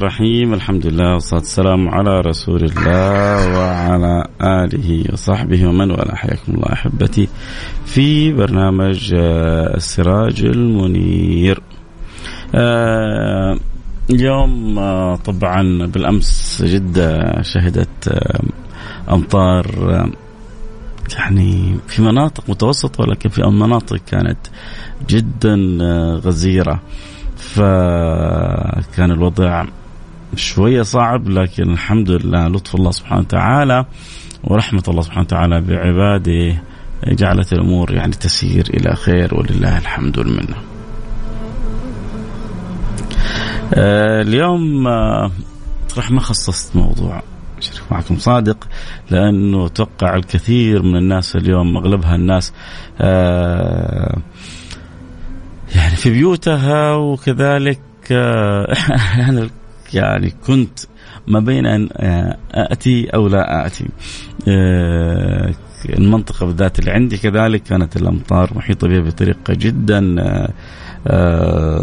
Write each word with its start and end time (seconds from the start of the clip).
الرحيم. 0.00 0.54
الحمد 0.54 0.86
لله 0.86 1.14
والصلاة 1.14 1.40
والسلام 1.40 1.88
على 1.88 2.20
رسول 2.20 2.64
الله 2.64 3.58
وعلى 3.58 4.26
آله 4.42 5.04
وصحبه 5.12 5.66
ومن 5.66 5.90
والاه. 5.90 6.14
حياكم 6.14 6.54
الله 6.54 6.72
أحبتي 6.72 7.28
في 7.86 8.32
برنامج 8.32 9.14
آه، 9.14 9.76
السراج 9.76 10.44
المنير. 10.44 11.62
آه، 12.54 13.58
اليوم 14.10 14.78
آه، 14.78 15.16
طبعا 15.16 15.86
بالأمس 15.86 16.62
جدة 16.66 17.42
شهدت 17.42 18.18
أمطار 19.10 19.66
يعني 21.18 21.76
في 21.88 22.02
مناطق 22.02 22.50
متوسطة 22.50 23.04
ولكن 23.04 23.28
في 23.28 23.42
مناطق 23.42 23.96
كانت 23.96 24.38
جدا 25.08 25.56
غزيرة. 26.24 26.80
فكان 27.36 29.10
الوضع 29.10 29.64
شوية 30.36 30.82
صعب 30.82 31.28
لكن 31.28 31.70
الحمد 31.70 32.10
لله 32.10 32.48
لطف 32.48 32.74
الله 32.74 32.90
سبحانه 32.90 33.20
وتعالى 33.20 33.84
ورحمة 34.44 34.82
الله 34.88 35.02
سبحانه 35.02 35.22
وتعالى 35.22 35.60
بعباده 35.60 36.62
جعلت 37.06 37.52
الأمور 37.52 37.92
يعني 37.94 38.12
تسير 38.12 38.66
إلى 38.74 38.96
خير 38.96 39.34
ولله 39.34 39.78
الحمد 39.78 40.18
والمنة. 40.18 40.56
آه، 43.74 44.22
اليوم 44.22 44.86
آه، 44.86 45.30
راح 45.96 46.10
ما 46.10 46.20
خصصت 46.20 46.76
موضوع 46.76 47.22
شريف 47.60 47.92
معكم 47.92 48.18
صادق 48.18 48.68
لأنه 49.10 49.66
أتوقع 49.66 50.14
الكثير 50.16 50.82
من 50.82 50.96
الناس 50.96 51.36
اليوم 51.36 51.76
أغلبها 51.76 52.14
الناس 52.14 52.52
آه 53.00 54.18
يعني 55.76 55.96
في 55.96 56.10
بيوتها 56.10 56.94
وكذلك 56.94 57.80
أنا 59.28 59.50
يعني 59.94 60.32
كنت 60.46 60.78
ما 61.26 61.40
بين 61.40 61.66
أن 61.66 61.88
آه، 61.96 62.38
أتي 62.50 63.10
أو 63.14 63.28
لا 63.28 63.66
أتي. 63.66 63.88
آه، 64.48 65.54
المنطقة 65.88 66.46
بالذات 66.46 66.78
اللي 66.78 66.90
عندي 66.90 67.18
كذلك 67.18 67.62
كانت 67.62 67.96
الأمطار 67.96 68.50
محيطة 68.54 68.88
بها 68.88 69.00
بطريقة 69.00 69.54
جدا 69.54 70.16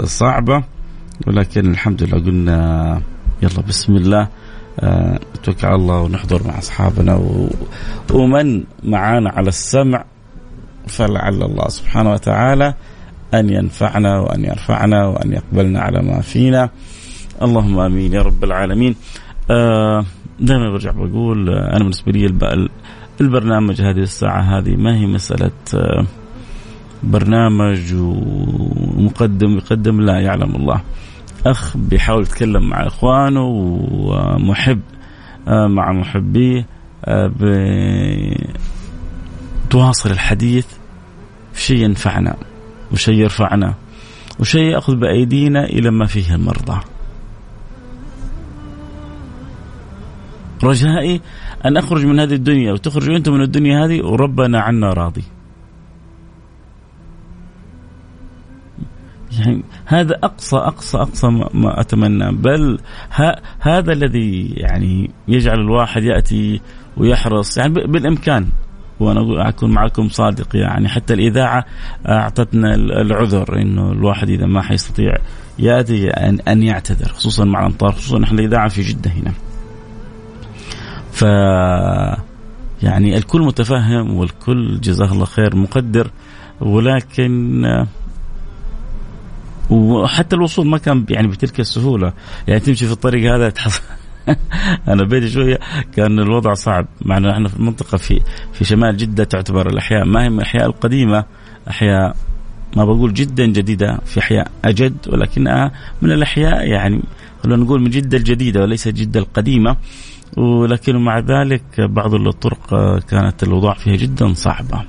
صعبة. 0.05 0.63
ولكن 1.27 1.71
الحمد 1.71 2.03
لله 2.03 2.25
قلنا 2.25 3.01
يلا 3.43 3.61
بسم 3.67 3.95
الله 3.95 4.27
نتوكل 5.35 5.67
على 5.67 5.75
الله 5.75 6.01
ونحضر 6.01 6.47
مع 6.47 6.57
أصحابنا 6.57 7.21
ومن 8.13 8.63
معانا 8.83 9.29
على 9.29 9.47
السمع 9.47 10.05
فلعل 10.87 11.43
الله 11.43 11.67
سبحانه 11.67 12.11
وتعالى 12.11 12.73
أن 13.33 13.49
ينفعنا 13.49 14.19
وأن 14.19 14.45
يرفعنا 14.45 15.05
وأن 15.07 15.33
يقبلنا 15.33 15.79
على 15.79 16.01
ما 16.01 16.21
فينا. 16.21 16.69
اللهم 17.41 17.79
آمين 17.79 18.13
يا 18.13 18.21
رب 18.21 18.43
العالمين 18.43 18.95
آه 19.51 20.05
دائما 20.39 20.71
برجع 20.71 20.91
بقول 20.91 21.49
آه 21.49 21.69
أنا 21.71 21.79
بالنسبة 21.79 22.11
لي 22.11 22.25
البرنامج 23.21 23.81
هذه 23.81 23.99
الساعة 23.99 24.41
هذه 24.41 24.75
ما 24.75 24.95
هي 24.95 25.05
مسألة 25.05 25.51
آه 25.75 26.05
برنامج 27.03 27.93
ومقدم 27.93 29.57
يقدم 29.57 30.01
لا 30.01 30.19
يعلم 30.19 30.55
الله 30.55 30.81
أخ 31.45 31.77
بيحاول 31.77 32.21
يتكلم 32.21 32.69
مع 32.69 32.87
إخوانه 32.87 33.43
ومحب 33.91 34.79
مع 35.47 35.91
محبيه 35.91 36.65
تواصل 39.69 40.11
الحديث 40.11 40.67
في 41.53 41.61
شيء 41.61 41.77
ينفعنا 41.77 42.35
وشيء 42.91 43.13
يرفعنا 43.13 43.73
وشيء 44.39 44.61
يأخذ 44.61 44.95
بأيدينا 44.95 45.63
إلى 45.65 45.91
ما 45.91 46.05
فيه 46.05 46.35
المرضى. 46.35 46.79
رجائي 50.63 51.21
أن 51.65 51.77
أخرج 51.77 52.05
من 52.05 52.19
هذه 52.19 52.33
الدنيا 52.33 52.73
وتخرجوا 52.73 53.17
أنتم 53.17 53.33
من 53.33 53.41
الدنيا 53.41 53.85
هذه 53.85 54.01
وربنا 54.01 54.59
عنا 54.59 54.93
راضي. 54.93 55.23
يعني 59.39 59.63
هذا 59.85 60.15
أقصى 60.23 60.57
أقصى 60.57 60.97
أقصى 60.97 61.27
ما 61.53 61.81
أتمنى. 61.81 62.31
بل 62.31 62.79
ها 63.11 63.41
هذا 63.59 63.93
الذي 63.93 64.47
يعني 64.47 65.11
يجعل 65.27 65.59
الواحد 65.59 66.03
يأتي 66.03 66.61
ويحرص. 66.97 67.57
يعني 67.57 67.73
بالإمكان. 67.73 68.47
وأنا 68.99 69.49
أكون 69.49 69.71
معكم 69.71 70.09
صادق 70.09 70.55
يعني. 70.55 70.89
حتى 70.89 71.13
الإذاعة 71.13 71.65
أعطتنا 72.07 72.75
العذر 72.75 73.61
إنه 73.61 73.91
الواحد 73.91 74.29
إذا 74.29 74.45
ما 74.45 74.61
حيستطيع 74.61 75.13
يأتي 75.59 76.09
أن 76.47 76.63
يعتذر. 76.63 77.07
خصوصا 77.07 77.45
مع 77.45 77.59
الأمطار. 77.59 77.91
خصوصا 77.91 78.19
نحن 78.19 78.39
الإذاعة 78.39 78.67
في 78.67 78.81
جدة 78.81 79.11
هنا. 79.11 79.33
ف 81.17 81.21
يعني 82.83 83.17
الكل 83.17 83.41
متفهم 83.41 84.15
والكل 84.15 84.79
جزاه 84.81 85.11
الله 85.11 85.25
خير 85.25 85.55
مقدر 85.55 86.11
ولكن 86.59 87.63
وحتى 89.69 90.35
الوصول 90.35 90.67
ما 90.67 90.77
كان 90.77 91.05
يعني 91.09 91.27
بتلك 91.27 91.59
السهولة. 91.59 92.13
يعني 92.47 92.59
تمشي 92.59 92.85
في 92.85 92.91
الطريق 92.91 93.33
هذا 93.33 93.53
أنا 94.87 95.03
بيتي 95.03 95.29
شوية 95.29 95.59
كان 95.95 96.19
الوضع 96.19 96.53
صعب. 96.53 96.87
مع 97.01 97.17
إنه 97.17 97.31
إحنا 97.31 97.47
في 97.47 97.61
منطقة 97.61 97.97
في 97.97 98.21
في 98.53 98.65
شمال 98.65 98.97
جدة 98.97 99.23
تعتبر 99.23 99.69
الأحياء. 99.69 100.05
ما 100.05 100.23
هي 100.23 100.29
من 100.29 100.35
الأحياء 100.35 100.65
القديمة. 100.65 101.25
أحياء 101.69 102.15
ما 102.77 102.85
بقول 102.85 103.13
جدا 103.13 103.45
جديدة 103.45 103.99
في 104.05 104.19
أحياء 104.19 104.51
أجد 104.65 104.97
ولكنها 105.07 105.71
من 106.01 106.11
الأحياء 106.11 106.67
يعني 106.67 107.01
خلونا 107.43 107.63
نقول 107.63 107.81
من 107.81 107.89
جدة 107.89 108.17
الجديدة 108.17 108.61
وليس 108.61 108.87
جدة 108.87 109.19
القديمة. 109.19 109.77
ولكن 110.37 110.95
مع 110.97 111.19
ذلك 111.19 111.81
بعض 111.81 112.13
الطرق 112.13 112.69
كانت 112.99 113.43
الوضع 113.43 113.73
فيها 113.73 113.95
جدا 113.95 114.33
صعبة. 114.33 114.83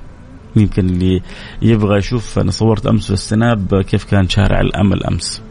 يمكن 0.55 0.89
اللي 0.89 1.21
يبغى 1.61 1.97
يشوف 1.97 2.39
أنا 2.39 2.51
صورت 2.51 2.85
أمس 2.85 3.07
في 3.07 3.13
السناب 3.13 3.81
كيف 3.81 4.03
كان 4.03 4.29
شارع 4.29 4.61
الأمل 4.61 5.03
أمس. 5.03 5.41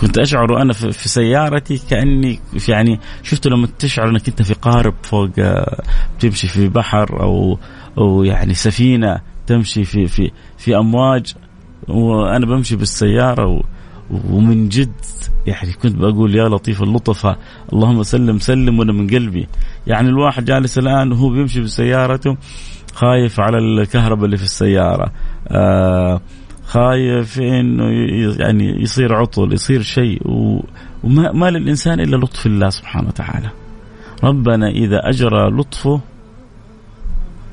كنت 0.00 0.18
أشعر 0.18 0.52
وأنا 0.52 0.72
في 0.72 1.08
سيارتي 1.08 1.80
كأني 1.90 2.40
يعني 2.68 3.00
شفت 3.22 3.46
لما 3.46 3.68
تشعر 3.78 4.08
إنك 4.08 4.28
أنت 4.28 4.42
في 4.42 4.54
قارب 4.54 4.94
فوق 5.02 5.30
آه، 5.38 5.82
تمشي 6.20 6.48
في 6.48 6.68
بحر 6.68 7.22
أو 7.22 7.58
أو 7.98 8.24
يعني 8.24 8.54
سفينة 8.54 9.20
تمشي 9.46 9.84
في 9.84 10.06
في 10.06 10.30
في 10.58 10.76
أمواج. 10.76 11.34
وأنا 11.88 12.46
بمشي 12.46 12.76
بالسيارة 12.76 13.46
و 13.46 13.62
ومن 14.10 14.68
جد 14.68 14.92
يعني 15.46 15.72
كنت 15.72 15.96
بقول 15.96 16.34
يا 16.34 16.48
لطيف 16.48 16.82
اللطفة 16.82 17.36
اللهم 17.72 18.02
سلم 18.02 18.38
سلم 18.38 18.78
وأنا 18.78 18.92
من 18.92 19.06
قلبي. 19.06 19.46
يعني 19.86 20.08
الواحد 20.08 20.44
جالس 20.44 20.78
الآن 20.78 21.12
وهو 21.12 21.28
بيمشي 21.30 21.60
بسيارته 21.60 22.36
خايف 22.94 23.40
على 23.40 23.58
الكهرباء 23.58 24.24
اللي 24.24 24.36
في 24.36 24.44
السيارة. 24.44 25.12
آه 25.48 26.20
خايف 26.66 27.40
إنه 27.40 27.84
يعني 28.38 28.82
يصير 28.82 29.14
عطل 29.14 29.52
يصير 29.52 29.82
شيء. 29.82 30.22
وما 30.24 31.32
ما 31.32 31.50
للإنسان 31.50 32.00
إلا 32.00 32.16
لطف 32.16 32.46
الله 32.46 32.70
سبحانه 32.70 33.08
وتعالى. 33.08 33.50
ربنا 34.24 34.68
إذا 34.68 35.08
أجرى 35.08 35.50
لطفه 35.50 36.00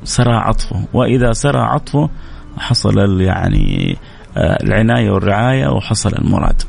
سرى 0.04 0.34
عطفه 0.34 0.88
وإذا 0.94 1.32
سرى 1.32 1.60
عطفه 1.60 2.10
حصل 2.58 3.22
يعني 3.22 3.98
العناية 4.38 5.12
والرعاية 5.12 5.68
وحصل 5.68 6.14
المراد. 6.16 6.62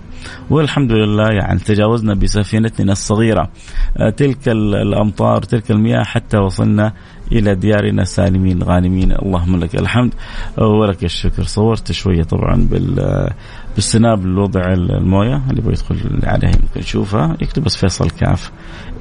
والحمد 0.51 0.93
لله 0.93 1.31
يعني 1.31 1.59
تجاوزنا 1.59 2.15
بسفينتنا 2.15 2.93
الصغيرة. 2.93 3.51
آه، 3.97 4.11
تلك 4.11 4.49
الأمطار 4.49 5.43
تلك 5.43 5.71
المياه 5.71 6.03
حتى 6.03 6.39
وصلنا 6.39 6.93
إلى 7.33 7.55
ديارنا 7.55 8.05
سالمين 8.05 8.63
غانمين. 8.63 9.13
اللهم 9.13 9.57
لك 9.57 9.75
الحمد 9.75 10.15
ولك 10.59 11.05
الشكر. 11.05 11.43
صورت 11.43 11.93
شوية 11.93 12.23
طبعا 12.23 12.69
بال 12.71 13.31
بالسناب 13.75 14.27
لوضع 14.27 14.73
الموية 14.73 15.43
اللي 15.51 15.61
يبغى 15.61 15.73
يدخل 15.73 15.97
عليها 16.25 16.51
يمكن 16.51 16.81
يشوفها. 16.81 17.37
يكتب 17.41 17.65
بس 17.65 17.77
فيصل 17.77 18.11
كاف. 18.11 18.53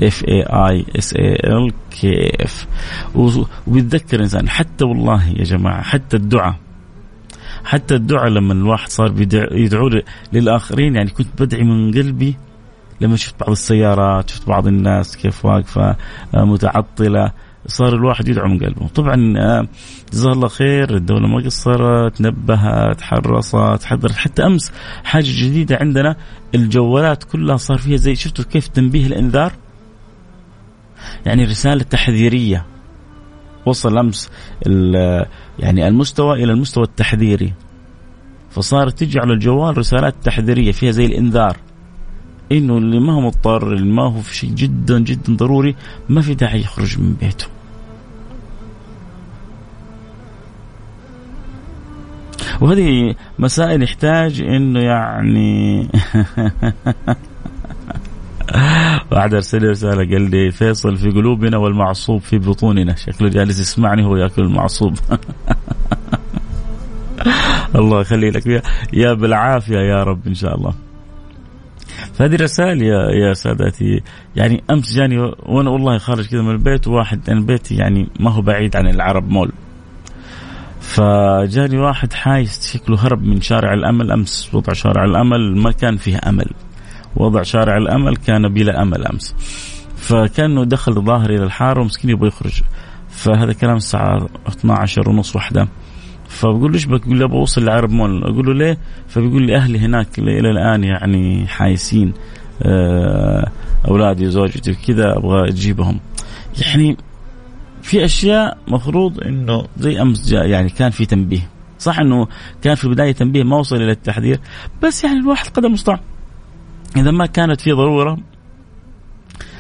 F 0.04 0.24
A 0.28 0.44
I 0.44 0.86
S 0.98 1.14
A 1.14 1.34
L 1.34 1.72
K 1.92 2.44
F 2.44 2.68
وبيتذكر 3.68 4.16
الإنسان. 4.18 4.50
حتى 4.50 4.86
والله 4.86 5.30
يا 5.30 5.44
جماعة 5.44 5.82
حتى 5.82 6.18
الدعاء. 6.18 6.56
حتى 7.64 7.96
الدعاء 7.96 8.30
لما 8.30 8.54
الواحد 8.54 8.90
صار 8.90 9.14
يدعو 9.52 9.90
للآخرين 10.34 10.96
يعني 10.96 11.10
كنت 11.10 11.42
بدعي 11.42 11.64
من 11.64 11.92
قلبي 11.92 12.36
لما 13.02 13.16
شفت 13.16 13.40
بعض 13.40 13.50
السيارات 13.50 14.30
شفت 14.30 14.48
بعض 14.48 14.68
الناس 14.68 15.18
كيف 15.18 15.46
واقفة 15.46 15.96
آه، 16.36 16.46
متعطلة 16.46 17.32
صار 17.68 17.94
الواحد 17.94 18.28
يدعو 18.28 18.48
من 18.48 18.60
قلبه. 18.60 18.88
طبعا 18.88 19.34
آه، 19.38 19.68
جزاه 20.14 20.32
الله 20.32 20.48
خير 20.48 20.96
الدولة 20.96 21.28
ما 21.28 21.46
قصرت 21.46 22.22
نبهت 22.22 23.02
حرصت 23.02 23.84
حذرت. 23.84 24.16
حتى 24.16 24.46
أمس 24.46 24.72
حاجة 25.04 25.26
جديدة 25.28 25.78
عندنا 25.82 26.16
الجوالات 26.56 27.24
كلها 27.24 27.58
صار 27.58 27.78
فيها 27.78 27.98
زي 27.98 28.16
شفتوا 28.16 28.46
كيف 28.46 28.68
تنبيه 28.68 29.08
الإنذار؟ 29.08 29.52
يعني 31.26 31.44
رسالة 31.44 31.84
تحذيرية. 31.84 32.73
وصل 33.66 33.98
أمس 33.98 34.30
يعني 35.60 35.88
المستوى 35.88 36.44
إلى 36.44 36.52
المستوى 36.52 36.84
التحذيري. 36.84 37.54
فصارت 38.52 39.00
تجي 39.00 39.20
على 39.20 39.34
الجوال 39.34 39.78
رسالات 39.78 40.16
تحذيرية 40.24 40.72
فيها 40.72 40.92
زي 40.92 41.06
الإنذار. 41.06 41.58
إنه 42.52 42.78
اللي 42.78 43.00
ما 43.00 43.14
هو 43.14 43.22
مضطر 43.22 43.74
اللي 43.74 43.94
ما 43.94 44.04
هو 44.04 44.22
في 44.22 44.36
شيء 44.36 44.50
جدا 44.50 45.00
جدا 45.00 45.36
ضروري 45.36 45.76
ما 46.10 46.22
في 46.22 46.36
داعي 46.36 46.60
يخرج 46.60 47.00
من 47.00 47.14
بيته. 47.14 47.46
وهذه 52.62 53.16
مسائل 53.40 53.84
يحتاج 53.84 54.42
إنه 54.42 54.80
يعني 54.80 55.88
واحد 59.12 59.34
أرسل 59.34 59.62
لي 59.62 59.68
رسالة 59.68 60.12
قال 60.12 60.32
لي 60.32 60.52
فيصل 60.52 60.98
في 60.98 61.10
قلوبنا 61.10 61.58
والمعصوب 61.58 62.22
في 62.22 62.38
بطوننا. 62.38 62.96
شكله 62.96 63.30
جالس 63.30 63.60
يسمعني 63.60 64.06
هو 64.06 64.16
ياكل 64.18 64.42
المعصوب. 64.42 64.94
الله 67.76 68.02
يخلي 68.02 68.30
لك 68.30 68.64
يا 68.94 69.14
بالعافية 69.14 69.78
يا 69.78 70.04
رب 70.04 70.28
إن 70.28 70.34
شاء 70.34 70.56
الله. 70.56 70.74
فهذه 72.14 72.36
رسائل 72.36 72.82
يا 72.82 73.10
يا 73.10 73.34
سادتي 73.34 74.02
يعني 74.36 74.64
أمس 74.72 74.94
جاني 74.94 75.18
وأنا 75.20 75.70
والله 75.70 75.98
خارج 75.98 76.28
كذا 76.28 76.42
من 76.42 76.52
البيت 76.52 76.88
واحد 76.88 77.30
أنا 77.30 77.42
بيتي 77.42 77.76
يعني 77.76 78.10
ما 78.20 78.32
هو 78.32 78.42
بعيد 78.42 78.76
عن 78.76 78.88
العرب 78.88 79.30
مول. 79.30 79.52
فجاني 80.80 81.78
واحد 81.78 82.14
حايس 82.14 82.74
شكله 82.74 83.06
هرب 83.06 83.24
من 83.24 83.42
شارع 83.42 83.74
الأمل 83.74 84.12
أمس 84.12 84.50
وضع 84.54 84.74
شارع 84.74 85.06
الأمل 85.06 85.58
ما 85.58 85.72
كان 85.72 85.98
فيه 85.98 86.20
أمل. 86.28 86.50
وضع 87.16 87.42
شارع 87.42 87.78
الأمل 87.78 88.16
كان 88.16 88.54
بلا 88.54 88.82
أمل 88.82 89.08
أمس. 89.08 89.36
فكأنه 89.96 90.64
دخل 90.64 90.94
ظاهر 90.94 91.30
إلى 91.30 91.44
الحارة 91.44 91.82
ومسكين 91.82 92.10
يبغى 92.10 92.28
يخرج. 92.28 92.62
فهذا 93.10 93.54
كلام 93.54 93.76
الساعة 93.76 94.30
12 94.48 95.10
ونص 95.10 95.36
واحدة 95.36 95.68
فبقول 96.28 96.72
له 96.72 96.74
إيش 96.74 96.86
بك؟ 96.86 97.06
يقول 97.06 97.18
لي 97.18 97.24
أبغى 97.24 97.38
أوصل 97.38 97.66
لعرب 97.66 97.90
مول. 97.90 98.24
أقول 98.24 98.46
له 98.46 98.54
ليه؟ 98.54 98.78
فبيقول 99.08 99.44
لي 99.44 99.56
أهلي 99.56 99.80
هناك 99.80 100.20
إلى 100.20 100.50
الآن 100.50 100.84
يعني 100.84 101.48
حايسين 101.48 102.14
آه، 102.62 103.52
أولادي 103.88 104.28
وزوجتي 104.28 104.74
كذا 104.74 105.18
أبغى 105.18 105.50
أجيبهم. 105.50 106.00
يعني 106.62 106.98
في 107.82 108.06
أشياء 108.06 108.58
مفروض 108.68 109.24
إنه 109.24 109.64
زي 109.78 110.02
أمس 110.02 110.30
جاء 110.30 110.46
يعني 110.46 110.70
كان 110.70 110.90
في 110.90 111.06
تنبيه. 111.06 111.50
صح 111.80 112.00
إنه 112.00 112.28
كان 112.62 112.76
في 112.76 112.86
البداية 112.86 113.12
تنبيه 113.12 113.44
ما 113.44 113.58
وصل 113.58 113.76
إلى 113.76 113.92
التحذير 113.92 114.40
بس 114.84 115.04
يعني 115.04 115.20
الواحد 115.20 115.48
قدر 115.48 115.68
المستطاع 115.68 116.00
إذا 116.98 117.12
ما 117.12 117.26
كانت 117.26 117.62
في 117.62 117.72
ضرورة 117.72 118.18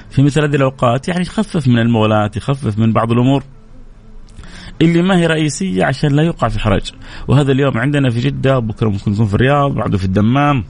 في 0.09 0.23
مثل 0.23 0.41
هذه 0.41 0.55
الأوقات 0.55 1.07
يعني 1.07 1.21
يخفف 1.21 1.67
من 1.67 1.79
المولات 1.79 2.37
يخفف 2.37 2.77
من 2.77 2.93
بعض 2.93 3.11
الأمور. 3.11 3.43
اللي 4.81 5.01
ما 5.01 5.17
هي 5.17 5.27
رئيسية 5.27 5.85
عشان 5.85 6.11
لا 6.11 6.23
يوقع 6.23 6.47
في 6.47 6.59
حرج. 6.59 6.91
وهذا 7.27 7.51
اليوم 7.51 7.77
عندنا 7.77 8.09
في 8.09 8.19
جدة 8.19 8.59
بكرة 8.59 8.89
ممكن 8.89 9.11
يكون 9.11 9.25
في 9.25 9.33
الرياض 9.33 9.71
بعده 9.71 9.97
في 9.97 10.05
الدمام 10.05 10.63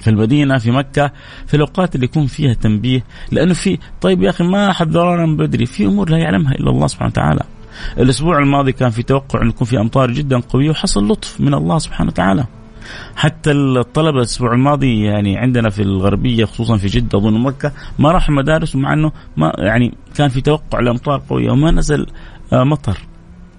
في 0.00 0.10
المدينة 0.10 0.58
في 0.58 0.70
مكة 0.70 1.12
في 1.46 1.54
الأوقات 1.54 1.94
اللي 1.94 2.04
يكون 2.04 2.26
فيها 2.26 2.54
تنبيه. 2.54 3.04
لأنه 3.32 3.54
في 3.54 3.78
طيب 4.00 4.22
يا 4.22 4.30
أخي 4.30 4.44
ما 4.44 4.72
حذرنا 4.72 5.26
من 5.26 5.36
بدري 5.36 5.66
في 5.66 5.86
أمور 5.86 6.10
لا 6.10 6.18
يعلمها 6.18 6.52
إلا 6.52 6.70
الله 6.70 6.86
سبحانه 6.86 7.10
وتعالى. 7.10 7.42
الأسبوع 7.98 8.38
الماضي 8.38 8.72
كان 8.72 8.90
في 8.90 9.02
توقع 9.02 9.42
أن 9.42 9.48
يكون 9.48 9.66
في 9.66 9.80
أمطار 9.80 10.10
جدا 10.10 10.40
قوية 10.40 10.70
وحصل 10.70 11.08
لطف 11.08 11.40
من 11.40 11.54
الله 11.54 11.78
سبحانه 11.78 12.10
وتعالى. 12.10 12.44
حتى 13.16 13.50
الطلبة 13.50 14.18
الأسبوع 14.18 14.52
الماضي 14.52 15.04
يعني 15.04 15.38
عندنا 15.38 15.70
في 15.70 15.82
الغربية 15.82 16.44
خصوصا 16.44 16.76
في 16.76 16.86
جدة 16.86 17.18
أظن 17.18 17.40
مكة 17.40 17.72
ما 17.98 18.10
راحوا 18.10 18.28
المدارس 18.28 18.76
ومع 18.76 18.92
إنه 18.92 19.12
ما 19.36 19.52
يعني 19.58 19.94
كان 20.14 20.28
في 20.28 20.40
توقع 20.40 20.80
لأمطار 20.80 21.22
قوية 21.28 21.50
وما 21.50 21.70
نزل 21.70 22.06
آه، 22.52 22.64
مطر. 22.64 22.98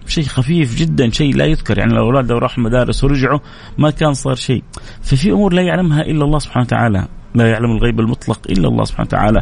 شيء 0.08 0.24
خفيف 0.24 0.76
جدا 0.76 1.10
شيء 1.10 1.36
لا 1.36 1.46
يذكر. 1.46 1.78
يعني 1.78 1.92
الأولاد 1.94 2.32
لو 2.32 2.38
راحوا 2.38 2.58
المدارس 2.58 3.04
ورجعوا 3.04 3.40
ما 3.78 3.90
كان 3.90 4.14
صار 4.14 4.36
شيء. 4.36 4.64
ففي 5.02 5.32
أمور 5.32 5.54
لا 5.54 5.62
يعلمها 5.62 6.02
إلا 6.02 6.26
الله 6.26 6.40
سبحانه 6.40 6.66
وتعالى. 6.66 7.08
لا 7.36 7.48
يعلم 7.52 7.72
الغيب 7.72 8.00
المطلق 8.00 8.40
إلا 8.50 8.68
الله 8.68 8.84
سبحانه 8.84 9.08
وتعالى. 9.08 9.42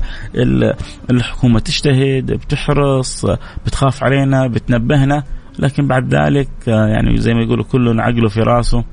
الحكومة 1.11 1.59
تجتهد 1.59 2.31
بتحرص 2.31 3.25
بتخاف 3.65 4.03
علينا 4.03 4.47
بتنبهنا. 4.47 5.23
لكن 5.59 5.87
بعد 5.87 6.15
ذلك 6.15 6.49
آه، 6.67 6.87
يعني 6.87 7.17
زي 7.17 7.33
ما 7.33 7.41
يقولوا 7.41 7.63
كل 7.63 7.99
عقله 7.99 8.29
في 8.29 8.39
راسه. 8.39 8.83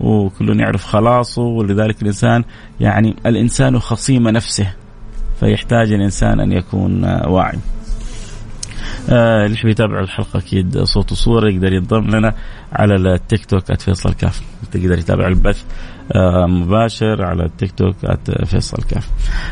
وكل 0.00 0.60
يعرف 0.60 0.84
خلاصه 0.84 1.42
ولذلك 1.42 2.02
الإنسان 2.02 2.44
يعني 2.80 3.16
الإنسان 3.26 3.78
خصيم 3.78 4.28
نفسه 4.28 4.72
فيحتاج 5.40 5.92
الإنسان 5.92 6.40
أن 6.40 6.52
يكون 6.52 7.04
واعي. 7.04 7.58
آه 9.10 9.44
اللي 9.44 9.54
يحب 9.54 9.68
يتابع 9.68 10.00
الحلقة 10.00 10.38
أكيد 10.38 10.78
صوت 10.82 11.12
وصورة 11.12 11.48
يقدر 11.48 11.72
ينضم 11.72 12.16
لنا 12.16 12.34
على 12.72 12.94
التيك 12.94 13.44
توك 13.44 13.72
@فيصل 13.80 14.14
كاف 14.14 14.42
تقدر 14.72 14.98
يتابع 14.98 15.26
البث 15.26 15.64
آه 16.12 16.46
مباشر 16.46 17.24
على 17.24 17.44
التيك 17.44 17.72
توك 17.72 17.96
@فيصل 18.44 18.82
كاف. 18.82 19.10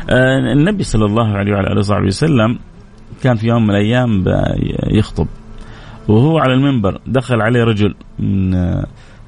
آه 0.09 0.53
النبي 0.53 0.83
صلى 0.83 1.05
الله 1.05 1.27
عليه 1.37 1.53
وعلى 1.53 1.67
آله 1.67 1.79
وصحبه 1.79 2.05
وسلم 2.05 2.59
كان 3.23 3.35
في 3.35 3.47
يوم 3.47 3.63
من 3.63 3.69
الأيام 3.69 4.23
يخطب 4.91 5.27
وهو 6.07 6.37
على 6.39 6.53
المنبر 6.53 7.01
دخل 7.07 7.41
عليه 7.41 7.63
رجل 7.63 7.95
من 8.19 8.55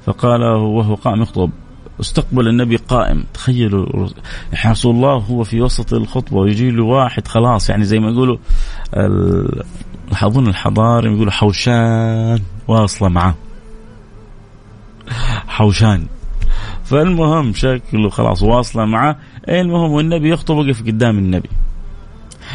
فقال 0.08 0.42
وهو 0.42 0.94
قائم 0.94 1.22
يخطب 1.22 1.50
استقبل 2.00 2.48
النبي 2.48 2.76
قائم. 2.76 3.24
تخيلوا 3.34 4.08
رسول 4.66 4.94
الله 4.94 5.14
هو 5.14 5.44
في 5.44 5.60
وسط 5.60 5.92
الخطبة 5.92 6.36
ويجي 6.36 6.70
له 6.70 6.84
واحد 6.84 7.28
خلاص 7.28 7.70
يعني 7.70 7.84
زي 7.84 7.98
ما 7.98 8.10
يقولوا 8.10 8.36
أظن 10.12 10.46
الحضارة 10.46 11.06
يقولوا 11.10 11.32
حوشان 11.32 12.40
واصلة 12.68 13.08
معاه. 13.08 13.34
حوشان. 15.48 16.06
فالمهم 16.84 17.52
شكله 17.52 18.08
خلاص 18.08 18.42
واصلة 18.42 18.84
معاه. 18.84 19.16
المهم 19.48 19.90
والنبي 19.90 20.30
يخطب 20.30 20.56
وقف 20.56 20.82
قدام 20.82 21.18
النبي. 21.18 21.50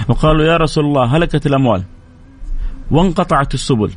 وقالوا 0.08 0.46
يا 0.46 0.58
رسول 0.58 0.86
الله 0.86 1.18
هلكت 1.18 1.46
الأموال 1.46 1.84
وانقطعت 2.92 3.54
السبل. 3.54 3.92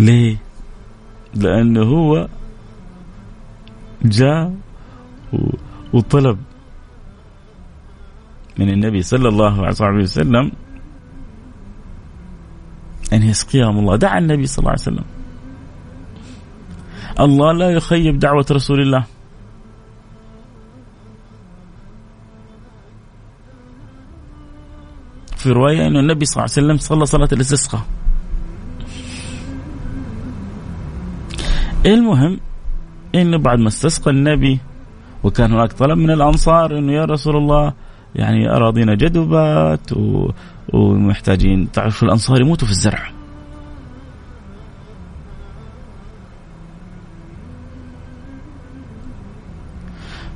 ليه؟ 0.00 0.40
لأنه 1.34 1.82
هو 1.82 2.28
جاء 4.02 4.54
وطلب 5.92 6.38
من 8.58 8.68
النبي 8.68 9.02
صلى 9.02 9.28
الله 9.28 9.66
عليه 9.66 10.02
وسلم 10.02 10.52
أن 13.12 13.22
يسقيهم 13.22 13.78
الله. 13.78 13.96
دعا 13.96 14.18
النبي 14.18 14.46
صلى 14.46 14.58
الله 14.58 14.70
عليه 14.70 14.88
وسلم. 14.88 15.04
الله 17.20 17.52
لا 17.52 17.68
يخيب 17.70 18.18
دعوة 18.18 18.46
رسول 18.50 18.80
الله. 18.80 19.04
في 25.36 25.52
رواية 25.52 25.86
أن 25.86 25.96
النبي 25.96 26.24
صلى 26.24 26.32
الله 26.32 26.52
عليه 26.52 26.60
وسلم 26.66 26.76
صلى 26.76 27.06
صلاة 27.06 27.28
الاستسقاء. 27.32 27.99
المهم 31.86 32.40
إنه 33.14 33.38
بعد 33.38 33.58
ما 33.58 33.68
استسقى 33.68 34.10
النبي 34.10 34.60
وكان 35.24 35.52
هناك 35.52 35.72
طلب 35.72 35.98
من 35.98 36.10
الأنصار 36.10 36.78
إنه 36.78 36.92
يا 36.92 37.04
رسول 37.04 37.36
الله 37.36 37.72
يعني 38.14 38.50
أراضينا 38.50 38.94
جدبت 38.94 39.92
و... 39.92 40.30
ومحتاجين 40.72 41.72
تعرفوا 41.72 42.08
الأنصار 42.08 42.40
يموتوا 42.40 42.66
في 42.66 42.72
الزرع. 42.72 43.10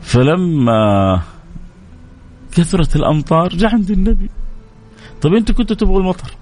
فلما 0.02 1.22
كثرت 2.52 2.96
الأمطار 2.96 3.48
جاء 3.48 3.70
عند 3.72 3.90
النبي. 3.90 4.30
طيب 5.22 5.34
أنتم 5.34 5.54
كنتوا 5.54 5.76
تبغوا 5.76 6.00
المطر؟ 6.00 6.34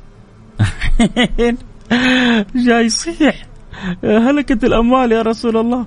جاي 2.66 2.85
يصيح. 2.85 3.51
هلكت 4.05 4.65
الأموال 4.65 5.12
يا 5.12 5.23
رسول 5.23 5.57
الله. 5.57 5.87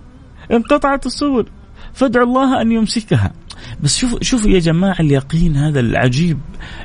انقطعت 0.52 1.06
السبل. 1.06 1.46
فادعوا 1.94 2.26
الله 2.26 2.62
أن 2.62 2.72
يمسكها. 2.72 3.34
بس 3.84 3.98
شوفوا 3.98 4.20
شوفوا 4.22 4.50
يا 4.50 4.60
جماعة 4.60 5.00
اليقين 5.00 5.56
هذا 5.56 5.80
العجيب 5.80 6.40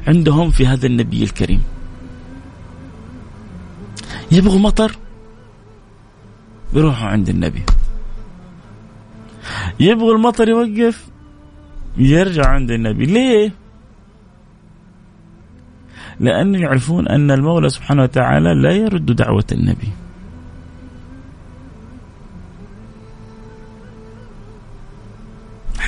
عندهم 0.07 0.51
في 0.51 0.67
هذا 0.67 0.87
النبي 0.87 1.23
الكريم. 1.23 1.63
يبغوا 4.33 4.59
مطر؟ 4.59 4.97
بيروحوا 6.75 7.09
عند 7.09 7.29
النبي. 7.29 7.63
يبغوا 9.81 10.15
المطر 10.15 10.49
يوقف؟ 10.49 11.07
يرجع 11.97 12.47
عند 12.47 12.71
النبي. 12.71 13.07
ليه؟ 13.07 13.53
لأنه 16.21 16.59
يعرفون 16.61 17.09
أن 17.09 17.31
المولى 17.31 17.69
سبحانه 17.69 18.03
وتعالى 18.03 18.55
لا 18.55 18.73
يرد 18.73 19.07
دعوة 19.07 19.45
النبي. 19.53 19.89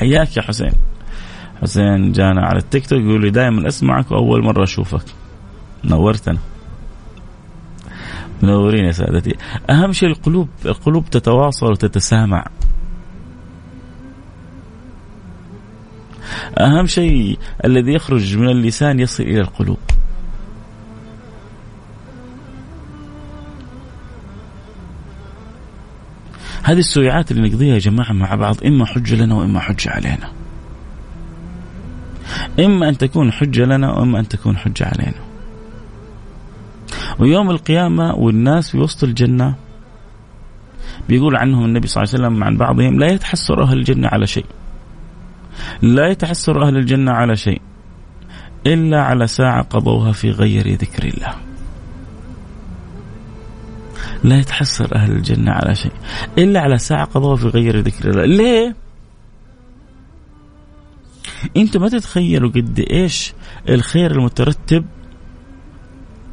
حياك 0.02 0.36
يا 0.36 0.42
حسين. 0.42 0.72
حسين 1.62 2.12
جانا 2.12 2.46
على 2.46 2.58
التيك 2.58 2.86
توك 2.86 3.00
يقول 3.00 3.22
لي 3.22 3.30
دائما 3.30 3.68
أسمعك 3.68 4.10
وأول 4.10 4.44
مرة 4.44 4.62
أشوفك. 4.62 5.04
نورتنا. 5.84 6.38
منورين 8.42 8.84
يا 8.84 8.92
سادتي. 8.92 9.36
أهم 9.70 9.92
شيء 9.92 10.08
القلوب 10.08 10.48
القلوب 10.66 11.10
تتواصل 11.10 11.70
وتتسامع. 11.70 12.46
أهم 16.58 16.86
شيء 16.86 17.38
الذي 17.64 17.92
يخرج 17.92 18.36
من 18.36 18.48
اللسان 18.48 19.00
يصل 19.00 19.22
إلى 19.22 19.40
القلوب. 19.40 19.78
هذه 26.62 26.78
السويعات 26.78 27.30
اللي 27.30 27.48
نقضيها 27.48 27.74
يا 27.74 27.78
جماعة 27.78 28.12
مع 28.12 28.34
بعض 28.34 28.56
إما 28.66 28.86
حجة 28.86 29.14
لنا 29.14 29.34
وإما 29.34 29.60
حجة 29.60 29.90
علينا. 29.90 30.32
إما 32.60 32.88
أن 32.88 32.98
تكون 32.98 33.32
حجة 33.32 33.64
لنا 33.64 33.92
وإما 33.92 34.20
أن 34.20 34.28
تكون 34.28 34.56
حجة 34.56 34.84
علينا. 34.84 35.20
ويوم 37.18 37.50
القيامة 37.50 38.14
والناس 38.14 38.70
في 38.70 38.78
وسط 38.78 39.04
الجنة 39.04 39.54
بيقول 41.08 41.36
عنهم 41.36 41.64
النبي 41.64 41.86
صلى 41.86 42.02
الله 42.02 42.14
عليه 42.14 42.24
وسلم 42.24 42.44
عن 42.44 42.56
بعضهم 42.56 42.98
لا 42.98 43.12
يتحسر 43.12 43.62
أهل 43.62 43.78
الجنة 43.78 44.08
على 44.08 44.26
شيء. 44.26 44.46
لا 45.82 46.08
يتحسر 46.08 46.66
أهل 46.66 46.76
الجنة 46.76 47.12
على 47.12 47.36
شيء 47.36 47.60
إلا 48.66 49.02
على 49.02 49.26
ساعة 49.26 49.62
قضوها 49.62 50.12
في 50.12 50.30
غير 50.30 50.68
ذكر 50.68 51.04
الله. 51.04 51.51
لا 54.24 54.38
يتحسر 54.38 54.94
أهل 54.94 55.12
الجنة 55.12 55.52
على 55.52 55.74
شيء 55.74 55.92
إلا 56.38 56.60
على 56.60 56.78
ساعة 56.78 57.04
قضوها 57.04 57.36
في 57.36 57.48
غير 57.48 57.80
ذكر 57.80 58.10
الله 58.10 58.24
ليه؟ 58.24 58.76
أنتم 61.56 61.80
ما 61.80 61.88
تتخيلوا 61.88 62.50
قد 62.50 62.84
إيش 62.90 63.32
الخير 63.68 64.10
المترتب 64.10 64.84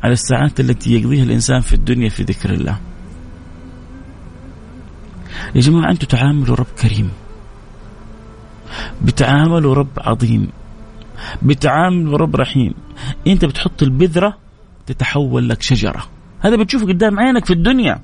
على 0.03 0.13
الساعات 0.13 0.59
التي 0.59 0.93
يقضيها 0.93 1.23
الإنسان 1.23 1.61
في 1.61 1.73
الدنيا 1.73 2.09
في 2.09 2.23
ذكر 2.23 2.53
الله. 2.53 2.79
يا 5.55 5.61
جماعة 5.61 5.91
أنتم 5.91 6.07
تعاملوا 6.07 6.55
رب 6.55 6.65
كريم. 6.81 7.11
بتعاملوا 9.01 9.75
رب 9.75 9.97
عظيم. 9.97 10.49
بتعاملوا 11.41 12.17
رب 12.17 12.35
رحيم. 12.35 12.73
أنت 13.27 13.45
بتحط 13.45 13.83
البذرة 13.83 14.37
تتحول 14.85 15.49
لك 15.49 15.61
شجرة. 15.61 16.18
هذا 16.39 16.55
بتشوفه 16.55 16.85
قدام 16.85 17.19
عينك 17.19 17.45
في 17.45 17.53
الدنيا. 17.53 17.99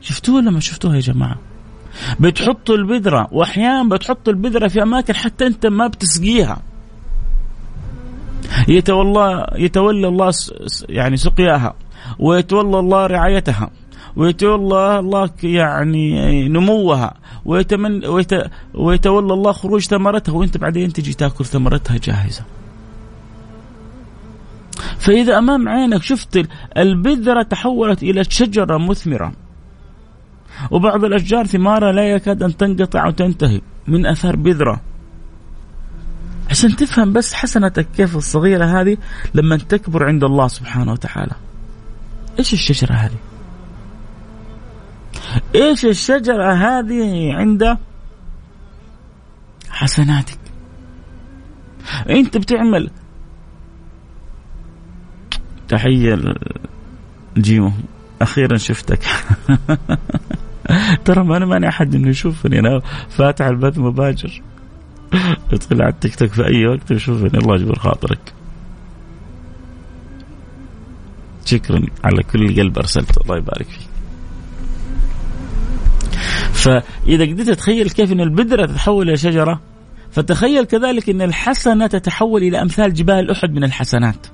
شفتوه 0.00 0.34
ولا 0.34 0.50
ما 0.50 0.60
شفتوها 0.60 0.94
يا 0.94 1.00
جماعة؟ 1.00 1.38
بتحط 2.20 2.70
البذرة 2.70 3.28
واحيانا 3.32 3.88
بتحط 3.88 4.28
البذرة 4.28 4.68
في 4.68 4.82
أماكن 4.82 5.14
حتى 5.14 5.46
أنت 5.46 5.66
ما 5.66 5.86
بتسقيها. 5.86 6.62
يتولى 8.68 9.46
يتولى 9.56 10.08
الله 10.08 10.32
يعني 10.88 11.16
سقياها 11.16 11.74
ويتولى 12.18 12.78
الله 12.78 13.06
رعايتها 13.06 13.70
ويتولى 14.16 14.98
الله 14.98 15.30
يعني 15.42 16.48
نموها 16.48 17.14
ويتمن 17.44 18.06
ويتولى 18.74 19.34
الله 19.34 19.52
خروج 19.52 19.82
ثمرتها 19.82 20.32
وأنت 20.32 20.56
بعدين 20.56 20.92
تجي 20.92 21.14
تأكل 21.14 21.44
ثمرتها 21.44 21.96
جاهزة. 21.96 22.42
فإذا 24.98 25.38
أمام 25.38 25.68
عينك 25.68 26.02
شفت 26.02 26.48
البذرة 26.76 27.42
تحولت 27.42 28.02
إلى 28.02 28.24
شجرة 28.24 28.78
مثمرة 28.78 29.32
وبعض 30.70 31.04
الأشجار 31.04 31.46
ثمارها 31.46 31.92
لا 31.92 32.10
يكاد 32.10 32.42
أن 32.42 32.56
تنقطع 32.56 33.06
وتنتهي 33.06 33.60
من 33.88 34.06
أثر 34.06 34.36
بذرة. 34.36 34.80
عشان 36.50 36.76
تفهم 36.76 37.12
بس 37.12 37.34
حسنتك 37.34 37.86
كيف 37.96 38.16
الصغيرة 38.16 38.64
هذه 38.64 38.96
لما 39.34 39.56
تكبر 39.56 40.04
عند 40.04 40.24
الله 40.24 40.48
سبحانه 40.48 40.92
وتعالى. 40.92 41.32
إيش 42.38 42.52
الشجرة 42.52 42.92
هذه؟ 42.92 43.18
إيش 45.54 45.84
الشجرة 45.84 46.52
هذه 46.52 47.32
عند 47.32 47.76
حسناتك؟ 49.70 50.38
أنت 52.10 52.36
بتعمل 52.36 52.90
تحية 55.74 56.18
الجيمو 57.36 57.72
أخيرا 58.22 58.56
شفتك. 58.56 58.98
ترى 61.04 61.24
ما 61.24 61.36
أنا 61.36 61.46
ماني 61.46 61.68
أحد 61.68 61.94
إنه 61.94 62.08
يشوفني. 62.08 62.58
أنا 62.58 62.80
فاتح 63.10 63.46
البث 63.46 63.78
مباشر. 63.78 64.42
ادخل 65.52 65.82
على 65.82 65.92
التيك 65.92 66.14
توك 66.14 66.30
في 66.30 66.46
أي 66.46 66.66
وقت 66.66 66.92
وشوفني 66.92 67.38
الله 67.38 67.54
يجبر 67.54 67.78
خاطرك. 67.78 68.32
شكرا 71.44 71.82
على 72.04 72.22
كل 72.32 72.56
قلب 72.60 72.78
أرسلته. 72.78 73.22
الله 73.22 73.36
يبارك 73.36 73.66
فيك. 73.66 73.88
فإذا 76.52 77.24
قدرت 77.24 77.46
تتخيل 77.46 77.90
كيف 77.90 78.12
أن 78.12 78.20
البذرة 78.20 78.66
تتحول 78.66 79.08
إلى 79.08 79.16
شجرة 79.16 79.60
فتخيل 80.12 80.64
كذلك 80.64 81.10
أن 81.10 81.22
الحسنة 81.22 81.86
تتحول 81.86 82.42
إلى 82.42 82.62
أمثال 82.62 82.94
جبال 82.94 83.30
أحد 83.30 83.52
من 83.52 83.64
الحسنات. 83.64 84.33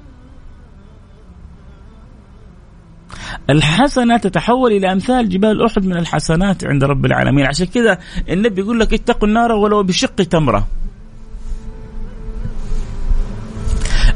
الحسنة 3.50 4.16
تتحول 4.16 4.72
إلى 4.72 4.92
أمثال 4.92 5.28
جبال 5.28 5.64
أحد 5.64 5.84
من 5.84 5.96
الحسنات 5.96 6.64
عند 6.64 6.84
رب 6.84 7.06
العالمين. 7.06 7.46
عشان 7.46 7.66
كذا 7.66 7.99
النبي 8.28 8.60
يقول 8.60 8.80
لك 8.80 8.94
اتقوا 8.94 9.28
النار 9.28 9.52
ولو 9.52 9.82
بشق 9.82 10.14
تمرة. 10.14 10.68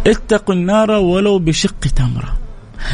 اتقوا 0.06 0.54
النار 0.54 0.90
ولو 0.90 1.38
بشق 1.38 1.80
تمرة. 1.96 2.38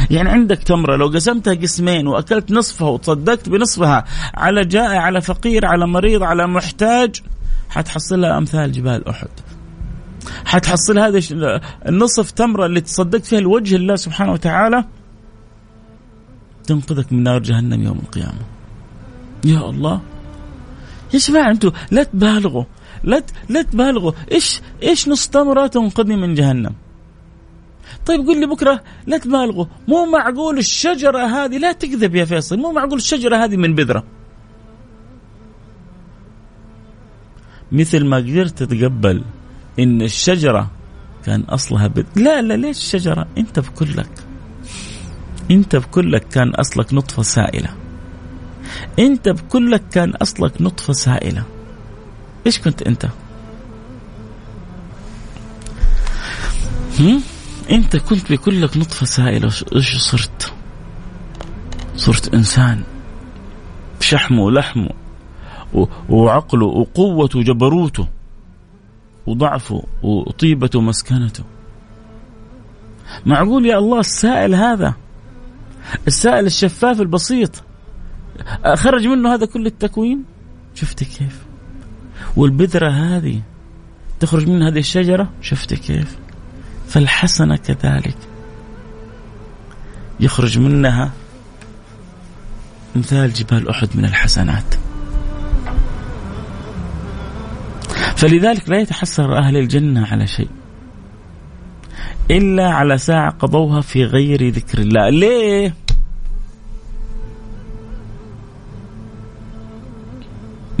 يعني 0.09 0.29
عندك 0.29 0.63
تمرة 0.63 0.95
لو 0.95 1.07
قسمتها 1.07 1.53
قسمين 1.53 2.07
وأكلت 2.07 2.51
نصفها 2.51 2.89
وتصدقت 2.89 3.49
بنصفها 3.49 4.05
على 4.33 4.65
جائع 4.65 5.01
على 5.01 5.21
فقير 5.21 5.65
على 5.65 5.87
مريض 5.87 6.23
على 6.23 6.47
محتاج 6.47 7.21
حتحصلها 7.69 8.37
أمثال 8.37 8.71
جبال 8.71 9.07
أحد. 9.07 9.29
حتحصل 10.45 10.99
هذا 10.99 11.21
النصف 11.87 12.31
تمرة 12.31 12.65
اللي 12.65 12.81
تصدقت 12.81 13.25
فيها 13.25 13.39
لوجه 13.39 13.75
الله 13.75 13.95
سبحانه 13.95 14.31
وتعالى 14.31 14.83
تنقذك 16.71 17.13
من 17.13 17.23
نار 17.23 17.39
جهنم 17.39 17.83
يوم 17.83 17.99
القيامة. 18.05 18.43
يا 19.45 19.69
الله. 19.69 20.01
يا 21.13 21.19
جماعة 21.19 21.51
أنتم 21.51 21.71
لا 21.91 22.03
تبالغوا. 22.03 22.63
لا 23.03 23.23
لا 23.49 23.61
تبالغوا. 23.61 24.11
إيش 24.31 24.61
إيش 24.83 25.07
نص 25.07 25.27
تمره 25.27 25.67
تنقذني 25.67 26.15
من 26.15 26.33
جهنم؟ 26.33 26.75
طيب 28.05 28.19
قل 28.27 28.39
لي 28.39 28.45
بكرة 28.45 28.83
لا 29.07 29.17
تبالغوا. 29.17 29.65
مو 29.87 30.05
معقول 30.05 30.57
الشجرة 30.57 31.25
هذه 31.25 31.57
لا 31.57 31.71
تكذب 31.71 32.15
يا 32.15 32.25
فيصل. 32.25 32.57
مو 32.57 32.71
معقول 32.71 32.97
الشجرة 32.97 33.35
هذه 33.43 33.57
من 33.57 33.75
بذرة. 33.75 34.03
مثل 37.71 38.05
ما 38.05 38.17
قدرت 38.17 38.63
تتقبل 38.63 39.23
إن 39.79 40.01
الشجرة 40.01 40.71
كان 41.25 41.41
أصلها 41.41 41.87
بذ... 41.87 42.05
لا 42.15 42.41
لا 42.41 42.53
ليش 42.53 42.77
الشجرة؟ 42.77 43.27
أنت 43.37 43.59
بكلك. 43.59 44.30
انت 45.51 45.75
بكلك 45.75 46.27
كان 46.27 46.49
اصلك 46.49 46.93
نطفة 46.93 47.23
سائلة. 47.23 47.69
انت 48.99 49.29
بكلك 49.29 49.83
كان 49.91 50.09
اصلك 50.15 50.61
نطفة 50.61 50.93
سائلة. 50.93 51.43
إيش 52.45 52.59
كنت 52.59 52.81
انت؟ 52.81 53.09
هم؟ 56.99 57.21
انت 57.71 57.97
كنت 57.97 58.31
بكلك 58.31 58.77
نطفة 58.77 59.05
سائلة. 59.05 59.51
إيش 59.75 59.97
صرت؟ 59.97 60.53
صرت 61.95 62.33
انسان. 62.33 62.83
شحمه 63.99 64.41
ولحمه. 64.41 64.89
وعقله 66.09 66.65
وقوته 66.65 67.39
وجبروته. 67.39 68.07
وضعفه 69.27 69.83
وطيبته 70.03 70.79
ومسكنته. 70.79 71.43
معقول 73.25 73.65
يا 73.65 73.77
الله 73.77 73.99
السائل 73.99 74.55
هذا؟ 74.55 74.93
السائل 76.07 76.45
الشفاف 76.45 77.01
البسيط. 77.01 77.63
خرج 78.75 79.07
منه 79.07 79.33
هذا 79.33 79.45
كل 79.45 79.65
التكوين؟ 79.65 80.23
شفت 80.75 81.03
كيف؟ 81.03 81.41
والبذرة 82.35 82.89
هذه 82.89 83.41
تخرج 84.19 84.47
من 84.47 84.61
هذه 84.61 84.79
الشجرة؟ 84.79 85.29
شفت 85.41 85.73
كيف؟ 85.73 86.17
فالحسنة 86.87 87.55
كذلك. 87.55 88.17
يخرج 90.19 90.59
منها 90.59 91.11
مثال 92.95 93.33
جبال 93.33 93.69
أحد 93.69 93.89
من 93.95 94.05
الحسنات. 94.05 94.75
فلذلك 98.15 98.69
لا 98.69 98.79
يتحسر 98.79 99.37
أهل 99.37 99.57
الجنة 99.57 100.07
على 100.07 100.27
شيء. 100.27 100.49
إلا 102.31 102.69
على 102.69 102.97
ساعة 102.97 103.31
قضوها 103.31 103.81
في 103.81 104.03
غير 104.03 104.49
ذكر 104.49 104.79
الله. 104.79 105.09
ليه؟ 105.09 105.73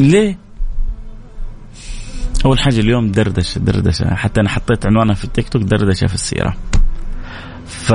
ليه؟ 0.01 0.37
أول 2.45 2.59
حاجة 2.59 2.79
اليوم 2.79 3.11
دردشة 3.11 3.59
دردشة. 3.59 4.15
حتى 4.15 4.41
أنا 4.41 4.49
حطيت 4.49 4.85
عنوانها 4.85 5.15
في 5.15 5.23
التيك 5.23 5.49
توك 5.49 5.61
دردشة 5.61 6.07
في 6.07 6.13
السيرة. 6.13 6.55
ف 7.65 7.93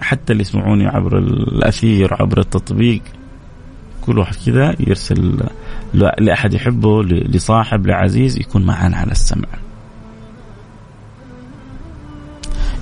حتى 0.00 0.32
اللي 0.32 0.42
يسمعوني 0.42 0.86
عبر 0.86 1.18
الأثير 1.18 2.14
عبر 2.14 2.40
التطبيق 2.40 3.02
كل 4.00 4.18
واحد 4.18 4.34
كذا 4.46 4.74
يرسل 4.80 5.40
لأحد 5.94 6.54
يحبه 6.54 7.02
لصاحب 7.02 7.86
لعزيز 7.86 8.38
يكون 8.38 8.66
معنا 8.66 8.96
على 8.96 9.12
السمع. 9.12 9.48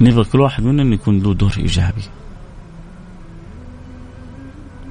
نبغى 0.00 0.24
كل 0.24 0.40
واحد 0.40 0.62
منهم 0.62 0.92
يكون 0.92 1.22
له 1.22 1.34
دور 1.34 1.54
إيجابي. 1.58 2.02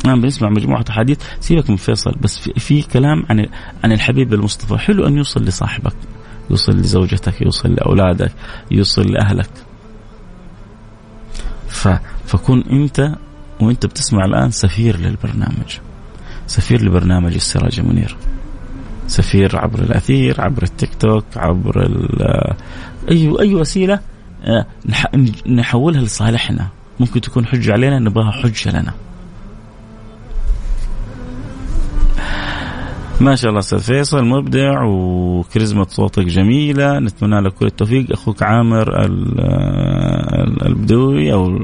نعم 0.06 0.22
بنسمع 0.22 0.50
مجموعة 0.50 0.86
أحاديث. 0.90 1.18
سيبك 1.40 1.70
من 1.70 1.76
فيصل 1.76 2.12
بس 2.22 2.38
في, 2.38 2.60
في 2.60 2.82
كلام 2.82 3.26
عن 3.30 3.46
عن 3.84 3.92
الحبيب 3.92 4.34
المصطفى. 4.34 4.78
حلو 4.78 5.08
أن 5.08 5.18
يوصل 5.18 5.44
لصاحبك 5.44 5.94
يوصل 6.50 6.72
لزوجتك 6.72 7.42
يوصل 7.42 7.74
لأولادك 7.74 8.32
يوصل 8.72 9.12
لأهلك. 9.12 9.50
ف 11.68 11.88
فكون 12.26 12.64
أنت 12.72 13.16
وأنت 13.62 13.86
بتسمع 13.86 14.26
الآن 14.26 14.52
سفير 14.52 14.98
للبرنامج. 15.00 15.78
سفير 16.48 16.82
لبرنامج 16.82 17.34
السراج 17.34 17.80
المنير. 17.80 18.18
سفير 19.08 19.58
عبر 19.58 19.80
الأثير 19.80 20.42
عبر 20.42 20.64
التيك 20.64 20.96
توك 20.96 21.26
عبر 21.36 21.88
أي 23.12 23.34
أي 23.40 23.56
وسيلة 23.56 24.00
آه، 24.44 24.66
نحولها 25.48 26.02
لصالحنا. 26.02 26.68
ممكن 27.00 27.22
تكون 27.22 27.46
حجة 27.46 27.74
علينا 27.74 28.00
نبغاها 28.00 28.32
حجة 28.32 28.72
لنا. 28.82 28.94
ما 33.22 33.36
شاء 33.36 33.50
الله 33.50 33.60
أستاذ 33.60 33.80
فيصل 33.80 34.26
مبدع 34.26 34.84
وكاريزما 34.84 35.84
صوتك 35.84 36.24
جميلة 36.24 37.00
نتمنى 37.00 37.42
لك 37.42 37.54
كل 37.54 37.66
التوفيق. 37.66 38.12
أخوك 38.12 38.44
عامر 38.44 39.06
البدوي 40.66 41.34
أو 41.34 41.64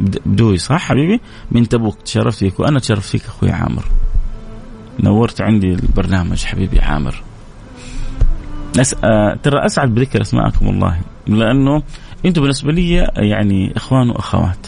البدوي 0.00 0.58
صح 0.58 0.80
حبيبي؟ 0.80 1.20
من 1.50 1.68
تبوك 1.68 2.02
تشرفت 2.02 2.38
فيك 2.38 2.60
وأنا 2.60 2.78
تشرفت 2.78 3.08
فيك 3.08 3.24
أخوي 3.24 3.50
عامر. 3.50 3.84
نورت 5.00 5.40
عندي 5.40 5.72
البرنامج 5.72 6.44
حبيبي 6.44 6.80
عامر. 6.80 7.22
أس... 8.80 8.94
آه... 9.04 9.38
ترى 9.42 9.66
أسعد 9.66 9.94
بذكر 9.94 10.20
أسماءكم 10.20 10.66
والله 10.66 11.00
لأنه 11.26 11.82
أنتم 12.26 12.42
بالنسبة 12.42 12.72
لي 12.72 13.08
يعني 13.16 13.76
إخوان 13.76 14.10
وأخوات. 14.10 14.66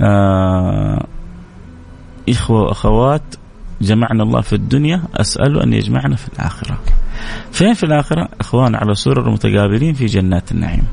آه... 0.00 1.06
إخوة 2.28 2.62
وأخوات 2.62 3.22
جمعنا 3.82 4.22
الله 4.22 4.40
في 4.40 4.52
الدنيا 4.52 5.02
أسأله 5.14 5.62
أن 5.62 5.72
يجمعنا 5.72 6.16
في 6.16 6.28
الآخرة. 6.28 6.78
فين 7.52 7.74
في 7.74 7.82
الآخرة؟ 7.82 8.28
أخوان 8.40 8.74
على 8.74 8.94
سرر 8.94 9.30
متقابلين 9.30 9.94
في 9.94 10.06
جنات 10.06 10.52
النعيم. 10.52 10.84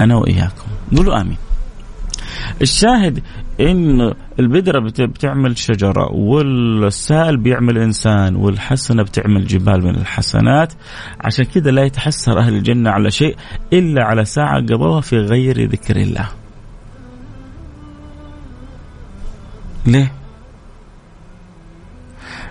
أنا 0.00 0.16
وإياكم. 0.16 0.96
قولوا 0.96 1.20
آمين. 1.20 1.36
الشاهد 2.62 3.22
إن 3.60 4.14
البذره 4.40 4.92
بتعمل 5.00 5.58
شجرة 5.58 6.12
والسائل 6.12 7.36
بيعمل 7.36 7.78
إنسان 7.78 8.36
والحسنة 8.36 9.02
بتعمل 9.02 9.46
جبال 9.46 9.84
من 9.84 9.94
الحسنات. 9.94 10.72
عشان 11.20 11.44
كذا 11.44 11.70
لا 11.70 11.84
يتحسر 11.84 12.38
أهل 12.38 12.54
الجنة 12.54 12.90
على 12.90 13.10
شيء 13.10 13.36
إلا 13.72 14.04
على 14.04 14.24
ساعة 14.24 14.60
قضوها 14.60 15.00
في 15.00 15.16
غير 15.16 15.70
ذكر 15.70 15.96
الله. 15.96 16.28
ليه؟ 19.86 20.12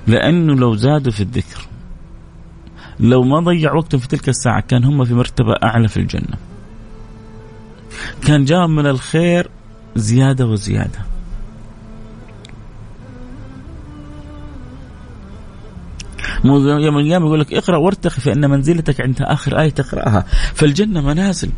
لأنه 0.07 0.55
لو 0.55 0.75
زادوا 0.75 1.11
في 1.11 1.21
الذكر 1.21 1.67
لو 2.99 3.23
ما 3.23 3.39
ضيع 3.39 3.73
وقتهم 3.73 4.01
في 4.01 4.07
تلك 4.07 4.29
الساعة 4.29 4.59
كان 4.61 4.83
هم 4.83 5.05
في 5.05 5.13
مرتبة 5.13 5.53
أعلى 5.63 5.87
في 5.87 5.97
الجنة. 5.97 6.37
كان 8.25 8.45
جاء 8.45 8.67
من 8.67 8.87
الخير 8.87 9.49
زيادة 9.95 10.45
وزيادة. 10.45 10.99
يوم 16.45 16.97
القيامة 16.97 17.25
يقول 17.25 17.39
لك 17.39 17.53
اقرأ 17.53 17.77
وارتقي 17.77 18.21
فإن 18.21 18.49
منزلتك 18.49 19.01
عند 19.01 19.21
آخر 19.21 19.59
آية 19.59 19.69
تقرأها. 19.69 20.25
فالجنة 20.53 21.01
منازل. 21.01 21.49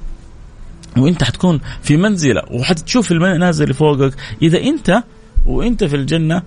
وإنت 0.97 1.23
حتكون 1.23 1.60
في 1.81 1.97
منزلة 1.97 2.41
وحتشوف 2.51 3.12
المنازل 3.12 3.63
اللي 3.63 3.73
فوقك. 3.73 4.13
إذا 4.41 4.60
إنت 4.60 5.03
وإنت 5.45 5.83
في 5.83 5.95
الجنة 5.95 6.41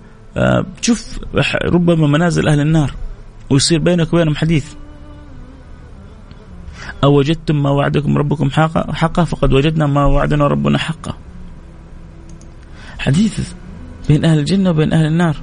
تشوف 0.81 1.19
ربما 1.65 2.07
منازل 2.07 2.47
أهل 2.47 2.59
النار 2.59 2.93
ويصير 3.49 3.79
بينك 3.79 4.13
وبينهم 4.13 4.35
حديث. 4.35 4.73
أو 7.03 7.17
وجدتم 7.17 7.63
ما 7.63 7.69
وعدكم 7.69 8.17
ربكم 8.17 8.49
حقا, 8.49 8.93
حقا 8.93 9.23
فقد 9.23 9.53
وجدنا 9.53 9.87
ما 9.87 10.05
وعدنا 10.05 10.47
ربنا 10.47 10.77
حقا. 10.77 11.17
حديث 12.99 13.53
بين 14.07 14.25
أهل 14.25 14.39
الجنة 14.39 14.69
وبين 14.69 14.93
أهل 14.93 15.05
النار. 15.05 15.35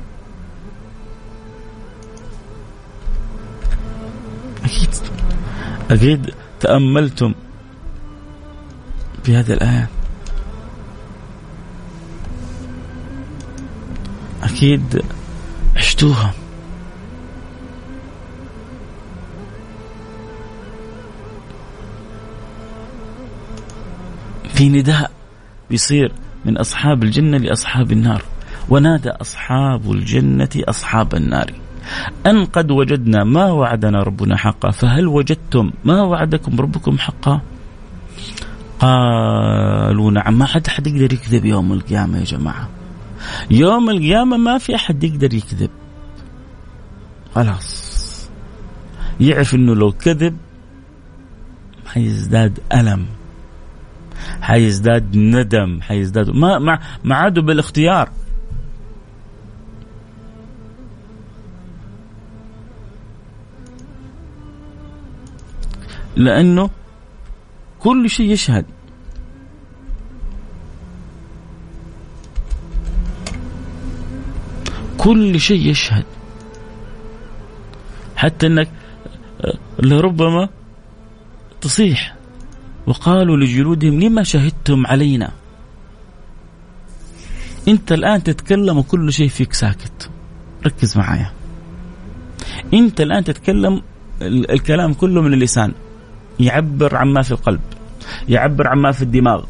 أكيد. 4.65 4.91
أكيد 5.91 6.35
تأملتم 6.61 7.35
في 9.25 9.37
هذه 9.37 9.53
الآيات. 9.53 9.89
أكيد 14.43 15.03
عشتوها. 15.77 16.35
في 24.55 24.69
نداء 24.69 25.11
بيصير 25.71 26.13
من 26.45 26.59
أصحاب 26.59 27.03
الجنة 27.03 27.39
لأصحاب 27.39 27.93
النار. 27.93 28.23
ونادى 28.69 29.11
أصحاب 29.11 29.93
الجنة 29.93 30.49
أصحاب 30.57 31.15
النار. 31.15 31.53
أن 32.27 32.45
قد 32.45 32.71
وجدنا 32.71 33.25
ما 33.25 33.51
وعدنا 33.51 34.03
ربنا 34.03 34.37
حقا 34.37 34.71
فهل 34.71 35.07
وجدتم 35.07 35.71
ما 35.85 36.03
وعدكم 36.03 36.61
ربكم 36.61 36.99
حقا؟ 36.99 37.41
قالوا 38.81 40.11
نعم 40.11 40.39
ما 40.39 40.47
حد 40.47 40.67
حد 40.67 40.87
يقدر 40.87 41.13
يكذب 41.13 41.45
يوم 41.45 41.73
القيامة 41.73 42.19
يا 42.19 42.25
جماعة. 42.25 42.69
يوم 43.51 43.91
القيامة 43.91 44.37
ما 44.37 44.59
في 44.59 44.75
أحد 44.75 45.05
يقدر 45.05 45.35
يكذب. 45.35 45.71
خلاص. 47.35 47.89
يعرف 49.21 49.55
إنه 49.55 49.75
لو 49.75 49.93
كذب 49.93 50.37
حيزداد 51.87 52.61
ألم 52.73 53.07
حيزداد 54.41 55.17
ندم 55.17 55.81
حيزداد 55.81 56.31
ما 56.31 56.59
ما 56.59 56.79
ما 57.05 57.17
عادوا 57.17 57.43
بالاختيار. 57.43 58.11
لأنه 66.17 66.71
كل 67.81 68.11
شيء 68.11 68.31
يشهد. 68.31 68.78
كل 74.99 75.41
شيء 75.41 75.67
يشهد. 75.71 76.05
حتى 78.17 78.47
إنك 78.47 78.69
لربما 79.79 80.49
تصيح. 81.61 82.15
وقالوا 82.87 83.37
لجلودهم 83.37 84.01
لما 84.01 84.23
شهدتم 84.23 84.87
علينا؟ 84.87 85.31
أنت 87.69 87.93
الآن 87.93 88.23
تتكلم 88.23 88.79
وكل 88.79 89.13
شيء 89.13 89.29
فيك 89.29 89.53
ساكت. 89.53 90.11
ركز 90.67 90.99
معايا. 90.99 91.31
أنت 92.75 93.01
الآن 93.01 93.25
تتكلم 93.25 93.83
الكلام 94.23 94.95
كله 94.95 95.23
من 95.23 95.35
اللسان. 95.35 95.73
يعبر 96.41 96.97
عما 96.97 97.23
في 97.23 97.31
القلب 97.31 97.61
يعبر 98.29 98.67
عما 98.67 98.93
في 98.93 99.03
الدماغ 99.03 99.45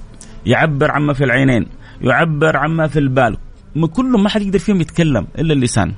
يعبر 0.47 0.91
عما 0.91 1.13
في 1.13 1.25
العينين 1.25 1.67
يعبر 2.01 2.57
عما 2.57 2.87
في 2.87 2.99
البال. 2.99 3.37
كله 3.87 4.19
ما 4.19 4.29
حد 4.29 4.43
يقدر 4.43 4.59
فيهم 4.59 4.81
يتكلم 4.81 5.27
إلا 5.39 5.53
اللسان 5.53 5.95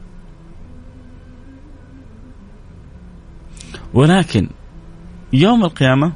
ولكن 3.95 4.49
يوم 5.33 5.65
القيامة 5.65 6.13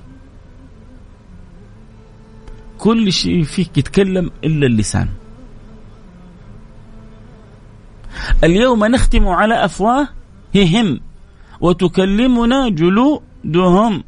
كل 2.79 3.13
شيء 3.13 3.43
فيك 3.43 3.79
يتكلم 3.79 4.31
إلا 4.45 4.67
اللسان 4.67 5.09
اليوم 8.45 8.85
نختم 8.85 9.29
على 9.29 9.65
أفواههم 9.65 11.01
وتكلمنا 11.61 12.69
جلودهم 12.69 14.05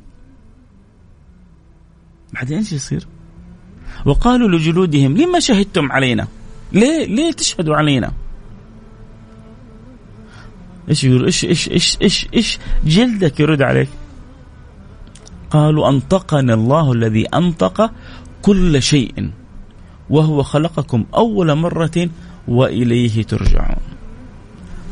بعدين 2.32 2.58
إيش 2.58 2.72
يصير؟ 2.72 3.06
وقالوا 4.06 4.48
لجلودهم 4.48 5.16
لما 5.16 5.40
شهدتم 5.40 5.92
علينا؟ 5.92 6.28
ليه 6.72 7.06
ليه 7.06 7.32
تشهدوا 7.32 7.76
علينا؟ 7.76 8.12
إيش 10.88 11.04
يقول 11.04 11.24
إيش 11.24 11.44
إيش 11.44 11.68
إيش 11.68 11.98
إيش 12.02 12.26
إيش 12.34 12.58
جلدك 12.84 13.40
يرد 13.40 13.62
عليك؟ 13.62 13.88
قالوا 15.50 15.88
انطقنا 15.88 16.54
الله 16.54 16.92
الذي 16.92 17.26
أنطق 17.26 17.90
كل 18.42 18.82
شيء 18.82 19.30
وهو 20.10 20.42
خلقكم 20.42 21.04
أول 21.14 21.54
مرة 21.54 22.08
وإليه 22.48 23.22
ترجعون. 23.22 23.96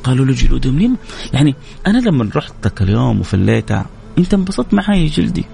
قالوا 0.05 0.25
لجلودهم 0.27 0.79
لما 0.79 0.97
يعني 1.33 1.55
أنا 1.87 1.99
لما 1.99 2.31
رحتك 2.37 2.83
اليوم 2.83 3.21
وفليتها 3.21 3.87
أنت 4.19 4.35
انبسطت 4.35 4.75
معي 4.75 5.07
جلدي 5.07 5.45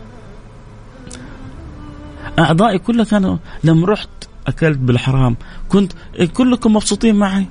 أعضائي 2.39 2.79
كلها 2.79 3.05
كانوا 3.05 3.37
لما 3.65 3.87
رحت 3.87 4.09
أكلت 4.47 4.79
بالحرام. 4.79 5.37
كنت 5.69 5.93
كلكم 6.37 6.73
مبسوطين 6.77 7.15
معي. 7.15 7.47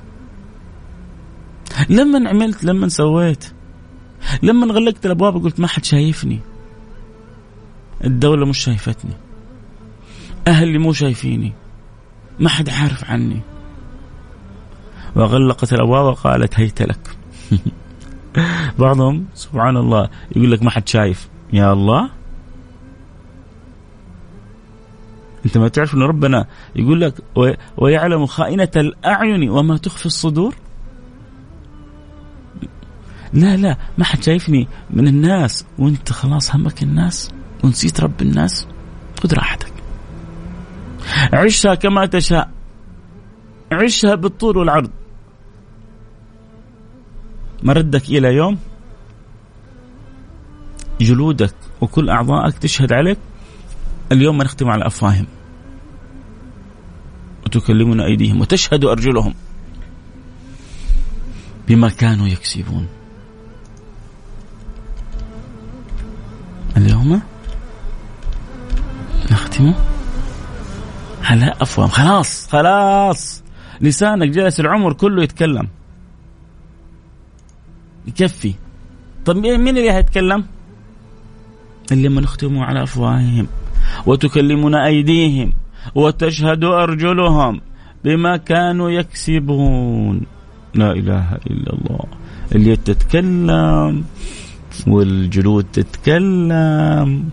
لما 1.90 2.30
عملت 2.30 2.64
لما 2.64 2.88
سويت 2.88 3.46
لما 4.44 4.74
غلقت 4.74 5.06
الأبواب 5.06 5.44
قلت 5.44 5.60
ما 5.60 5.68
حد 5.68 5.86
شايفني. 5.86 6.40
الدولة 8.04 8.46
مش 8.46 8.58
شايفتني. 8.58 9.14
أهلي 10.48 10.78
مو 10.78 10.94
شايفيني. 10.94 11.54
ما 12.40 12.50
حد 12.50 12.70
عارف 12.70 13.12
عني. 13.12 13.42
وغلقت 15.16 15.74
الأبواب 15.74 16.06
وقالت 16.06 16.60
هيت 16.60 16.82
لك. 16.82 17.18
بعضهم 18.80 19.26
سبحان 19.34 19.78
الله 19.78 20.10
يقول 20.36 20.52
لك 20.52 20.64
ما 20.64 20.70
حد 20.70 20.88
شايف. 20.88 21.30
يا 21.54 21.74
الله. 21.74 22.19
أنت 25.46 25.58
ما 25.58 25.68
تعرف 25.68 25.94
إن 25.94 26.02
ربنا 26.02 26.46
يقول 26.76 27.02
لك 27.02 27.14
ويعلم 27.78 28.26
خائنة 28.26 28.72
الأعين 28.76 29.50
وما 29.50 29.78
تخفي 29.78 30.06
الصدور؟ 30.06 30.56
لا 33.34 33.58
لا 33.58 33.78
ما 33.98 34.06
حد 34.06 34.24
شايفني 34.24 34.68
من 34.90 35.08
الناس 35.08 35.66
وأنت 35.78 36.12
خلاص 36.12 36.56
همك 36.56 36.84
الناس 36.84 37.32
ونسيت 37.64 38.02
رب 38.02 38.22
الناس؟ 38.22 38.68
خذ 39.24 39.34
راحتك. 39.34 39.74
عشها 41.34 41.76
كما 41.76 42.06
تشاء. 42.06 42.50
عشها 43.72 44.16
بالطول 44.16 44.58
والعرض. 44.58 44.92
مردك 47.64 48.10
إلى 48.10 48.34
يوم 48.34 48.58
جلودك 51.02 51.56
وكل 51.82 52.10
اعضائك 52.10 52.58
تشهد 52.58 52.94
عليك 52.94 53.18
اليوم 54.12 54.42
نختم 54.42 54.70
على 54.70 54.88
أفواههم 54.88 55.26
وتكلمنا 57.46 58.06
أيديهم 58.06 58.42
وتشهد 58.42 58.86
أرجلهم 58.86 59.34
بما 61.68 61.90
كانوا 61.90 62.28
يكسبون. 62.28 62.88
اليوم 66.78 67.22
نختم 69.32 69.74
على 71.24 71.54
أفواههم. 71.62 71.90
خلاص 71.90 72.48
خلاص. 72.48 73.44
لسانك 73.82 74.30
جالس 74.30 74.60
العمر 74.60 74.94
كله 74.94 75.24
يتكلم. 75.24 75.68
يكفي. 78.08 78.54
طب 79.26 79.38
مين 79.38 79.78
اللي 79.78 79.92
هيتكلم؟ 79.92 80.46
اللي 81.92 82.10
ما 82.10 82.22
نختموا 82.22 82.66
على 82.66 82.84
أفواههم. 82.84 83.48
وتكلمنا 84.06 84.86
أيديهم 84.86 85.54
وتشهد 85.96 86.64
أرجلهم 86.64 87.62
بما 88.04 88.38
كانوا 88.38 88.90
يكسبون. 88.90 90.22
لا 90.74 90.92
إله 90.92 91.36
إلا 91.36 91.74
الله. 91.74 92.04
اليد 92.56 92.78
تتكلم 92.78 94.04
والجلود 94.88 95.66
تتكلم 95.74 97.30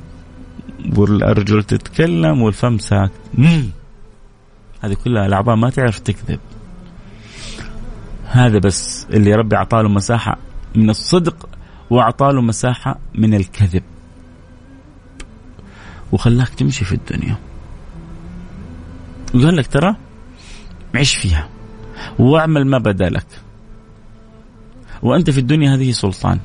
والأرجل 0.96 1.62
تتكلم 1.62 2.42
والفم 2.42 2.78
ساكت. 2.78 3.12
هذه 4.80 4.96
كلها 5.04 5.26
الأعضاء 5.26 5.56
ما 5.56 5.70
تعرف 5.70 5.98
تكذب. 5.98 6.40
هذا 8.26 8.58
بس 8.58 9.06
اللي 9.10 9.34
ربي 9.34 9.56
اعطاه 9.56 9.82
له 9.82 9.88
مساحة 9.88 10.38
من 10.74 10.90
الصدق 10.90 11.48
واعطاه 11.90 12.30
له 12.30 12.40
مساحة 12.42 12.98
من 13.14 13.34
الكذب. 13.34 13.82
وخلاك 16.12 16.48
تمشي 16.48 16.84
في 16.84 16.94
الدنيا. 16.94 17.36
وقال 19.34 19.56
لك 19.56 19.66
ترى 19.66 19.96
عيش 20.94 21.14
فيها 21.14 21.48
واعمل 22.18 22.66
ما 22.66 22.78
بدا 22.78 23.08
لك 23.08 23.26
وأنت 25.02 25.30
في 25.30 25.40
الدنيا 25.40 25.74
هذه 25.74 25.90
سلطان. 25.90 26.40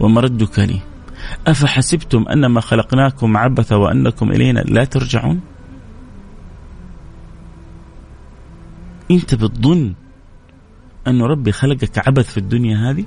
ومردك 0.00 0.58
لي. 0.58 0.80
أفحسبتم 1.46 2.28
أنما 2.28 2.60
خلقناكم 2.60 3.36
عبثا 3.36 3.76
وأنكم 3.76 4.32
إلينا 4.32 4.60
لا 4.60 4.84
ترجعون؟ 4.84 5.40
أنت 9.10 9.34
بتظن 9.34 9.94
أن 11.06 11.22
ربي 11.22 11.52
خلقك 11.52 12.08
عبث 12.08 12.30
في 12.30 12.38
الدنيا 12.38 12.90
هذه؟ 12.90 13.04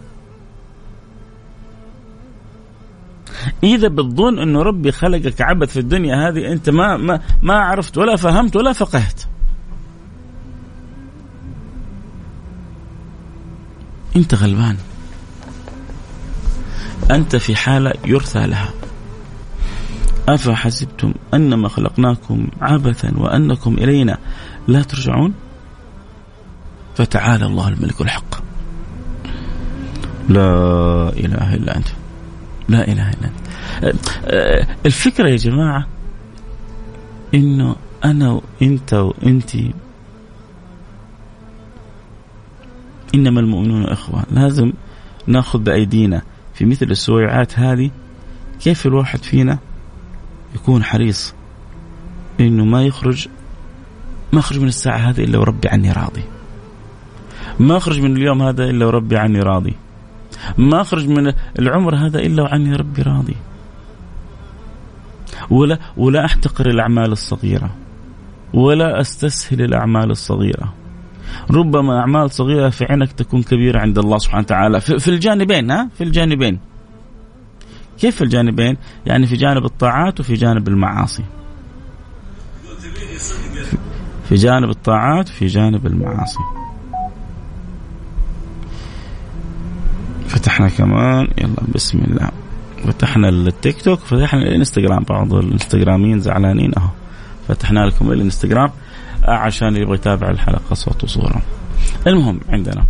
إذا 3.64 3.88
بتظن 3.88 4.40
إنه 4.40 4.62
ربي 4.62 4.92
خلقك 4.92 5.42
عبث 5.42 5.70
في 5.72 5.80
الدنيا 5.80 6.30
هذه 6.30 6.52
أنت 6.52 6.70
ما 6.70 6.98
ما 6.98 7.22
ما 7.44 7.54
عرفت 7.54 7.98
ولا 7.98 8.16
فهمت 8.16 8.56
ولا 8.56 8.74
فقهت. 8.74 9.24
أنت 14.16 14.36
غلبان. 14.36 14.78
أنت 17.12 17.36
في 17.36 17.56
حالة 17.56 17.94
يرثى 18.06 18.48
لها. 18.48 18.70
أفحسبتم 20.30 21.14
أنما 21.34 21.68
خلقناكم 21.70 22.48
عبثا 22.62 23.14
وأنكم 23.18 23.74
إلينا 23.74 24.18
لا 24.68 24.82
ترجعون؟ 24.82 25.34
فتعالى 26.96 27.46
الله 27.46 27.68
الملك 27.68 28.02
الحق. 28.02 28.36
لا 30.30 31.10
إله 31.10 31.54
إلا 31.56 31.78
أنت. 31.78 31.88
لا 32.72 32.88
إله 32.88 33.10
إلا 33.10 33.30
أنت. 33.84 34.68
الفكرة 34.86 35.30
يا 35.30 35.36
جماعة 35.36 35.88
إنه 37.34 37.76
أنا 38.06 38.32
وإنت 38.32 38.94
وإنتي 38.94 39.74
إنما 43.16 43.40
المؤمنون 43.40 43.86
إخوة. 43.86 44.24
لازم 44.32 44.74
نأخذ 45.28 45.60
بأيدينا 45.60 46.22
في 46.54 46.66
مثل 46.66 46.86
السويعات 46.86 47.60
هذه. 47.60 47.92
كيف 48.60 48.86
الواحد 48.86 49.24
فينا 49.24 49.58
يكون 50.56 50.84
حريص 50.84 51.34
إنه 52.40 52.66
ما 52.66 52.86
يخرج 52.86 53.28
ما 54.34 54.40
اخرج 54.40 54.60
من 54.60 54.68
الساعة 54.68 54.98
هذه 54.98 55.24
إلا 55.24 55.38
وربي 55.38 55.70
عني 55.70 55.92
راضي. 55.92 56.24
ما 57.60 57.78
اخرج 57.78 58.00
من 58.00 58.18
اليوم 58.18 58.42
هذا 58.42 58.64
إلا 58.64 58.86
وربي 58.86 59.18
عني 59.18 59.40
راضي. 59.40 59.74
ما 60.58 60.82
أخرج 60.82 61.08
من 61.10 61.34
العمر 61.60 61.96
هذا 61.96 62.20
إلا 62.20 62.44
وعني 62.44 62.76
ربي 62.76 63.02
راضي. 63.02 63.36
ولا 65.50 65.78
ولا 65.98 66.26
أحتقر 66.26 66.70
الأعمال 66.70 67.12
الصغيرة. 67.12 67.76
ولا 68.54 69.02
أستسهل 69.02 69.62
الأعمال 69.62 70.12
الصغيرة. 70.12 70.74
ربما 71.52 72.00
أعمال 72.00 72.32
صغيرة 72.32 72.70
في 72.70 72.86
عينك 72.86 73.12
تكون 73.12 73.44
كبيرة 73.44 73.80
عند 73.80 73.98
الله 73.98 74.18
سبحانه 74.18 74.44
وتعالى. 74.44 74.82
في 74.82 75.08
الجانبين 75.08 75.72
ها؟ 75.72 75.90
في 75.98 76.04
الجانبين. 76.04 76.60
كيف 78.00 78.16
في 78.16 78.24
الجانبين؟ 78.24 78.78
يعني 79.06 79.28
في 79.28 79.36
جانب 79.36 79.66
الطاعات 79.66 80.20
وفي 80.20 80.34
جانب 80.34 80.68
المعاصي. 80.68 81.24
في 84.30 84.36
جانب 84.36 84.70
الطاعات 84.70 85.30
وفي 85.30 85.46
جانب 85.46 85.86
المعاصي. 85.86 86.40
فتحنا 90.32 90.70
كمان 90.70 91.28
يلا 91.38 91.64
بسم 91.76 92.00
الله. 92.00 92.32
فتحنا 92.86 93.30
التيك 93.30 93.82
توك 93.82 94.00
فتحنا 94.00 94.42
الانستغرام. 94.42 95.04
بعض 95.04 95.34
الانستغراميين 95.34 96.20
زعلانين 96.20 96.72
أهو. 96.78 96.90
فتحنا 97.48 97.80
لكم 97.80 98.12
الانستغرام 98.12 98.72
عشان 99.24 99.76
يبغى 99.76 99.96
يتابع 99.96 100.30
الحلقة 100.30 100.74
صوت 100.74 101.04
وصورة. 101.04 101.42
المهم 102.08 102.40
عندنا. 102.50 102.84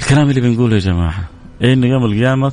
الكلام 0.00 0.30
اللي 0.30 0.40
بنقوله 0.40 0.74
يا 0.74 0.80
جماعة 0.80 1.28
إنه 1.62 1.86
يوم 1.86 2.04
القيامة 2.04 2.52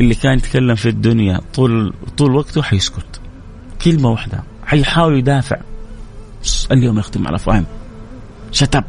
اللي 0.00 0.14
كان 0.14 0.38
يتكلم 0.38 0.74
في 0.74 0.88
الدنيا 0.88 1.40
طول 1.54 1.92
طول 2.16 2.34
وقته 2.34 2.62
حيسكت. 2.62 3.20
كلمة 3.84 4.08
واحدة 4.08 4.42
حيحاول 4.66 5.18
يدافع. 5.18 5.56
اليوم 6.72 6.98
يختم 6.98 7.28
على 7.28 7.38
فاهم 7.38 7.66
شتب 8.52 8.84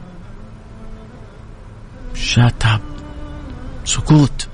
شتب 2.13 2.79
سكوت. 3.89 4.47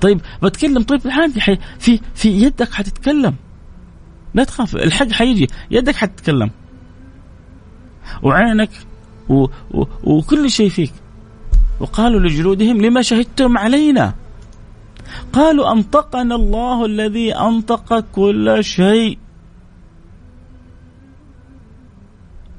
طيب 0.00 0.20
بتكلم 0.42 0.82
طيب 0.82 1.00
عادي 1.06 1.40
في 1.78 2.00
في 2.14 2.28
يدك 2.28 2.72
حتتكلم. 2.72 3.34
لا 4.34 4.44
تخاف 4.44 4.76
الحق 4.76 5.10
حيجي 5.12 5.46
يدك 5.70 5.96
حتتكلم. 5.96 6.50
وعينك 8.22 8.70
و 9.28 9.46
و 9.70 9.84
وكل 10.04 10.50
شيء 10.50 10.68
فيك. 10.68 10.92
وقالوا 11.80 12.20
لجلودهم 12.20 12.80
لما 12.80 13.02
شهدتم 13.02 13.58
علينا؟ 13.58 14.14
قالوا 15.32 15.72
أنطقنا 15.72 16.34
الله 16.34 16.86
الذي 16.86 17.34
أنطق 17.34 18.00
كل 18.00 18.58
شيء. 18.60 19.18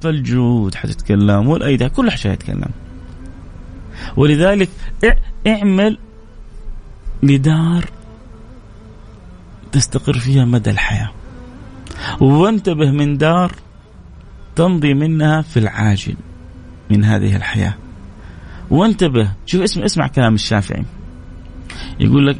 فالجود 0.01 0.75
حتتكلم 0.75 1.47
والأيدي 1.47 1.89
كل 1.89 2.11
شيء 2.11 2.31
حيتكلم 2.31 2.71
ولذلك 4.17 4.69
اعمل 5.47 5.97
لدار 7.23 7.85
تستقر 9.71 10.13
فيها 10.13 10.45
مدى 10.45 10.69
الحياة. 10.69 11.11
وانتبه 12.21 12.91
من 12.91 13.17
دار 13.17 13.51
تمضي 14.55 14.93
منها 14.93 15.41
في 15.41 15.59
العاجل 15.59 16.15
من 16.91 17.03
هذه 17.03 17.35
الحياة. 17.35 17.73
وانتبه 18.69 19.31
شوف 19.45 19.61
اسم 19.61 19.81
اسمع 19.81 20.07
كلام 20.07 20.33
الشافعي. 20.33 20.85
يقول 21.99 22.27
لك 22.27 22.37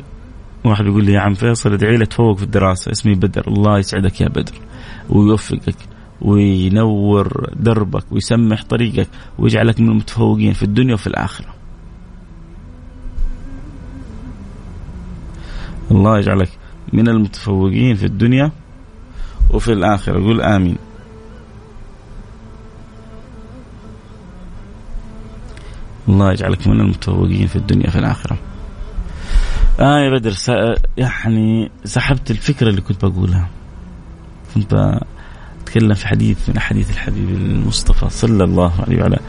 واحد 0.63 0.85
يقول 0.85 1.05
لي 1.05 1.13
يا 1.13 1.19
عم 1.19 1.33
فيصل 1.33 1.73
ادعي 1.73 1.97
لي 1.97 2.05
تفوق 2.05 2.37
في 2.37 2.43
الدراسة. 2.43 2.91
اسمي 2.91 3.15
بدر. 3.15 3.47
الله 3.47 3.79
يسعدك 3.79 4.21
يا 4.21 4.27
بدر. 4.27 4.53
ويوفقك 5.09 5.75
وينور 6.21 7.53
دربك 7.55 8.11
ويسمح 8.11 8.63
طريقك 8.63 9.07
ويجعلك 9.39 9.79
من 9.79 9.89
المتفوقين 9.89 10.53
في 10.53 10.63
الدنيا 10.63 10.93
وفي 10.93 11.07
الآخرة. 11.07 11.56
الله 15.91 16.17
يجعلك 16.17 16.49
من 16.93 17.07
المتفوقين 17.07 17.95
في 17.95 18.05
الدنيا 18.05 18.51
وفي 19.49 19.73
الآخرة. 19.73 20.13
قول 20.13 20.41
آمين. 20.41 20.77
الله 26.09 26.31
يجعلك 26.31 26.67
من 26.67 26.81
المتفوقين 26.81 27.47
في 27.47 27.55
الدنيا 27.55 27.89
في 27.89 27.99
الآخرة. 27.99 28.37
آه 29.79 29.99
يا 29.99 30.09
بدر 30.09 30.33
يعني 30.97 31.71
سحبت 31.85 32.31
الفكرة 32.31 32.69
اللي 32.69 32.81
كنت 32.81 33.05
بقولها. 33.05 33.49
كنت 34.55 34.99
أتكلم 35.61 35.93
في 35.93 36.07
حديث 36.07 36.49
من 36.49 36.59
حديث 36.59 36.91
الحبيب 36.91 37.29
المصطفى 37.29 38.09
صلى 38.09 38.43
الله 38.43 38.73
عليه 38.81 39.01
وعلى 39.01 39.19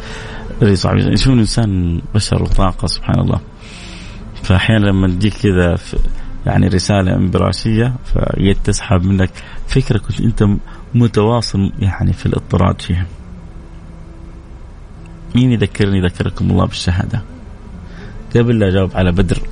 آله 0.63 0.73
وصحبه 0.73 0.99
وسلم. 0.99 1.17
شوف 1.17 1.33
الإنسان 1.33 2.01
بشر 2.15 2.43
وطاقة 2.43 2.87
سبحان 2.87 3.21
الله. 3.21 3.41
فأحيانا 4.43 4.87
لما 4.87 5.09
تجيك 5.09 5.35
كذا 5.35 5.79
يعني 6.49 6.69
رسالة 6.69 7.17
انبراشية 7.17 7.95
فقد 8.15 8.57
تسحب 8.65 9.05
منك 9.05 9.31
فكرة 9.69 9.99
كنت 9.99 10.21
أنت 10.21 10.45
متواصل 10.95 11.73
يعني 11.79 12.13
في 12.13 12.27
الاضطراد 12.27 12.81
فيها. 12.81 13.07
مين 15.35 15.53
يذكرني 15.53 16.01
ذكركم 16.01 16.51
الله 16.51 16.67
بالشهادة؟ 16.67 17.23
قبل 18.37 18.59
لا 18.59 18.69
أجاوب 18.69 18.91
على 18.95 19.13
بدر 19.13 19.43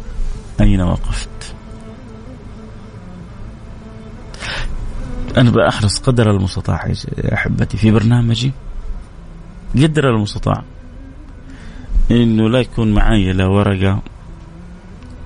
أين 0.60 0.80
وقفت؟ 0.80 1.54
أنا 5.36 5.50
بأحرص 5.50 5.98
قدر 5.98 6.30
المستطاع 6.30 6.86
يا 6.86 7.34
أحبتي 7.34 7.76
في 7.76 7.90
برنامجي. 7.90 8.52
قدر 9.74 10.10
المستطاع. 10.10 10.64
إنه 12.10 12.48
لا 12.48 12.60
يكون 12.60 12.94
معي 12.94 13.32
لا 13.32 13.46
ورقة 13.46 14.02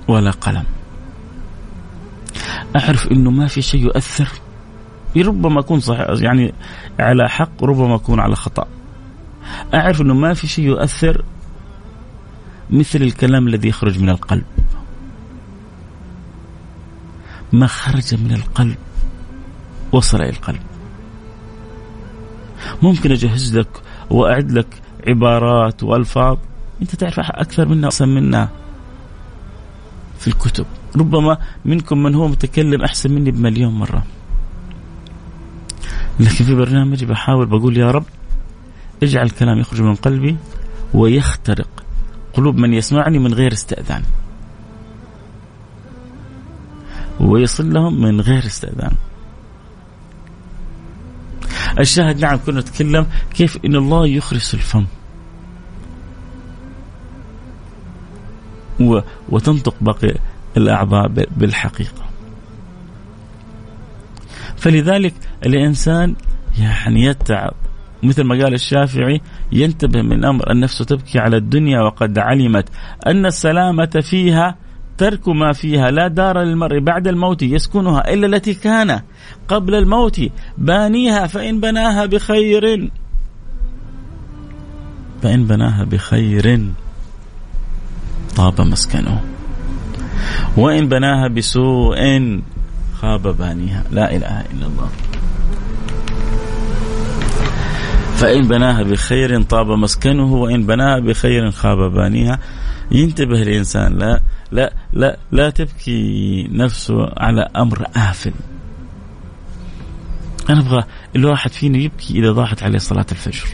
ولا 0.09 0.31
قلم. 0.31 0.65
أعرف 2.77 3.13
إنه 3.13 3.31
ما 3.31 3.47
في 3.47 3.63
شيء 3.63 3.81
يؤثر. 3.81 4.29
ربما 5.17 5.61
أكون 5.61 5.81
صحيح 5.81 6.07
يعني 6.21 6.55
على 6.99 7.29
حق 7.29 7.65
ربما 7.65 7.95
أكون 7.95 8.21
على 8.21 8.37
خطأ. 8.37 8.67
أعرف 9.75 10.01
إنه 10.01 10.15
ما 10.15 10.35
في 10.35 10.47
شيء 10.47 10.65
يؤثر 10.65 11.25
مثل 12.71 13.03
الكلام 13.03 13.49
الذي 13.49 13.69
يخرج 13.69 13.99
من 13.99 14.09
القلب. 14.09 14.45
ما 17.53 17.67
خرج 17.67 18.15
من 18.15 18.33
القلب 18.33 18.77
وصل 19.93 20.21
إلى 20.21 20.31
القلب. 20.31 20.61
ممكن 22.83 23.13
أجهز 23.13 23.59
لك 23.59 23.83
وأعد 24.11 24.53
لك 24.53 24.83
عبارات 25.07 25.83
وألفاظ 25.83 26.39
أنت 26.83 26.95
تعرف 26.95 27.21
أكثر 27.21 27.69
منها 27.69 27.89
أحسن 27.89 28.09
منها 28.09 28.49
في 30.19 30.29
الكتب. 30.29 30.67
ربما 30.97 31.39
منكم 31.65 32.03
من 32.03 32.15
هو 32.15 32.29
متكلم 32.29 32.83
أحسن 32.83 33.13
مني 33.13 33.31
بمليون 33.31 33.73
مرة. 33.73 34.05
لكن 36.21 36.45
في 36.45 36.55
برنامجي 36.55 37.07
بحاول 37.07 37.47
بقول 37.47 37.79
يا 37.79 37.91
رب 37.91 38.05
اجعل 39.03 39.27
الكلام 39.27 39.59
يخرج 39.59 39.83
من 39.83 39.95
قلبي 39.95 40.37
ويخترق 40.95 41.69
قلوب 42.35 42.57
من 42.57 42.73
يسمعني 42.73 43.19
من 43.19 43.35
غير 43.35 43.53
استئذان. 43.53 44.03
ويصل 47.21 47.73
لهم 47.73 48.01
من 48.01 48.21
غير 48.21 48.47
استئذان. 48.47 48.93
الشاهد 51.81 52.21
نعم 52.21 52.39
كنا 52.47 52.61
نتكلم 52.61 53.07
كيف 53.35 53.59
إن 53.65 53.77
الله 53.77 54.07
يخرس 54.07 54.55
الفم. 54.55 54.87
وتنطق 59.29 59.75
باقي 59.81 60.15
الأعضاء 60.57 61.09
بالحقيقة. 61.37 62.05
فلذلك 64.57 65.15
الإنسان 65.47 66.15
يعني 66.59 67.05
يتعب. 67.05 67.55
مثل 68.03 68.23
ما 68.23 68.45
قال 68.45 68.55
الشافعي 68.55 69.21
ينتبه 69.53 70.03
من 70.03 70.25
أمر 70.25 70.51
النفس 70.51 70.79
تبكي 70.79 71.19
على 71.19 71.37
الدنيا 71.37 71.81
وقد 71.81 72.19
علمت 72.19 72.69
أن 73.07 73.27
السلامة 73.27 74.01
فيها 74.03 74.57
ترك 74.99 75.29
ما 75.29 75.53
فيها 75.53 75.91
لا 75.91 76.09
دار 76.09 76.39
للمرء 76.43 76.79
بعد 76.81 77.09
الموت 77.09 77.43
يسكنها 77.43 78.13
إلا 78.13 78.27
التي 78.27 78.55
كان 78.55 79.01
قبل 79.49 79.75
الموت. 79.75 80.21
بانيها 80.59 81.27
فإن 81.27 81.61
بناها 81.61 82.07
بخير. 82.07 82.91
فإن 85.23 85.45
بناها 85.45 85.85
بخير 85.85 86.73
طاب 88.37 88.61
مسكنه. 88.61 89.21
وإن 90.57 90.89
بناها 90.89 91.29
بسوء 91.29 91.97
خاب 93.01 93.37
بانيها. 93.37 93.85
لا 93.91 94.17
إله 94.17 94.41
إلا 94.41 94.67
الله. 94.67 94.89
فإن 98.17 98.49
بناها 98.49 98.83
بخير 98.83 99.43
طاب 99.43 99.67
مسكنه 99.67 100.35
وإن 100.35 100.67
بناها 100.67 100.99
بخير 100.99 101.51
خاب 101.51 101.79
بانيها. 101.79 102.39
ينتبه 102.93 103.43
الإنسان 103.43 103.99
لا 103.99 104.21
لا 104.53 104.73
لا 104.93 105.17
لا 105.33 105.51
تبكي 105.51 106.49
نفسه 106.53 106.95
على 107.17 107.49
أمر 107.57 107.87
آفل. 107.97 108.33
أنا 110.51 110.61
أبغى 110.61 110.85
الواحد 111.17 111.51
فينا 111.51 111.79
يبكي 111.79 112.19
إذا 112.19 112.33
ضاعت 112.33 112.63
عليه 112.63 112.79
صلاة 112.79 113.07
الفجر. 113.13 113.47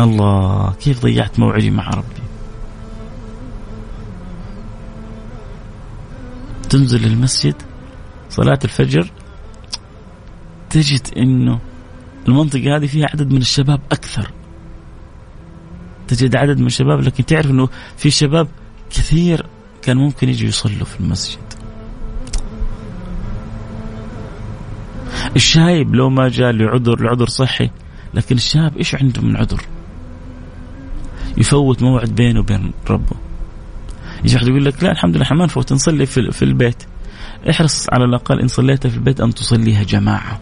الله 0.00 0.72
كيف 0.80 1.02
ضيعت 1.02 1.38
موعدي 1.38 1.70
مع 1.70 1.90
ربي؟ 1.90 2.22
تنزل 6.72 7.04
المسجد 7.04 7.54
صلاة 8.30 8.58
الفجر 8.64 9.10
تجد 10.70 11.00
إنه 11.16 11.60
المنطقة 12.28 12.76
هذه 12.76 12.86
فيها 12.86 13.06
عدد 13.12 13.32
من 13.32 13.40
الشباب 13.40 13.80
أكثر. 13.92 14.30
تجد 16.08 16.36
عدد 16.36 16.58
من 16.58 16.66
الشباب 16.66 17.00
لكن 17.00 17.26
تعرف 17.26 17.50
أنه 17.50 17.68
في 17.96 18.10
شباب 18.10 18.48
كثير 18.90 19.46
كان 19.82 19.96
ممكن 19.96 20.28
يجوا 20.28 20.48
يصلوا 20.48 20.84
في 20.84 21.00
المسجد. 21.00 21.38
الشايب 25.36 25.94
لو 25.94 26.10
ما 26.10 26.28
جاء 26.28 26.50
لعذر 26.50 27.02
لعذر 27.02 27.28
صحي 27.28 27.70
لكن 28.14 28.36
الشاب 28.36 28.76
إيش 28.76 28.94
عنده 28.94 29.22
من 29.22 29.36
عذر 29.36 29.62
يفوت 31.36 31.82
موعد 31.82 32.14
بينه 32.14 32.40
وبين 32.40 32.72
ربه. 32.90 33.31
يجي 34.24 34.34
واحد 34.34 34.48
يقول 34.48 34.64
لك 34.64 34.82
لا 34.82 34.92
الحمد 34.92 35.16
لله 35.16 35.26
ما 35.32 35.44
نفوت 35.44 35.72
نصلي 35.72 36.06
في, 36.06 36.30
في 36.30 36.44
البيت. 36.44 36.82
احرص 37.50 37.86
على 37.92 38.04
الأقل 38.04 38.40
إن 38.40 38.48
صليت 38.48 38.86
في 38.86 38.96
البيت 38.96 39.20
أن 39.20 39.34
تصليها 39.34 39.82
جماعة. 39.82 40.40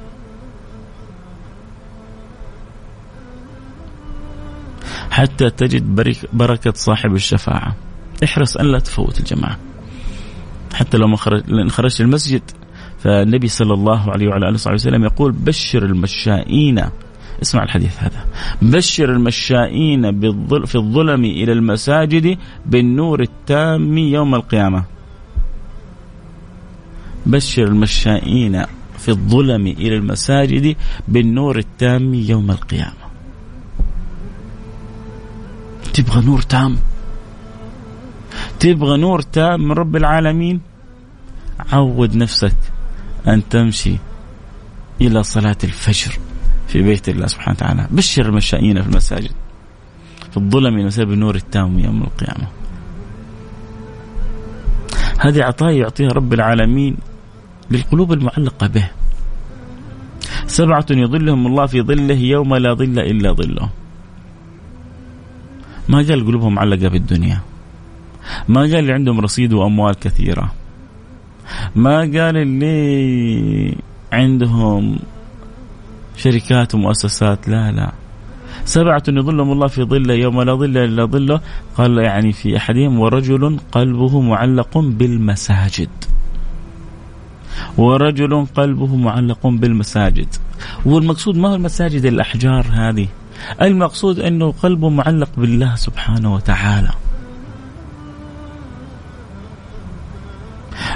حتى 5.10 5.50
تجد 5.50 6.16
بركة 6.32 6.72
صاحب 6.74 7.14
الشفاعة. 7.14 7.76
احرص 8.24 8.56
أن 8.56 8.66
لا 8.66 8.78
تفوت 8.78 9.20
الجماعة. 9.20 9.58
حتى 10.74 10.96
لو 10.96 11.06
ما 11.06 11.16
خرج 11.16 11.42
لأن 11.50 11.70
خرجت 11.70 12.00
المسجد 12.00 12.42
فالنبي 12.98 13.48
صلى 13.48 13.74
الله 13.74 14.10
عليه 14.10 14.28
وعلى 14.28 14.46
آله 14.46 14.54
وصحبه 14.54 14.74
وسلم 14.74 15.04
يقول 15.04 15.32
بشر 15.32 15.84
المشائين 15.84 16.84
اسمع 17.42 17.62
الحديث 17.62 18.02
هذا. 18.02 18.26
بشر 18.62 19.12
المشائين 19.12 20.20
في 20.66 20.74
الظلم 20.74 21.24
إلى 21.24 21.52
المساجد 21.52 22.38
بالنور 22.66 23.22
التام 23.22 23.98
يوم 23.98 24.34
القيامة. 24.34 24.84
بشر 27.26 27.64
المشائين 27.64 28.64
في 28.98 29.08
الظلم 29.08 29.66
إلى 29.66 29.96
المساجد 29.96 30.76
بالنور 31.08 31.58
التام 31.58 32.14
يوم 32.14 32.50
القيامة. 32.50 33.10
تبغى 35.94 36.26
نور 36.26 36.42
تام؟ 36.42 36.76
تبغى 38.60 38.96
نور 38.98 39.20
تام 39.20 39.60
من 39.60 39.72
رب 39.72 39.96
العالمين؟ 39.96 40.60
عود 41.72 42.16
نفسك 42.16 42.56
أن 43.28 43.48
تمشي 43.48 43.96
إلى 45.00 45.22
صلاة 45.22 45.56
الفجر. 45.64 46.18
في 46.70 46.82
بيت 46.82 47.08
الله 47.08 47.26
سبحانه 47.26 47.56
وتعالى. 47.56 47.86
بشر 47.90 48.26
المشائين 48.26 48.82
في 48.82 48.88
المساجد. 48.88 49.30
في 50.30 50.36
الظلم 50.36 50.78
المساجد 50.78 51.08
بالنور 51.08 51.34
التام 51.34 51.78
يوم 51.78 52.02
القيامة. 52.02 52.46
هذه 55.18 55.42
عطايا 55.42 55.76
يعطيها 55.76 56.08
رب 56.08 56.32
العالمين 56.32 56.96
للقلوب 57.70 58.12
المعلقة 58.12 58.66
به. 58.66 58.90
سبعة 60.46 60.86
يظلهم 60.90 61.46
الله 61.46 61.66
في 61.66 61.82
ظله 61.82 62.14
يوم 62.14 62.54
لا 62.54 62.74
ظل 62.74 62.98
إلا 62.98 63.32
ظله. 63.32 63.70
ما 65.88 65.98
قال 65.98 66.26
قلوبهم 66.26 66.54
معلقة 66.54 66.88
بالدنيا. 66.88 67.40
ما 68.48 68.60
قال 68.60 68.76
اللي 68.76 68.92
عندهم 68.92 69.20
رصيد 69.20 69.52
وأموال 69.52 69.94
كثيرة. 69.94 70.52
ما 71.74 71.98
قال 71.98 72.36
اللي 72.36 73.76
عندهم 74.12 74.98
شركات 76.20 76.74
ومؤسسات 76.74 77.48
لا 77.48 77.72
لا. 77.72 77.92
سبعة 78.64 79.02
يظلهم 79.08 79.52
الله 79.52 79.66
في 79.66 79.82
ظله 79.84 80.14
يوم 80.14 80.42
لا 80.42 80.54
ظل 80.54 80.76
إلا 80.78 81.04
ظله. 81.04 81.40
قال 81.76 81.98
يعني 81.98 82.32
في 82.32 82.56
أحدهم 82.56 83.00
ورجل 83.00 83.58
قلبه 83.72 84.20
معلق 84.20 84.78
بالمساجد. 84.78 85.88
ورجل 87.78 88.46
قلبه 88.54 88.96
معلق 88.96 89.46
بالمساجد. 89.46 90.28
والمقصود 90.86 91.36
ما 91.36 91.48
هو 91.48 91.54
المساجد 91.54 92.04
الأحجار 92.04 92.66
هذه؟ 92.72 93.08
المقصود 93.62 94.18
أنه 94.18 94.52
قلبه 94.52 94.88
معلق 94.88 95.30
بالله 95.36 95.74
سبحانه 95.74 96.34
وتعالى. 96.34 96.90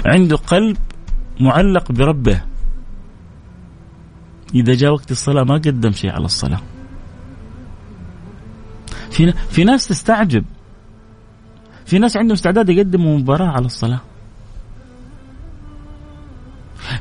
عنده 0.05 0.35
قلب 0.35 0.77
معلق 1.39 1.91
بربه. 1.91 2.54
إذا 4.53 4.73
جاء 4.73 4.91
وقت 4.91 5.11
الصلاة 5.11 5.43
ما 5.43 5.53
قدم 5.53 5.91
شيء 5.91 6.11
على 6.11 6.25
الصلاة. 6.25 6.61
في 9.11 9.31
في 9.31 9.63
ناس 9.63 9.87
تستعجب. 9.87 10.45
في 11.85 11.99
ناس 11.99 12.17
عندهم 12.17 12.33
استعداد 12.33 12.69
يقدموا 12.69 13.17
مباراة 13.17 13.47
على 13.47 13.65
الصلاة. 13.65 14.01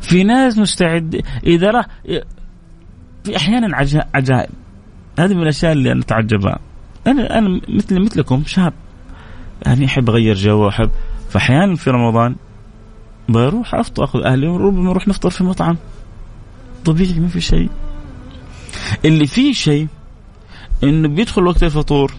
في 0.01 0.25
ناس 0.25 0.59
مستعد 0.59 1.23
إذا 1.47 1.71
راه 1.71 1.87
في 3.25 3.37
أحيانا 3.37 3.77
عجائب. 4.15 4.51
هذه 5.19 5.35
من 5.35 5.43
الأشياء 5.43 5.73
اللي 5.73 5.93
أنا 5.93 6.01
أتعجبها. 6.01 6.59
أنا 7.07 7.39
أنا 7.39 7.61
مثل 7.69 8.01
مثلكم 8.01 8.43
شاب. 8.47 8.73
يعني 9.67 9.85
أحب 9.85 10.11
أغير 10.11 10.35
جو 10.35 10.69
أحب. 10.69 10.91
فأحيانا 11.31 11.77
في 11.77 11.91
رمضان 11.91 12.37
بروح 13.29 13.75
أفطر 13.75 14.05
أخذ 14.05 14.23
أهلي 14.23 14.49
وربما 14.49 14.83
نروح 14.83 15.09
نفطر 15.09 15.31
في 15.31 15.45
مطعم. 15.45 15.77
طبيعي 16.85 17.21
ما 17.21 17.29
في 17.29 17.41
شيء. 17.41 17.71
اللي 19.05 19.27
فيه 19.27 19.53
شيء 19.53 19.87
إنه 20.85 21.09
بيدخل 21.09 21.47
وقت 21.47 21.63
الفطور 21.63 22.13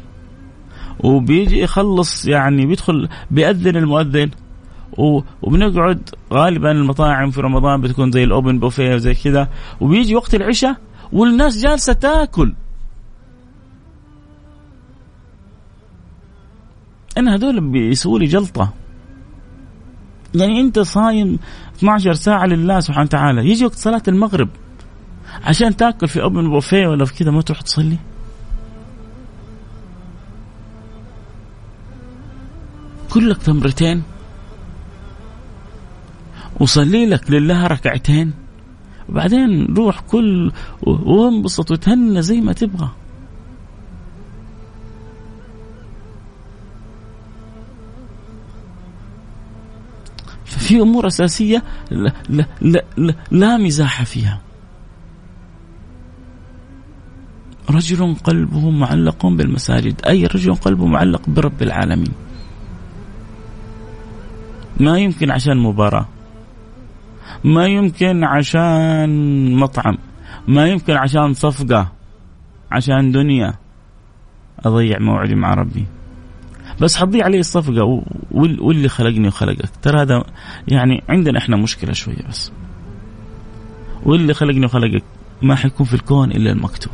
وبيجي 0.99 1.59
يخلص 1.59 2.25
يعني 2.25 2.65
بيدخل 2.65 3.09
بيأذن 3.31 3.75
المؤذن 3.75 4.31
وبنقعد 5.41 6.09
غالبا 6.33 6.71
المطاعم 6.71 7.31
في 7.31 7.41
رمضان 7.41 7.81
بتكون 7.81 8.11
زي 8.11 8.23
الأوبن 8.23 8.59
بوفيه 8.59 8.93
وزي 8.95 9.13
كذا 9.13 9.49
وبيجي 9.81 10.15
وقت 10.15 10.35
العشاء 10.35 10.77
والناس 11.11 11.61
جالسة 11.61 11.93
تاكل. 11.93 12.53
أنا 17.17 17.35
هذول 17.35 17.71
بيسووا 17.71 18.19
لي 18.19 18.25
جلطة. 18.25 18.73
يعني 20.35 20.61
أنت 20.61 20.79
صايم 20.79 21.39
12 21.77 22.13
ساعة 22.13 22.45
لله 22.45 22.79
سبحانه 22.79 23.05
وتعالى. 23.05 23.49
يجي 23.49 23.65
وقت 23.65 23.75
صلاة 23.75 24.03
المغرب. 24.07 24.49
عشان 25.43 25.75
تاكل 25.75 26.07
في 26.07 26.21
اوبن 26.21 26.49
بوفيه 26.49 26.87
ولا 26.87 27.05
في 27.05 27.13
كذا 27.13 27.31
ما 27.31 27.41
تروح 27.41 27.61
تصلي. 27.61 27.97
كلك 33.09 33.37
تمرتين. 33.37 34.03
وصلي 36.59 37.05
لك 37.05 37.31
لله 37.31 37.67
ركعتين. 37.67 38.33
وبعدين 39.09 39.75
روح 39.75 39.99
كل 39.99 40.51
وانبسط 40.81 41.71
وتهنى 41.71 42.21
زي 42.21 42.41
ما 42.41 42.53
تبغى. 42.53 42.89
في 50.59 50.81
أمور 50.81 51.07
أساسية 51.07 51.63
لا, 51.91 52.13
لا, 52.29 52.45
لا, 52.97 53.15
لا, 53.31 53.57
مزاح 53.57 54.03
فيها. 54.03 54.41
رجل 57.69 58.15
قلبه 58.23 58.69
معلق 58.69 59.25
بالمساجد. 59.25 60.01
أي 60.05 60.25
رجل 60.25 60.55
قلبه 60.55 60.85
معلق 60.85 61.29
برب 61.29 61.61
العالمين. 61.61 62.13
ما 64.79 64.99
يمكن 64.99 65.31
عشان 65.31 65.57
مباراة. 65.57 66.05
ما 67.43 67.65
يمكن 67.67 68.23
عشان 68.23 69.09
مطعم. 69.55 69.97
ما 70.47 70.67
يمكن 70.67 70.93
عشان 70.93 71.33
صفقة. 71.33 71.91
عشان 72.71 73.11
دنيا. 73.11 73.53
أضيع 74.65 74.99
موعدي 74.99 75.35
مع 75.35 75.53
ربي. 75.53 75.85
بس 76.81 76.95
حتضيع 76.95 77.25
علي 77.25 77.39
الصفقة 77.39 78.03
واللي 78.31 78.89
خلقني 78.89 79.27
وخلقك. 79.27 79.69
ترى 79.81 80.01
هذا 80.01 80.23
يعني 80.67 81.03
عندنا 81.09 81.37
إحنا 81.39 81.57
مشكلة 81.57 81.93
شوية 81.93 82.27
بس. 82.29 82.51
واللي 84.05 84.33
خلقني 84.33 84.65
وخلقك 84.65 85.03
ما 85.41 85.55
حيكون 85.55 85.85
في 85.85 85.93
الكون 85.93 86.31
إلا 86.31 86.51
المكتوب. 86.51 86.93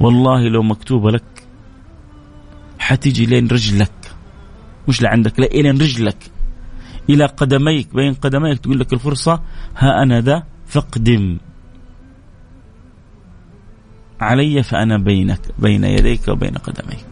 والله 0.00 0.48
لو 0.48 0.62
مكتوبة 0.62 1.10
لك 1.10 1.46
حتيجي 2.78 3.26
لين 3.26 3.48
رجلك. 3.48 4.12
مش 4.88 5.02
لعندك 5.02 5.40
لا 5.40 5.46
الين 5.46 5.78
رجلك. 5.78 6.30
إلى 7.10 7.26
قدميك 7.26 7.94
بين 7.94 8.14
قدميك 8.14 8.58
تقول 8.58 8.80
لك 8.80 8.92
الفرصة 8.92 9.42
ها 9.76 10.02
أنا 10.02 10.20
ذا 10.20 10.42
فاقدم. 10.66 11.38
علي 14.20 14.62
فأنا 14.62 14.98
بينك 14.98 15.40
بين 15.58 15.84
يديك 15.84 16.28
وبين 16.28 16.54
قدميك. 16.54 17.09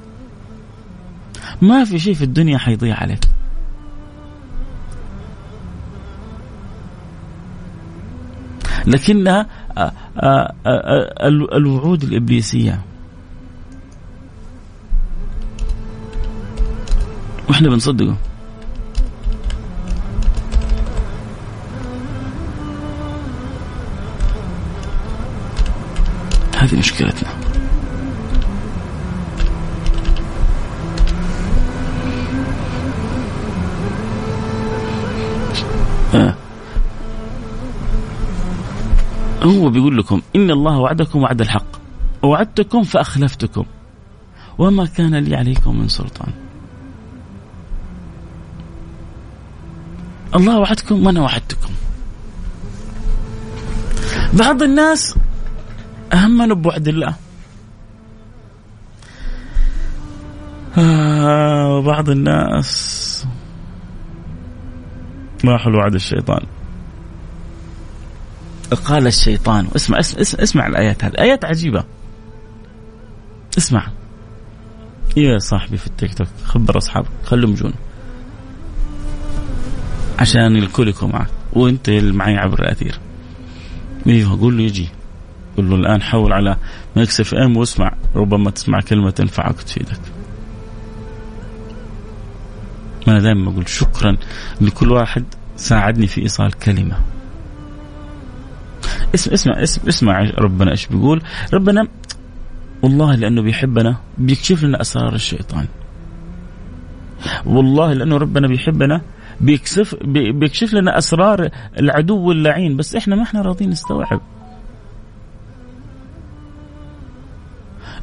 ما 1.63 1.85
في 1.85 1.99
شيء 1.99 2.15
في 2.15 2.25
الدنيا 2.25 2.59
حيضيع 2.59 2.97
عليك. 2.97 3.29
لكنها 8.87 9.47
آه، 9.79 9.93
آه، 10.19 10.55
آه، 10.67 11.29
الوعود 11.29 12.03
الإبليسية. 12.03 12.81
وإحنا 17.49 17.69
بنصدقه. 17.69 18.17
هذه 26.57 26.79
مشكلتنا. 26.79 27.38
هو 39.43 39.71
بيقول 39.71 39.99
لكم 39.99 40.23
إن 40.37 40.51
الله 40.51 40.79
وعدكم 40.79 41.23
وعد 41.23 41.41
الحق. 41.41 41.67
وعدتكم 42.23 42.83
فأخلفتكم. 42.83 43.65
وما 44.59 44.87
كان 44.87 45.15
لي 45.15 45.37
عليكم 45.37 45.79
من 45.79 45.89
سلطان. 45.89 46.33
الله 50.37 50.59
وعدكم 50.59 51.07
وأنا 51.07 51.21
وعدتكم. 51.21 51.73
بعض 54.33 54.63
الناس 54.63 55.15
أهمنا 56.13 56.55
بوعد 56.55 56.89
الله. 56.89 57.15
آه 60.79 61.77
وبعض 61.77 62.11
الناس 62.11 63.27
ما 65.45 65.59
حلو 65.59 65.79
وعد 65.79 65.95
الشيطان. 65.95 66.47
قال 68.75 69.07
الشيطان 69.07 69.69
اسمع 69.77 69.99
اسمع, 69.99 70.21
اسمع, 70.21 70.43
اسمع 70.43 70.67
الآيات 70.67 71.05
هذه 71.05 71.15
آيات 71.19 71.45
عجيبة. 71.45 71.85
اسمع. 73.59 73.87
يا 75.17 75.39
صاحبي 75.39 75.77
في 75.77 75.87
التيك 75.87 76.15
توك 76.15 76.29
خبر 76.45 76.79
أصحابك 76.79 77.09
خلهم 77.25 77.53
يجون. 77.53 77.73
عشان 80.19 80.57
الكل 80.57 80.89
يكون 80.89 81.13
معك 81.13 81.29
وأنت 81.53 81.89
اللي 81.89 82.13
معي 82.13 82.37
عبر 82.37 82.63
الأثير. 82.63 82.99
إيوه 84.07 84.41
قول 84.41 84.59
له 84.59 84.63
يجي. 84.63 84.89
قل 85.57 85.71
له 85.71 85.77
الآن 85.77 86.03
حول 86.03 86.33
على 86.33 86.57
Mix 86.97 87.21
FM 87.21 87.57
واسمع 87.57 87.93
ربما 88.15 88.51
تسمع 88.51 88.81
كلمة 88.81 89.11
تنفعك 89.11 89.59
وتفيدك. 89.59 90.01
أنا 93.09 93.21
دائما 93.21 93.51
أقول 93.51 93.69
شكرا 93.69 94.17
لكل 94.61 94.93
واحد 94.93 95.25
ساعدني 95.57 96.07
في 96.07 96.23
إيصال 96.23 96.53
كلمة. 96.53 96.99
اسمع 99.15 99.35
اسمع 99.35 99.63
اسمع, 99.63 99.89
اسمع 99.89 100.31
ربنا 100.39 100.71
إيش 100.71 100.87
بيقول؟ 100.87 101.23
ربنا 101.55 101.89
والله 102.83 103.15
لأنه 103.15 103.43
بيحبنا 103.43 103.97
بيكشف 104.19 104.65
لنا 104.65 104.81
أسرار 104.81 105.15
الشيطان. 105.15 105.67
والله 107.47 107.93
لأنه 107.93 108.17
ربنا 108.17 108.49
بيحبنا 108.49 109.01
بيكشف 109.41 109.95
بيكشف 110.15 110.75
لنا 110.75 110.99
أسرار 110.99 111.49
العدو 111.79 112.33
اللعين 112.33 112.77
بس 112.77 112.97
إحنا 112.97 113.17
ما 113.17 113.23
إحنا 113.23 113.43
راضيين 113.43 113.71
نستوعب. 113.71 114.21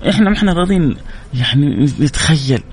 إحنا 0.09 0.29
ما 0.29 0.37
إحنا 0.37 0.53
راضيين 0.53 0.95
يعني 1.33 1.85
نتخيل 1.99 2.63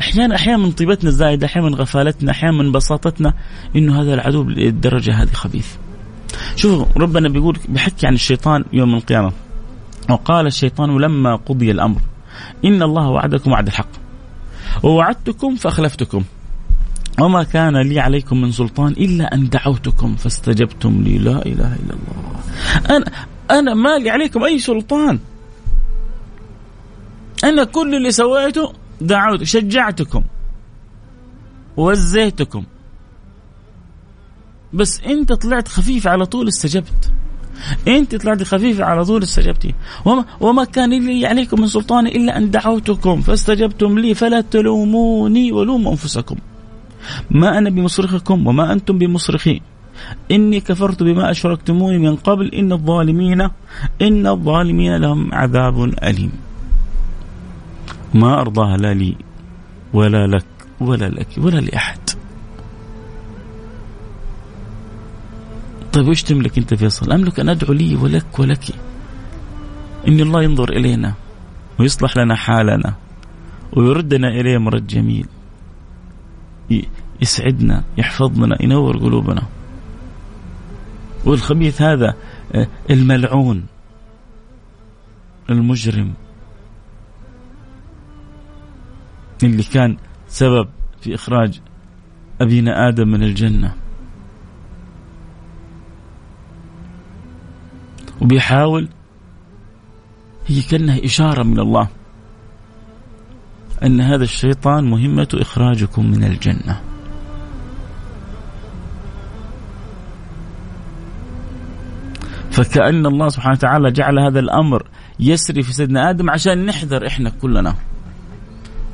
أحيانا 0.00 0.34
أحيانا 0.34 0.58
من 0.58 0.72
طيبتنا 0.72 1.10
الزايدة 1.10 1.46
أحيانا 1.46 1.68
من 1.68 1.74
غفالتنا 1.74 2.30
أحيانا 2.30 2.56
من 2.56 2.72
بساطتنا 2.72 3.34
إنه 3.76 4.02
هذا 4.02 4.14
العدو 4.14 4.42
بالدرجة 4.42 5.14
هذه 5.22 5.32
خبيث 5.32 5.76
شوفوا 6.56 6.86
ربنا 6.96 7.28
بيقول 7.28 7.58
بحكي 7.68 8.06
عن 8.06 8.14
الشيطان 8.14 8.64
يوم 8.72 8.94
القيامة. 8.94 9.32
وقال 10.10 10.46
الشيطان 10.46 10.98
لما 10.98 11.36
قضي 11.36 11.70
الأمر 11.70 12.00
إن 12.64 12.82
الله 12.82 13.08
وعدكم 13.08 13.52
وعد 13.52 13.66
الحق. 13.66 13.88
ووعدتكم 14.82 15.56
فأخلفتكم. 15.56 16.24
وما 17.20 17.42
كان 17.42 17.76
لي 17.76 18.00
عليكم 18.00 18.40
من 18.40 18.52
سلطان 18.52 18.92
إلا 18.92 19.34
أن 19.34 19.48
دعوتكم 19.48 20.16
فاستجبتم 20.16 21.02
لي. 21.02 21.18
لا 21.18 21.46
إله 21.46 21.76
إلا 21.76 21.94
الله. 21.94 22.40
أنا 22.96 23.04
أنا 23.50 23.74
ما 23.74 23.98
لي 23.98 24.10
عليكم 24.10 24.44
أي 24.44 24.58
سلطان. 24.58 25.18
أنا 27.44 27.64
كل 27.64 27.94
اللي 27.94 28.10
سويته 28.10 28.72
دعوت 29.00 29.42
شجعتكم. 29.42 30.24
وزيتكم 31.76 32.64
بس 34.72 35.00
أنت 35.00 35.32
طلعت 35.32 35.68
خفيف 35.68 36.06
على 36.06 36.26
طول 36.26 36.48
استجبت. 36.48 37.12
أنت 37.88 38.14
طلعت 38.14 38.42
خفيفة 38.42 38.84
على 38.84 39.04
طول 39.04 39.22
استجبتي. 39.22 39.74
وما, 40.04 40.24
وما 40.40 40.64
كان 40.64 41.06
لي 41.06 41.26
عليكم 41.26 41.60
من 41.60 41.66
سلطان 41.66 42.06
إلا 42.06 42.36
أن 42.36 42.50
دعوتكم. 42.50 43.20
فاستجبتم 43.20 43.98
لي 43.98 44.14
فلا 44.14 44.40
تلوموني 44.40 45.52
ولوموا 45.52 45.92
أنفسكم. 45.92 46.36
ما 47.30 47.58
أنا 47.58 47.70
بمصرخكم 47.70 48.46
وما 48.46 48.72
أنتم 48.72 48.98
بمصرخي. 48.98 49.60
إني 50.30 50.60
كفرت 50.60 51.02
بما 51.02 51.30
أشركتموني 51.30 51.98
من 51.98 52.16
قبل. 52.16 52.54
إن 52.54 52.72
الظالمين 52.72 53.40
إن 54.02 54.26
الظالمين 54.26 54.96
لهم 54.96 55.34
عذاب 55.34 55.84
أليم. 55.84 56.32
ما 58.14 58.40
أرضاها 58.40 58.76
لا 58.76 58.94
لي 58.94 59.16
ولا 59.92 60.26
لك 60.26 60.46
ولا 60.80 61.08
لك 61.08 61.28
ولا 61.38 61.60
لأحد. 61.60 61.98
طيب 65.92 66.08
وش 66.08 66.22
تملك 66.22 66.58
أنت 66.58 66.74
فيصل؟ 66.74 67.12
أملك 67.12 67.40
أن 67.40 67.48
أدعو 67.48 67.72
لي 67.72 67.96
ولك 67.96 68.38
ولك. 68.38 68.64
إن 70.08 70.20
الله 70.20 70.42
ينظر 70.42 70.72
إلينا 70.72 71.14
ويصلح 71.78 72.16
لنا 72.16 72.34
حالنا 72.34 72.94
ويردنا 73.72 74.28
إليه 74.28 74.58
مرد 74.58 74.86
جميل. 74.86 75.26
يسعدنا 77.22 77.84
يحفظنا 77.98 78.62
ينور 78.62 78.96
قلوبنا. 78.96 79.42
والخبيث 81.24 81.82
هذا 81.82 82.14
آه، 82.54 82.66
الملعون 82.90 83.66
المجرم. 85.50 86.14
اللي 89.42 89.62
كان 89.62 89.96
سبب 90.28 90.68
في 91.00 91.14
إخراج 91.14 91.60
أبينا 92.40 92.88
آدم 92.88 93.08
من 93.08 93.22
الجنة. 93.22 93.74
وبيحاول 98.20 98.88
هي 100.46 100.62
كأنها 100.62 101.04
إشارة 101.04 101.42
من 101.42 101.60
الله 101.60 101.88
أن 103.82 104.00
هذا 104.00 104.24
الشيطان 104.24 104.90
مهمته 104.90 105.42
إخراجكم 105.42 106.10
من 106.10 106.24
الجنة. 106.24 106.80
فكأن 112.50 113.06
الله 113.06 113.28
سبحانه 113.28 113.52
وتعالى 113.52 113.90
جعل 113.90 114.18
هذا 114.18 114.40
الأمر 114.40 114.86
يسري 115.20 115.62
في 115.62 115.72
سيدنا 115.72 116.10
آدم 116.10 116.30
عشان 116.30 116.66
نحذر 116.66 117.06
إحنا 117.06 117.30
كلنا 117.30 117.74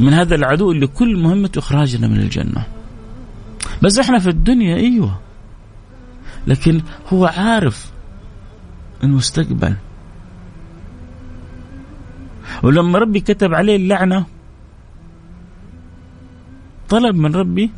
من 0.00 0.12
هذا 0.12 0.34
العدو 0.34 0.72
اللي 0.72 0.86
كل 0.86 1.16
مهمته 1.16 1.58
إخراجنا 1.58 2.08
من 2.08 2.16
الجنة. 2.16 2.66
بس 3.82 3.98
إحنا 3.98 4.18
في 4.18 4.28
الدنيا 4.30 4.76
أيوة. 4.76 5.18
لكن 6.46 6.80
هو 7.12 7.26
عارف 7.26 7.95
المستقبل. 9.04 9.74
ولما 12.62 12.98
ربي 12.98 13.20
كتب 13.20 13.54
عليه 13.54 13.76
اللعنة 13.76 14.26
طلب 16.88 17.14
من 17.16 17.34
ربي 17.34 17.70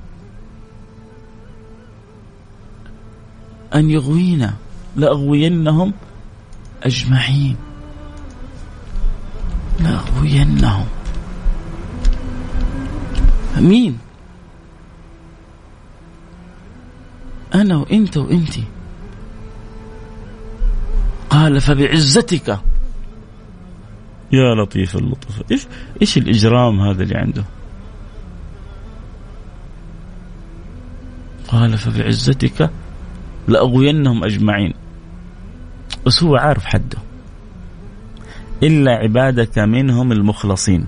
أن 3.74 3.90
يغوينا 3.90 4.54
لأغوينهم 4.96 5.92
أجمعين. 6.82 7.56
لأغوينهم. 9.80 10.86
مين 13.58 13.98
أنا 17.54 17.76
وأنت 17.76 18.16
وأنت 18.16 18.54
قال 21.30 21.60
فبعزتك. 21.60 22.60
يا 24.32 24.54
لطيف 24.54 24.96
اللطف. 24.96 25.42
إيش 25.50 25.66
إيش 26.02 26.18
الإجرام 26.18 26.80
هذا 26.80 27.02
اللي 27.02 27.16
عنده؟ 27.16 27.44
قال 31.48 31.78
فبعزتك 31.78 32.70
لأغوينهم 33.48 34.24
أجمعين. 34.24 34.74
بس 36.06 36.22
هو 36.22 36.36
عارف 36.36 36.64
حده. 36.64 36.98
إلا 38.62 38.92
عبادك 38.92 39.58
منهم 39.58 40.12
المخلصين. 40.12 40.86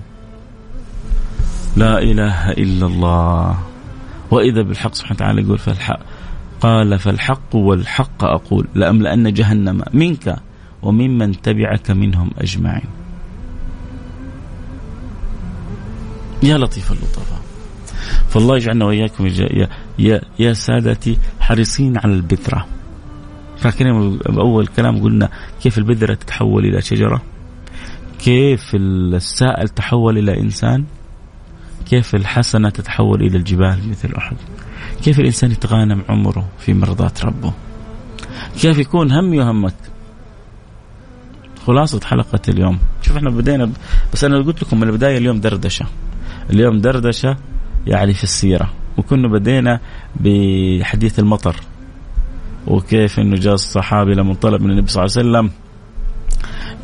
لا 1.77 1.99
إله 1.99 2.51
إلا 2.51 2.85
الله. 2.85 3.59
وإذا 4.31 4.61
بالحق 4.61 4.93
سبحانه 4.93 5.15
وتعالى 5.15 5.41
يقول 5.41 5.57
فالحق 5.57 5.99
قال 6.61 6.99
فالحق 6.99 7.55
والحق 7.55 8.23
أقول 8.23 8.67
لأملأن 8.75 9.33
جهنم 9.33 9.83
منك 9.93 10.35
وممن 10.81 11.41
تبعك 11.41 11.91
منهم 11.91 12.31
أجمعين. 12.37 12.89
يا 16.43 16.57
لطيف 16.57 16.91
اللطفاء 16.91 17.41
فالله 18.29 18.55
يجعلنا 18.55 18.85
وإياكم 18.85 19.27
يا, 19.27 19.67
يا, 19.99 20.21
يا 20.39 20.53
سادتي 20.53 21.17
حريصين 21.39 21.97
على 21.97 22.13
البذرة 22.13 22.67
فاكرين 23.57 24.19
أول 24.37 24.67
كلام 24.67 25.03
قلنا 25.03 25.29
كيف 25.63 25.77
البذرة 25.77 26.13
تتحول 26.13 26.65
إلى 26.65 26.81
شجرة؟ 26.81 27.21
كيف 28.19 28.75
السائل 28.75 29.69
تحول 29.69 30.17
إلى 30.17 30.39
إنسان؟ 30.39 30.85
كيف 31.89 32.15
الحسنة 32.15 32.69
تتحول 32.69 33.21
إلى 33.21 33.37
الجبال 33.37 33.89
مثل 33.89 34.13
أحد؟ 34.17 34.37
كيف 35.03 35.19
الإنسان 35.19 35.51
يتغانم 35.51 36.01
عمره 36.09 36.47
في 36.59 36.73
مرضاة 36.73 37.13
ربه؟ 37.23 37.53
كيف 38.61 38.77
يكون 38.77 39.11
همي 39.11 39.39
وهمك؟ 39.39 39.73
خلاصة 41.65 41.99
حلقة 42.05 42.39
اليوم. 42.49 42.79
شوف 43.01 43.17
إحنا 43.17 43.29
بدينا 43.29 43.65
ب... 43.65 43.71
بس 44.13 44.23
أنا 44.23 44.37
قلت 44.41 44.63
لكم 44.63 44.79
من 44.79 44.87
البداية 44.87 45.17
اليوم 45.17 45.39
دردشة. 45.39 45.85
اليوم 46.49 46.77
دردشة 46.81 47.37
يعني 47.87 48.13
في 48.13 48.23
السيرة. 48.23 48.73
وكنا 48.97 49.27
بدينا 49.27 49.79
بحديث 50.15 51.19
المطر. 51.19 51.55
وكيف 52.67 53.19
إنه 53.19 53.35
جاء 53.35 53.53
الصحابي 53.53 54.13
لما 54.13 54.33
طلب 54.33 54.61
من 54.61 54.71
النبي 54.71 54.87
صلى 54.87 55.03
الله 55.05 55.17
عليه 55.17 55.29
وسلم 55.29 55.51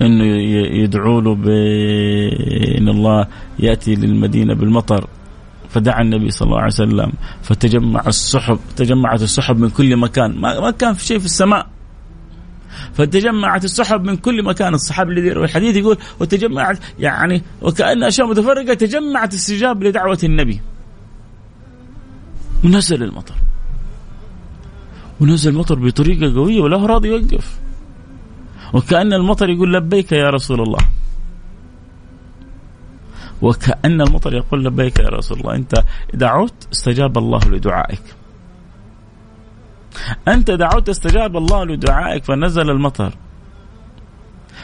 إنه 0.01 0.26
يدعوا 0.84 1.22
له 1.22 1.36
بأن 1.36 2.89
الله 2.89 3.28
يأتي 3.59 3.95
للمدينة 3.95 4.53
بالمطر. 4.53 5.07
فدعا 5.70 6.01
النبي 6.01 6.32
صلى 6.32 6.45
الله 6.45 6.57
عليه 6.57 6.68
وسلم 6.68 7.11
فتجمع 7.41 8.03
السحب 8.07 8.59
تجمعت 8.76 9.22
السحب 9.22 9.59
من 9.59 9.70
كل 9.70 9.97
مكان 9.97 10.38
ما 10.41 10.72
كان 10.72 10.93
في 10.93 11.05
شيء 11.05 11.20
في 11.20 11.26
السماء. 11.26 11.68
فتجمعت 12.93 13.65
السحب 13.65 14.03
من 14.03 14.18
كل 14.18 14.43
مكان 14.43 14.74
الصحابي 14.74 15.13
الذي 15.13 15.28
يروي 15.28 15.45
الحديث 15.45 15.76
يقول 15.76 15.97
وتجمعت 16.20 16.80
يعني 16.99 17.41
وكأن 17.61 18.03
أشياء 18.03 18.28
متفرقة 18.28 18.74
تجمعت 18.74 19.34
استجاب 19.34 19.84
لدعوة 19.84 20.20
النبي. 20.24 20.61
ونزل 22.63 23.03
المطر. 23.03 23.36
ونزل 25.22 25.51
المطر 25.51 25.76
بطريقة 25.76 26.36
قوية 26.36 26.61
ولا 26.61 26.78
هو 26.78 26.86
راضي 26.86 27.07
يوقف. 27.07 27.59
وكأن 28.74 29.13
المطر 29.13 29.49
يقول 29.49 29.74
لبيك 29.74 30.11
يا 30.11 30.30
رسول 30.30 30.61
الله. 30.61 30.80
وكأن 33.41 34.01
المطر 34.01 34.33
يقول 34.33 34.65
لبيك 34.65 34.99
يا 34.99 35.09
رسول 35.09 35.39
الله 35.39 35.55
أنت 35.55 35.83
دعوت 36.13 36.67
استجاب 36.73 37.17
الله 37.17 37.39
لدعائك. 37.39 38.03
أنت 40.27 40.51
دعوت 40.51 40.89
استجاب 40.89 41.38
الله 41.38 41.65
لدعائك 41.65 42.23
فنزل 42.23 42.69
المطر. 42.69 43.13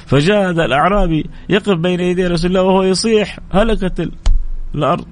فجاء 0.05 0.49
هذا 0.49 0.65
الأعرابي 0.65 1.29
يقف 1.49 1.77
بين 1.77 1.99
يدي 1.99 2.27
رسول 2.27 2.49
الله 2.49 2.61
وهو 2.61 2.83
يصيح 2.83 3.39
هلكت 3.51 4.11
الأرض. 4.75 5.05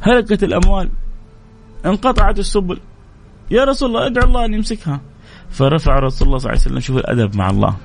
هلكت 0.00 0.44
الأموال. 0.44 0.90
انقطعت 1.86 2.38
السبل. 2.38 2.80
يا 3.50 3.64
رسول 3.64 3.88
الله 3.88 4.06
ادعو 4.06 4.28
الله 4.28 4.44
أن 4.44 4.54
يمسكها. 4.54 5.00
فرفع 5.50 5.98
رسول 5.98 6.28
الله 6.28 6.38
صلى 6.38 6.50
الله 6.50 6.50
عليه 6.50 6.60
وسلم 6.60 6.80
شوف 6.80 6.96
الأدب 6.96 7.36
مع 7.36 7.50
الله. 7.50 7.76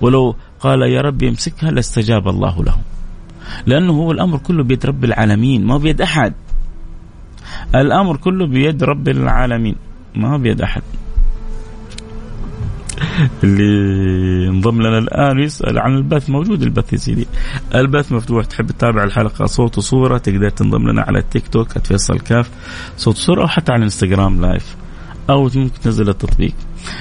ولو 0.00 0.36
قال 0.62 0.82
يا 0.82 1.00
رب 1.00 1.22
يمسكها 1.22 1.70
لاستجاب 1.70 2.28
الله 2.28 2.64
له. 2.64 2.78
لأنه 3.66 3.92
هو 3.92 4.12
الأمر 4.12 4.38
كله 4.38 4.62
بيد 4.64 4.86
رب 4.86 5.04
العالمين 5.04 5.66
ما 5.66 5.74
هو 5.74 5.78
بيد 5.78 6.00
أحد. 6.00 6.32
الأمر 7.74 8.16
كله 8.16 8.46
بيد 8.46 8.84
رب 8.84 9.08
العالمين 9.08 9.76
ما 10.14 10.34
هو 10.34 10.38
بيد 10.38 10.60
أحد. 10.60 10.82
اللي 13.44 14.48
انضم 14.48 14.82
لنا 14.82 14.98
الآن 14.98 15.38
يسأل 15.38 15.78
عن 15.78 15.96
البث 15.96 16.30
موجود 16.30 16.62
البث 16.62 16.92
يا 16.92 16.98
سيدي. 16.98 17.26
البث 17.74 18.12
مفتوح 18.12 18.44
تحب 18.44 18.66
تتابع 18.66 19.04
الحلقة؟ 19.04 19.46
صوت 19.46 19.78
وصورة 19.78 20.18
تقدر 20.18 20.48
تنضم 20.48 20.88
لنا 20.88 21.02
على 21.02 21.18
التيك 21.18 21.48
توك 21.48 21.78
@فيصل 21.78 22.18
كاف. 22.18 22.50
صوت 22.96 23.16
وصورة 23.16 23.42
أو 23.42 23.48
حتى 23.48 23.72
على 23.72 23.78
الانستغرام 23.78 24.40
لايف 24.40 24.76
أو 25.32 25.42
ممكن 25.42 25.80
تنزل 25.82 26.08
التطبيق. 26.08 26.54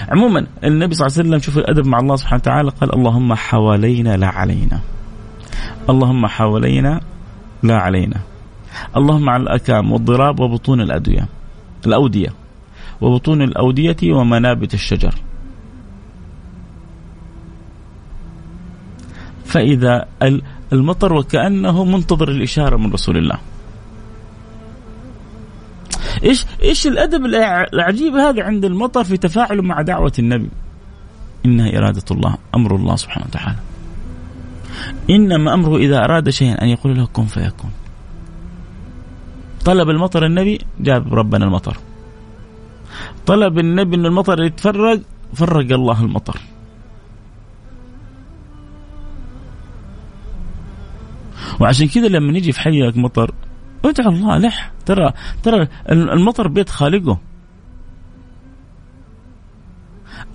عموما 0.09 0.47
النبي 0.63 0.95
صلى 0.95 1.07
الله 1.07 1.17
عليه 1.17 1.29
وسلم 1.29 1.39
شوف 1.39 1.57
الأدب 1.57 1.87
مع 1.87 1.99
الله 1.99 2.15
سبحانه 2.15 2.41
وتعالى 2.41 2.69
قال 2.69 2.95
اللهم 2.95 3.33
حوالينا 3.33 4.17
لا 4.17 4.27
علينا. 4.27 4.79
اللهم 5.89 6.27
حوالينا 6.27 7.01
لا 7.63 7.77
علينا. 7.77 8.21
اللهم 8.97 9.29
على 9.29 9.43
الأكام 9.43 9.91
والضراب 9.91 10.39
وبطون 10.39 10.81
الأدوية 10.81 11.27
الأودية 11.85 12.33
وبطون 13.01 13.41
الأودية 13.41 13.97
ومنابت 14.13 14.73
الشجر. 14.73 15.15
فإذا 19.45 20.05
المطر 20.73 21.13
وكأنه 21.13 21.85
منتظر 21.85 22.29
الإشارة 22.29 22.77
من 22.77 22.91
رسول 22.91 23.17
الله. 23.17 23.39
إيش 26.23 26.45
إيش 26.63 26.87
الأدب 26.87 27.25
العجيب 27.73 28.13
هذا 28.15 28.43
عند 28.43 28.65
المطر 28.65 29.03
في 29.03 29.17
تفاعله 29.17 29.61
مع 29.61 29.81
دعوة 29.81 30.13
النبي؟ 30.19 30.49
إنها 31.45 31.77
إرادة 31.77 32.03
الله 32.11 32.37
أمر 32.55 32.75
الله 32.75 32.95
سبحانه 32.95 33.25
وتعالى. 33.25 33.59
إنما 35.09 35.53
أمره 35.53 35.77
إذا 35.77 36.03
أراد 36.03 36.29
شيئا 36.29 36.61
أن 36.61 36.67
يقول 36.67 36.97
له 36.97 37.05
كن 37.13 37.25
فيكون. 37.25 37.71
طلب 39.65 39.89
المطر 39.89 40.25
النبي 40.25 40.59
جاب 40.79 41.13
ربنا 41.13 41.45
المطر. 41.45 41.77
طلب 43.25 43.59
النبي 43.59 43.95
إن 43.95 44.05
المطر 44.05 44.43
يتفرق 44.43 44.99
فرق 45.33 45.73
الله 45.73 46.01
المطر. 46.01 46.41
وعشان 51.59 51.87
كذا 51.87 52.07
لما 52.07 52.31
نيجي 52.31 52.51
في 52.51 52.59
حيك 52.59 52.97
مطر 52.97 53.33
ادعو 53.85 54.11
الله 54.11 54.37
لح 54.37 54.71
ترى 54.85 55.13
ترى 55.43 55.67
المطر 55.89 56.47
بيد 56.47 56.69
خالقه. 56.69 57.19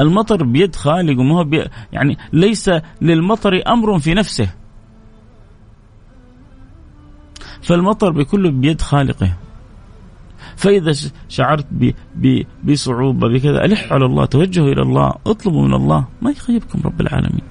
المطر 0.01 0.45
بيد 0.45 0.77
خالقه 0.77 1.23
ما 1.23 1.39
هو 1.39 1.45
بي 1.45 1.65
يعني 1.93 2.19
ليس 2.33 2.71
للمطر 3.01 3.63
أمر 3.67 3.99
في 3.99 4.15
نفسه. 4.15 4.51
فالمطر 7.63 8.11
بكله 8.11 8.51
بيد 8.51 8.81
خالقه. 8.81 9.33
فإذا 10.57 10.93
شعرت 11.29 11.67
بصعوبة 12.65 13.29
بكذا 13.29 13.65
ألح 13.65 13.93
على 13.93 14.05
الله 14.05 14.25
توجهوا 14.25 14.69
إلى 14.69 14.83
الله 14.83 15.15
اطلبوا 15.27 15.67
من 15.67 15.75
الله 15.75 16.05
ما 16.23 16.31
يخيبكم 16.31 16.81
رب 16.85 17.01
العالمين. 17.01 17.43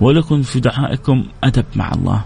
ولكن 0.00 0.42
في 0.42 0.60
دعائكم 0.60 1.24
أدب 1.44 1.64
مع 1.76 1.92
الله. 1.92 2.24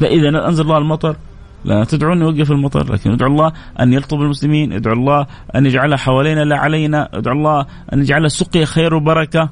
فإذا 0.00 0.48
أنزل 0.48 0.62
الله 0.62 0.78
المطر. 0.78 1.16
لا 1.64 1.84
تدعون 1.84 2.20
يوقف 2.20 2.50
المطر 2.50 2.92
لكن 2.92 3.10
ادعو 3.10 3.28
الله 3.28 3.52
أن 3.80 3.92
يلطب 3.92 4.20
المسلمين 4.20 4.72
ادعو 4.72 4.94
الله 4.94 5.26
أن 5.56 5.66
يجعلها 5.66 5.96
حوالينا 5.96 6.44
لا 6.44 6.56
علينا 6.56 7.08
ادعو 7.12 7.34
الله 7.34 7.66
أن 7.92 8.00
يجعلها 8.00 8.28
سقيا 8.28 8.64
خير 8.64 8.94
وبركة. 8.94 9.50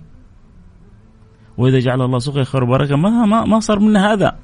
وإذا 1.57 1.79
جعل 1.79 2.03
الله 2.03 2.19
سقيا 2.19 2.45
خير 2.45 2.65
وبركة 2.65 2.97
ما 2.97 3.27
ما 3.27 3.45
ما 3.45 3.61
صار 3.61 3.79
منها 3.79 4.13
هذا 4.13 4.37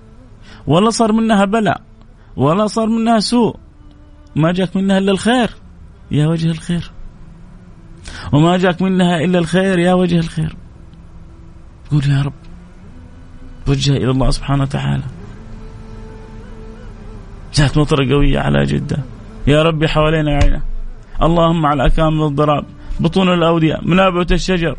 ولا 0.67 0.91
صار 0.91 1.13
منها 1.13 1.45
بلاء 1.45 1.81
ولا 2.37 2.67
صار 2.67 2.87
منها 2.87 3.19
سوء. 3.19 3.57
ما 4.37 4.53
جاك 4.53 4.77
منها 4.77 4.99
إلا 4.99 5.13
الخير 5.13 5.51
يا 6.11 6.27
وجه 6.27 6.51
الخير. 6.51 6.91
وما 8.33 8.57
جاك 8.57 8.83
منها 8.83 9.25
إلا 9.25 9.39
الخير 9.39 9.79
يا 9.79 9.93
وجه 9.95 10.19
الخير. 10.19 10.57
قول 11.91 12.03
يا 12.11 12.23
رب 12.23 12.33
وجه 13.69 13.93
إلى 13.97 14.11
الله 14.11 14.31
سبحانه 14.31 14.63
وتعالى. 14.63 15.14
جاءت 17.55 17.79
مطرة 17.79 18.15
قوية 18.15 18.39
على 18.39 18.65
جدة. 18.65 18.99
يا 19.47 19.63
ربي 19.63 19.89
حوالينا 19.89 20.39
عينه 20.43 20.63
اللهم 21.23 21.67
على 21.67 21.87
اكام 21.87 22.23
الضراب 22.23 22.65
بطون 23.01 23.29
الأودية. 23.29 23.79
منابت 23.83 24.33
الشجر. 24.33 24.77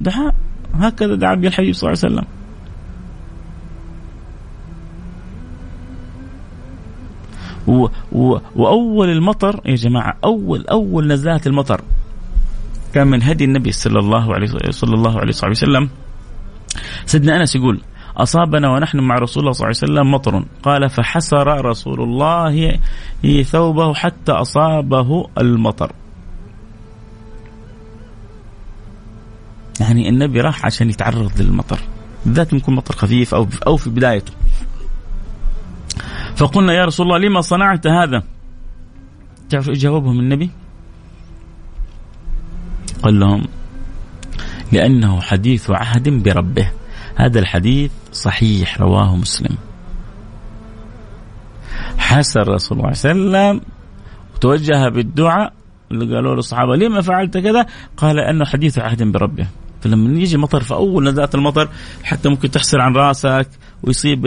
دعاء 0.00 0.34
هكذا 0.74 1.14
دعا 1.14 1.34
به 1.34 1.48
الحبيب 1.48 1.74
صلى 1.74 1.92
الله 1.92 2.02
عليه 2.04 2.14
وسلم. 2.14 2.26
و 7.66 7.88
و 8.12 8.38
وأول 8.56 9.08
المطر 9.08 9.60
يا 9.66 9.74
جماعة 9.74 10.16
أول 10.24 10.66
أول 10.66 11.06
نزلات 11.06 11.46
المطر 11.46 11.80
كان 12.94 13.06
من 13.06 13.22
هدي 13.22 13.44
النبي 13.44 13.72
صلى 13.72 13.98
الله 13.98 14.34
عليه 14.34 14.46
صلى 14.70 14.94
الله 14.94 15.20
عليه 15.20 15.32
وسلم. 15.32 15.88
سيدنا 17.06 17.36
أنس 17.36 17.56
يقول 17.56 17.80
أصابنا 18.16 18.70
ونحن 18.70 19.00
مع 19.00 19.14
رسول 19.18 19.42
الله 19.42 19.52
صلى 19.52 19.66
الله 19.66 19.78
عليه 19.82 19.92
وسلم 19.92 20.10
مطر. 20.14 20.44
قال 20.62 20.90
فحسر 20.90 21.64
رسول 21.64 22.00
الله 22.00 22.78
ثوبه 23.42 23.94
حتى 23.94 24.32
أصابه 24.32 25.28
المطر. 25.38 25.92
يعني 29.80 30.08
النبي 30.08 30.40
راح 30.40 30.66
عشان 30.66 30.90
يتعرض 30.90 31.40
للمطر. 31.40 31.78
بالذات 32.26 32.52
يكون 32.52 32.74
مطر 32.74 32.96
خفيف 32.96 33.34
أو 33.34 33.46
أو 33.66 33.76
في 33.76 33.90
بدايته. 33.90 34.32
فقلنا 36.36 36.72
يا 36.72 36.84
رسول 36.84 37.06
الله 37.06 37.18
لما 37.18 37.40
صنعت 37.40 37.86
هذا؟ 37.86 38.22
تعرف 39.50 39.70
جاوبهم 39.70 40.20
النبي؟ 40.20 40.50
قال 43.02 43.20
لهم 43.20 43.44
لأنه 44.72 45.20
حديث 45.20 45.70
عهد 45.70 46.08
بربه. 46.08 46.70
هذا 47.14 47.38
الحديث 47.38 47.90
صحيح 48.12 48.80
رواه 48.80 49.16
مسلم 49.16 49.56
حسن 51.98 52.40
رسول 52.40 52.78
الله 52.78 52.92
صلى 52.92 53.12
الله 53.12 53.38
عليه 53.38 53.50
وسلم 53.50 53.60
وتوجه 54.34 54.88
بالدعاء 54.88 55.52
اللي 55.90 56.14
قالوا 56.14 56.32
له 56.32 56.38
الصحابة 56.38 56.76
لما 56.76 57.00
فعلت 57.00 57.38
كذا 57.38 57.66
قال 57.96 58.18
أنه 58.18 58.44
حديث 58.44 58.78
عهد 58.78 59.02
بربه 59.02 59.46
فلما 59.80 60.20
يجي 60.20 60.36
مطر 60.36 60.62
فاول 60.62 61.08
نزلات 61.08 61.34
المطر 61.34 61.68
حتى 62.02 62.28
ممكن 62.28 62.50
تحسر 62.50 62.80
عن 62.80 62.94
رأسك 62.94 63.48
ويصيب 63.82 64.26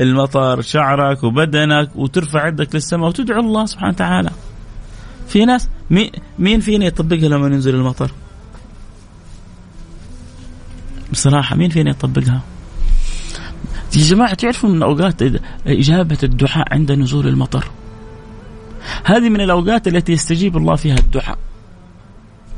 المطر 0.00 0.60
شعرك 0.60 1.24
وبدنك 1.24 1.96
وترفع 1.96 2.48
يدك 2.48 2.74
للسماء 2.74 3.08
وتدعو 3.08 3.40
الله 3.40 3.66
سبحانه 3.66 3.92
وتعالى. 3.92 4.30
في 5.28 5.44
ناس 5.44 5.68
مين 6.38 6.60
فينا 6.60 6.84
يطبقها 6.84 7.28
لما 7.28 7.46
ينزل 7.46 7.74
المطر؟ 7.74 8.10
بصراحة 11.12 11.56
مين 11.56 11.70
فينا 11.70 11.90
يطبقها؟ 11.90 12.40
يا 13.96 14.02
جماعة 14.02 14.34
تعرفوا 14.34 14.70
من 14.70 14.82
أوقات 14.82 15.22
إجابة 15.66 16.18
الدعاء 16.22 16.74
عند 16.74 16.92
نزول 16.92 17.28
المطر 17.28 17.70
هذه 19.04 19.28
من 19.28 19.40
الأوقات 19.40 19.88
التي 19.88 20.12
يستجيب 20.12 20.56
الله 20.56 20.76
فيها 20.76 20.98
الدعاء 20.98 21.38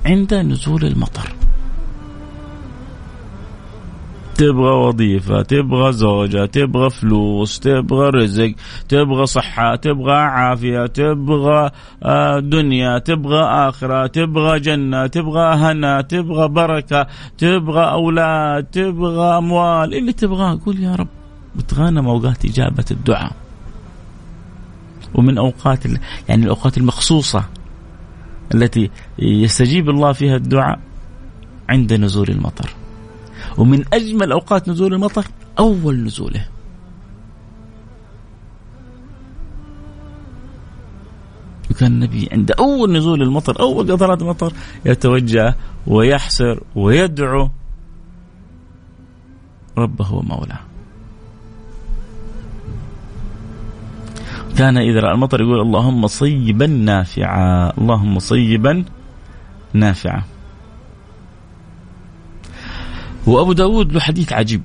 عند 0.07 0.35
نزول 0.35 0.85
المطر 0.85 1.35
تبغى 4.39 4.71
وظيفة 4.71 5.43
تبغى 5.43 5.93
زوجة 5.93 6.47
تبغى 6.47 6.91
فلوس 6.91 7.61
تبغى 7.61 8.11
رزق 8.11 8.55
تبغى 8.89 9.27
صحة 9.27 9.77
تبغى 9.77 10.17
عافية 10.17 10.87
تبغى 10.87 11.71
آه، 12.03 12.41
دنيا 12.41 12.99
تبغى 12.99 13.41
آخرة 13.41 14.07
تبغى 14.07 14.61
جنة 14.61 15.07
تبغى 15.07 15.55
هنا 15.55 16.01
تبغى 16.01 16.49
بركة 16.49 17.07
تبغى 17.39 17.91
أولاد 17.91 18.65
تبغى 18.65 19.39
أموال 19.39 19.95
اللي 19.95 20.13
تبغاه. 20.13 20.59
قول 20.67 20.81
يا 20.81 20.95
رب 20.95 21.09
بتغنم 21.57 22.09
أوقات 22.09 22.45
إجابة 22.45 22.85
الدعاء. 22.91 23.33
ومن 25.15 25.39
أوقات 25.39 25.87
يعني 26.29 26.45
الأوقات 26.45 26.79
المخصوصة 26.79 27.45
التي 28.55 28.91
يستجيب 29.19 29.91
الله 29.91 30.13
فيها 30.13 30.37
الدعاء 30.37 30.79
عند 31.69 31.93
نزول 31.93 32.29
المطر. 32.29 32.71
ومن 33.59 33.85
أجمل 33.93 34.33
أوقات 34.33 34.69
نزول 34.69 34.95
المطر 34.95 35.25
أول 35.59 36.05
نزوله. 36.05 36.49
وكان 41.71 41.93
النبي 41.93 42.29
عند 42.33 42.51
أول 42.51 42.93
نزول 42.93 43.23
المطر 43.23 43.61
أول 43.61 43.93
قطرات 43.93 44.23
المطر 44.23 44.53
يتوجه 44.85 45.55
ويحسر 45.87 46.61
ويدعو 46.75 47.51
ربه 49.79 50.15
ومولاه. 50.15 50.61
كان 54.59 54.77
إذا 54.77 55.01
رأى 55.01 55.15
المطر 55.15 55.41
يقول 55.41 55.61
اللهم 55.61 56.07
صيبا 56.07 56.67
نافعا 56.67 57.73
اللهم 57.79 58.19
صيبا 58.19 58.85
نافعا. 59.73 60.23
وأبو 63.27 63.53
داود 63.53 63.93
له 63.93 64.01
حديث 64.01 64.33
عجيب. 64.33 64.63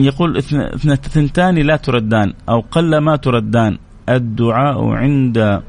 يقول 0.00 0.36
اثنتان 0.36 1.54
لا 1.54 1.76
تردان 1.76 2.32
أو 2.48 2.60
قل 2.60 2.98
ما 2.98 3.16
تردان. 3.16 3.78
الدعاء 4.08 4.88
عند 4.88 5.62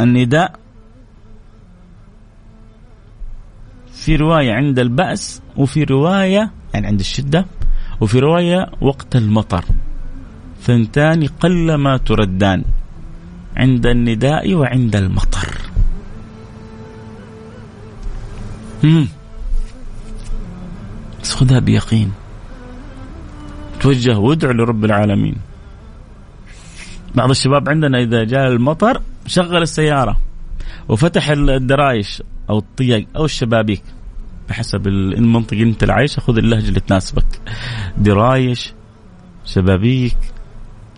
النداء 0.00 0.52
في 3.92 4.16
رواية 4.16 4.52
عند 4.52 4.78
البأس 4.78 5.42
وفي 5.56 5.84
رواية 5.84 6.50
يعني 6.74 6.86
عند 6.86 7.00
الشدة 7.00 7.46
وفي 8.00 8.18
رواية 8.18 8.66
وقت 8.80 9.16
المطر. 9.16 9.64
ثنتان 10.62 11.26
قل 11.26 11.74
ما 11.74 11.96
تردان 11.96 12.64
عند 13.56 13.86
النداء 13.86 14.54
وعند 14.54 14.96
المطر. 14.96 15.58
مم. 18.82 19.08
خذها 21.34 21.58
بيقين. 21.58 22.12
توجه 23.80 24.18
وادعو 24.18 24.52
لرب 24.52 24.84
العالمين. 24.84 25.36
بعض 27.14 27.30
الشباب 27.30 27.68
عندنا 27.68 27.98
إذا 27.98 28.24
جاء 28.24 28.48
المطر 28.48 29.02
شغل 29.26 29.62
السيارة 29.62 30.20
وفتح 30.88 31.28
الدرايش 31.28 32.22
أو 32.50 32.58
الطيق 32.58 33.06
أو 33.16 33.24
الشبابيك 33.24 33.82
بحسب 34.48 34.86
المنطقة 34.86 35.62
أنت 35.62 35.84
العايشة. 35.84 36.20
خذ 36.20 36.38
اللهجة 36.38 36.68
اللي 36.68 36.80
تناسبك. 36.80 37.26
درايش 37.98 38.72
شبابيك 39.44 40.16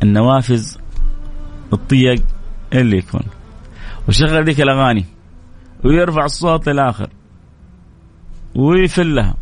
النوافذ 0.02 0.76
الطيق 1.72 2.22
اللي 2.72 2.98
يكون. 2.98 3.22
وشغل 4.08 4.44
ذيك 4.44 4.60
الأغاني 4.60 5.04
ويرفع 5.84 6.24
الصوت 6.24 6.68
للآخر 6.68 7.08
ويفلها. 8.54 9.34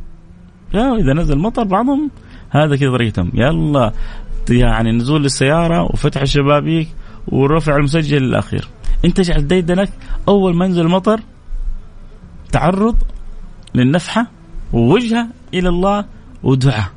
يا 0.75 0.97
إذا 0.97 1.13
نزل 1.13 1.39
مطر 1.39 1.65
بعضهم 1.65 2.11
هذا 2.51 2.77
كذا 2.77 2.91
طريقتهم. 2.91 3.31
يلا 3.35 3.93
يعني 4.51 4.93
نزول 4.93 5.23
للسيارة 5.23 5.83
وفتح 5.83 6.21
الشبابيك 6.21 6.89
ورفع 7.29 7.77
المسجل 7.77 8.23
للأخير. 8.23 8.69
أنت 9.05 9.21
اجعل 9.21 9.49
ديدنك 9.49 9.89
أول 10.29 10.57
ما 10.57 10.65
ينزل 10.65 10.83
المطر 10.83 11.21
تعرض 12.53 12.97
للنفحة 13.75 14.27
ووجهه 14.73 15.29
إلى 15.55 15.69
الله 15.69 16.05
ودعاء 16.43 16.91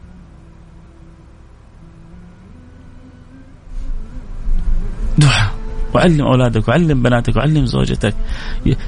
دعاء 5.17 5.53
وعلم 5.93 6.21
أولادك 6.21 6.67
وعلم 6.67 7.03
بناتك 7.03 7.35
وعلم 7.35 7.65
زوجتك. 7.65 8.15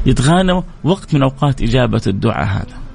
يتغانموا 0.06 0.62
وقت 0.84 1.16
من 1.16 1.24
أوقات 1.24 1.62
إجابة 1.62 2.02
الدعاء 2.08 2.48
هذا. 2.48 2.89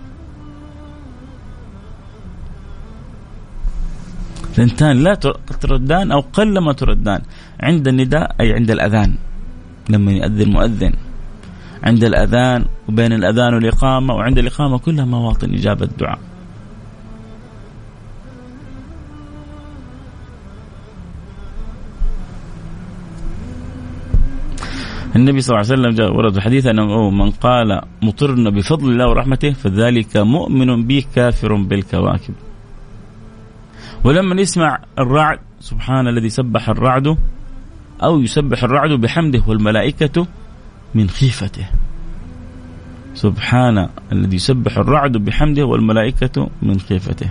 ثنتان 4.55 4.97
لا 5.03 5.15
تردان 5.61 6.13
أو 6.13 6.21
قل 6.21 6.59
ما 6.59 6.73
تردان. 6.73 7.23
عند 7.61 7.89
النداء 7.89 8.37
أي 8.41 8.53
عند 8.53 8.71
الأذان. 8.71 9.15
لما 9.91 10.13
يؤذن 10.13 10.49
مؤذن 10.53 10.93
عند 11.83 12.05
الأذان 12.05 12.65
وبين 12.89 13.13
الأذان 13.13 13.55
والإقامة 13.55 14.15
وعند 14.15 14.39
الإقامة 14.39 14.79
كلها 14.79 15.05
مواطن 15.05 15.55
إجابة 15.55 15.85
الدعاء. 15.85 16.19
النبي 25.17 25.41
صلى 25.41 25.57
الله 25.57 25.71
عليه 25.71 25.75
وسلم 25.75 25.95
جاء 25.95 26.17
ورد 26.17 26.37
الحديث 26.37 26.67
أنه 26.67 27.11
من 27.11 27.31
قال 27.31 27.81
مطرنا 28.03 28.51
بفضل 28.51 28.91
الله 28.91 29.09
ورحمته 29.09 29.51
فذلك 29.51 30.17
مؤمن 30.17 30.87
بي 30.87 31.07
كافر 31.15 31.55
بالكواكب. 31.55 32.35
ولما 34.05 34.41
يسمع 34.41 34.79
الرعد 34.99 35.39
سبحان 35.61 36.09
الذي 36.09 36.29
سبح 36.29 36.69
الرعد 36.69 37.17
أو 38.03 38.21
يسبح 38.21 38.65
الرعد 38.65 38.91
بحمده 38.91 39.43
والملائكة 39.47 40.27
من 40.95 41.09
خيفته. 41.09 41.67
سبحان 43.15 43.89
الذي 44.13 44.37
يسبح 44.37 44.79
الرعد 44.79 45.13
بحمده 45.17 45.65
والملائكة 45.65 46.49
من 46.63 46.81
خيفته. 46.81 47.31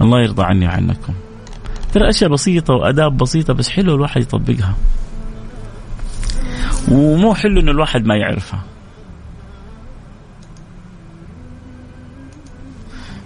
الله 0.00 0.20
يرضى 0.20 0.42
عني 0.42 0.66
وعنكم. 0.66 1.14
ترى 1.92 2.08
أشياء 2.08 2.30
بسيطة 2.30 2.74
وأداب 2.74 3.16
بسيطة 3.16 3.54
بس 3.54 3.68
حلو 3.68 3.94
الواحد 3.94 4.20
يطبقها. 4.20 4.74
ومو 6.88 7.34
حلو 7.34 7.60
إنه 7.60 7.70
الواحد 7.70 8.06
ما 8.06 8.16
يعرفها. 8.16 8.64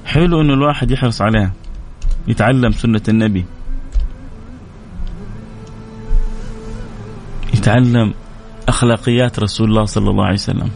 حلو 0.07 0.40
إنه 0.40 0.54
الواحد 0.54 0.90
يحرص 0.90 1.22
عليها. 1.22 1.52
يتعلم 2.28 2.72
سنة 2.72 3.02
النبي. 3.09 3.44
يتعلم 7.54 8.14
أخلاقيات 8.68 9.38
رسول 9.38 9.68
الله 9.68 9.84
صلى 9.84 10.11
الله 10.11 10.24
عليه 10.24 10.34
وسلم. 10.34 10.70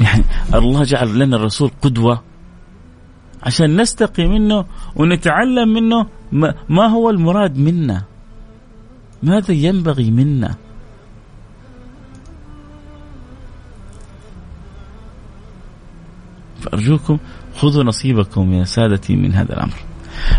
يعني 0.00 0.24
الله 0.54 0.82
جعل 0.82 1.18
لنا 1.18 1.36
الرسول 1.36 1.70
قدوة 1.82 2.22
عشان 3.42 3.80
نستقي 3.80 4.26
منه 4.26 4.64
ونتعلم 4.96 5.68
منه 5.68 6.06
ما 6.68 6.86
هو 6.86 7.10
المراد 7.10 7.58
منا. 7.58 8.02
ماذا 9.22 9.54
ينبغي 9.54 10.10
منا؟ 10.10 10.54
فأرجوكم 16.68 17.18
خذوا 17.54 17.84
نصيبكم 17.84 18.52
يا 18.52 18.64
سادتي 18.64 19.16
من 19.16 19.34
هذا 19.34 19.52
الأمر. 19.52 19.74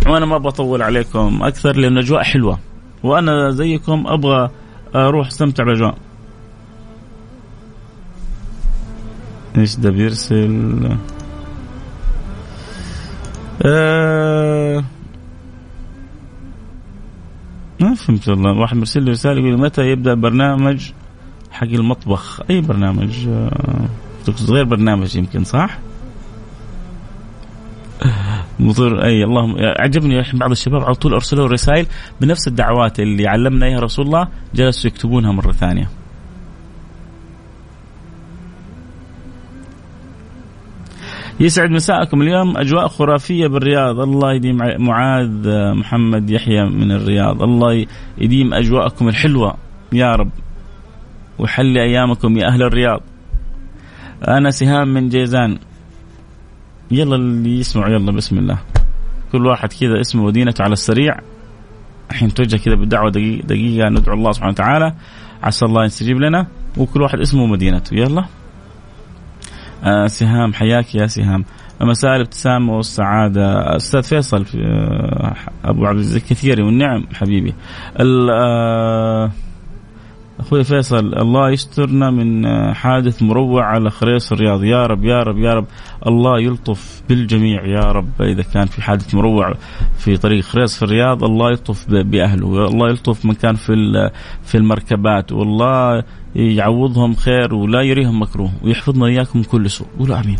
وأنا 0.07 0.25
ما 0.25 0.37
بطول 0.37 0.81
عليكم 0.81 1.43
أكثر 1.43 1.75
لأن 1.75 1.93
الأجواء 1.93 2.23
حلوة. 2.23 2.59
وأنا 3.03 3.49
زيكم 3.49 4.07
أبغى 4.07 4.49
أروح 4.95 5.27
أستمتع 5.27 5.63
بالأجواء. 5.63 5.97
إيش 9.57 9.75
ده 9.75 9.89
بيرسل 9.89 10.97
آه 13.65 14.83
ما 17.79 17.93
فهمت 17.95 18.29
والله. 18.29 18.59
واحد 18.59 18.77
مرسل 18.77 19.03
لي 19.03 19.11
رسالة 19.11 19.39
يقول 19.39 19.59
متى 19.59 19.81
يبدأ 19.81 20.13
برنامج 20.13 20.91
حق 21.51 21.67
المطبخ؟ 21.67 22.41
أي 22.49 22.61
برنامج؟ 22.61 23.27
آه 23.27 23.85
غير 24.49 24.63
برنامج 24.63 25.15
يمكن 25.15 25.43
صح؟ 25.43 25.79
مطر 28.59 29.03
أي 29.03 29.23
اللهم 29.23 29.55
عجبني 29.59 30.23
بعض 30.33 30.51
الشباب 30.51 30.83
على 30.83 30.95
طول 30.95 31.13
أرسلوا 31.13 31.47
رسائل 31.47 31.85
بنفس 32.21 32.47
الدعوات 32.47 32.99
اللي 32.99 33.27
علمنا 33.27 33.65
إياها 33.65 33.79
رسول 33.79 34.05
الله 34.05 34.27
جلسوا 34.55 34.91
يكتبونها 34.91 35.31
مرة 35.31 35.51
ثانية. 35.51 35.89
يسعد 41.39 41.69
مساءكم 41.69 42.21
اليوم. 42.21 42.57
أجواء 42.57 42.87
خرافية 42.87 43.47
بالرياض. 43.47 43.99
الله 43.99 44.33
يديم 44.33 44.57
معاذ 44.77 45.49
محمد 45.73 46.29
يحيى 46.29 46.65
من 46.65 46.91
الرياض. 46.91 47.43
الله 47.43 47.85
يديم 48.17 48.53
أجواءكم 48.53 49.07
الحلوة 49.07 49.55
يا 49.93 50.15
رب. 50.15 50.31
ويحلي 51.39 51.83
أيامكم 51.83 52.37
يا 52.37 52.47
أهل 52.47 52.63
الرياض. 52.63 53.01
أنا 54.27 54.49
سهام 54.49 54.87
من 54.87 55.09
جيزان. 55.09 55.59
يلا 56.91 57.15
اللي 57.15 57.59
يسمع 57.59 57.87
يلا 57.87 58.11
بسم 58.11 58.37
الله. 58.37 58.57
كل 59.31 59.45
واحد 59.45 59.73
كذا 59.73 60.01
اسمه 60.01 60.25
مدينته 60.25 60.63
على 60.63 60.73
السريع. 60.73 61.19
الحين 62.11 62.33
توجه 62.33 62.57
كذا 62.57 62.75
بالدعوه 62.75 63.11
دقيقة 63.11 63.47
دقيقه 63.47 63.89
ندعو 63.89 64.15
الله 64.15 64.31
سبحانه 64.31 64.51
وتعالى. 64.51 64.93
عسى 65.43 65.65
الله 65.65 65.85
يستجيب 65.85 66.17
لنا. 66.19 66.47
وكل 66.77 67.01
واحد 67.01 67.19
اسمه 67.19 67.45
مدينته. 67.45 67.95
يلا. 67.95 68.25
آه 69.83 70.07
سهام 70.07 70.53
حياك 70.53 70.95
يا 70.95 71.07
سهام. 71.07 71.45
مساء 71.81 72.15
الابتسامة 72.15 72.75
والسعادة. 72.75 73.75
أستاذ 73.75 74.03
فيصل 74.03 74.45
في 74.45 74.57
آه 74.57 75.35
أبو 75.65 75.85
عبد 75.85 75.99
العزيز 75.99 76.15
الكثيري 76.15 76.63
والنعم 76.63 77.05
حبيبي. 77.13 77.53
آه 77.97 79.31
أخوي 80.39 80.63
فيصل 80.63 81.13
الله 81.13 81.49
يسترنا 81.49 82.11
من 82.11 82.47
حادث 82.73 83.23
مروع 83.23 83.65
على 83.65 83.89
خريص 83.89 84.31
الرياض. 84.31 84.63
يا 84.63 84.85
رب 84.85 85.05
يا 85.05 85.19
رب 85.19 85.37
يا 85.37 85.53
رب. 85.53 85.65
الله 86.07 86.39
يلطف 86.39 87.01
بالجميع 87.09 87.65
يا 87.65 87.91
رب. 87.91 88.21
إذا 88.21 88.43
كان 88.43 88.65
في 88.65 88.81
حادث 88.81 89.15
مروع 89.15 89.53
في 89.97 90.17
طريق 90.17 90.43
خريص 90.43 90.77
في 90.77 90.83
الرياض 90.83 91.23
الله 91.23 91.49
يلطف 91.49 91.89
بأهله 91.89 92.67
الله 92.67 92.89
يلطف 92.89 93.25
من 93.25 93.33
كان 93.33 93.55
في 93.55 93.73
في 94.43 94.57
المركبات 94.57 95.31
والله 95.31 96.03
يعوضهم 96.35 97.13
خير 97.13 97.55
ولا 97.55 97.81
يريهم 97.81 98.21
مكروه 98.21 98.51
ويحفظنا 98.63 99.05
إياكم 99.05 99.39
من 99.39 99.45
كل 99.45 99.69
سوء. 99.69 99.87
قولوا 99.99 100.19
آمين. 100.19 100.37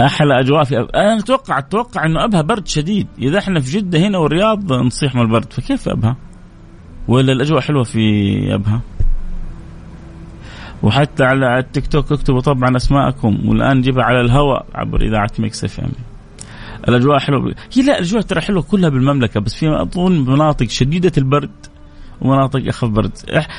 أحلى 0.00 0.40
أجواء 0.40 0.64
في 0.64 0.80
أب... 0.80 0.88
أنا 0.94 1.18
أتوقع 1.18 1.58
أتوقع 1.58 2.06
إنه 2.06 2.24
أبها 2.24 2.42
برد 2.42 2.68
شديد. 2.68 3.06
إذا 3.18 3.38
إحنا 3.38 3.60
في 3.60 3.70
جدة 3.78 3.98
هنا 3.98 4.18
والرياض 4.18 4.72
نصيح 4.72 5.14
من 5.14 5.22
البرد. 5.22 5.52
فكيف 5.52 5.88
أبها؟ 5.88 6.16
ولا 7.08 7.32
الأجواء 7.32 7.60
حلوة 7.60 7.82
في 7.82 8.54
أبها. 8.54 8.80
وحتى 10.82 11.24
على 11.24 11.58
التيك 11.58 11.86
توك 11.86 12.12
اكتبوا 12.12 12.40
طبعا 12.40 12.76
أسماءكم 12.76 13.48
والآن 13.48 13.80
جيبها 13.80 14.04
على 14.04 14.20
الهواء 14.20 14.66
عبر 14.74 15.02
إذاعة 15.02 15.30
Mix 15.38 15.64
FM. 15.64 15.92
الأجواء 16.88 17.18
حلوة. 17.18 17.54
هي 17.72 17.82
لا 17.82 17.98
الأجواء 17.98 18.22
ترى 18.22 18.40
حلوة 18.40 18.62
كلها 18.62 18.88
بالمملكة 18.88 19.40
بس 19.40 19.54
في 19.54 19.82
أظن 19.82 20.24
مناطق 20.30 20.68
شديدة 20.68 21.12
البرد 21.18 21.50
ومناطق 22.20 22.68
أخف 22.68 22.88
برد. 22.88 23.12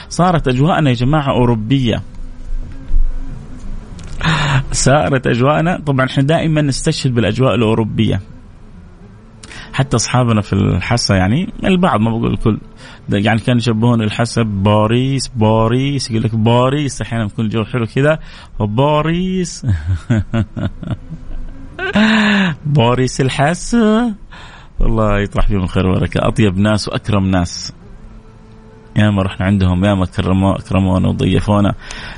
صارت 0.10 0.48
أجواءنا 0.48 0.90
يا 0.90 0.96
جماعة 0.96 1.30
أوروبية. 1.30 2.02
صارت 4.72 5.28
أجواءنا. 5.28 5.80
طبعا 5.86 6.06
إحنا 6.06 6.24
دائما 6.24 6.62
نستشهد 6.62 7.14
بالأجواء 7.14 7.56
الأوروبية. 7.56 8.22
حتى 9.76 9.96
أصحابنا 9.96 10.42
في 10.42 10.54
الحسا 10.54 11.16
يعني 11.16 11.54
البعض 11.64 12.00
ما 12.00 12.10
بقول 12.10 12.34
الكل 12.34 12.60
يعني 13.10 13.40
كانوا 13.40 13.62
يشبهون 13.62 14.02
الحسا 14.02 14.42
باريس 14.42 15.28
باريس 15.28 16.12
يقول 16.12 16.24
لك 16.24 16.36
باريس 16.36 17.02
أحيانا 17.02 17.26
يكون 17.26 17.46
الجو 17.46 17.64
حلو 17.64 17.86
كذا 17.86 18.20
باريس 18.60 19.66
باريس 22.66 23.22
الحسا 23.22 24.16
والله 24.80 25.20
يطرح 25.20 25.48
فيهم 25.48 25.64
الخير 25.64 25.88
والبركه 25.88 26.28
أطيب 26.28 26.58
ناس 26.58 26.88
وأكرم 26.88 27.26
ناس. 27.26 27.74
يا 28.98 29.10
ما 29.10 29.22
رحنا 29.22 29.46
عندهم 29.46 29.86
يا 29.86 29.94
ما 29.94 30.06
كرموا 30.06 30.60
اكرمونا 30.60 31.08
وضيفونا 31.08 31.76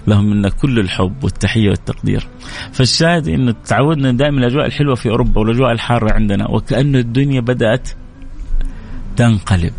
لهم 0.08 0.30
منا 0.30 0.50
كل 0.50 0.80
الحب 0.80 1.24
والتحية 1.24 1.70
والتقدير. 1.70 2.28
فالشاهد 2.72 3.28
إنه 3.28 3.56
تعودنا 3.66 4.12
دائما 4.12 4.38
الأجواء 4.38 4.66
الحلوة 4.66 4.96
في 4.96 5.10
أوروبا 5.10 5.42
والأجواء 5.42 5.72
الحارة 5.72 6.14
عندنا 6.14 6.50
وكأن 6.50 6.96
الدنيا 6.96 7.42
بدأت 7.42 7.90
تنقلب. 9.16 9.74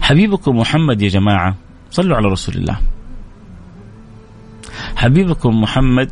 حبيبكم 0.00 0.56
محمد 0.56 1.02
يا 1.02 1.08
جماعة 1.08 1.56
صلوا 1.90 2.16
على 2.16 2.28
رسول 2.28 2.54
الله. 2.54 2.78
حبيبكم 4.96 5.60
محمد 5.60 6.10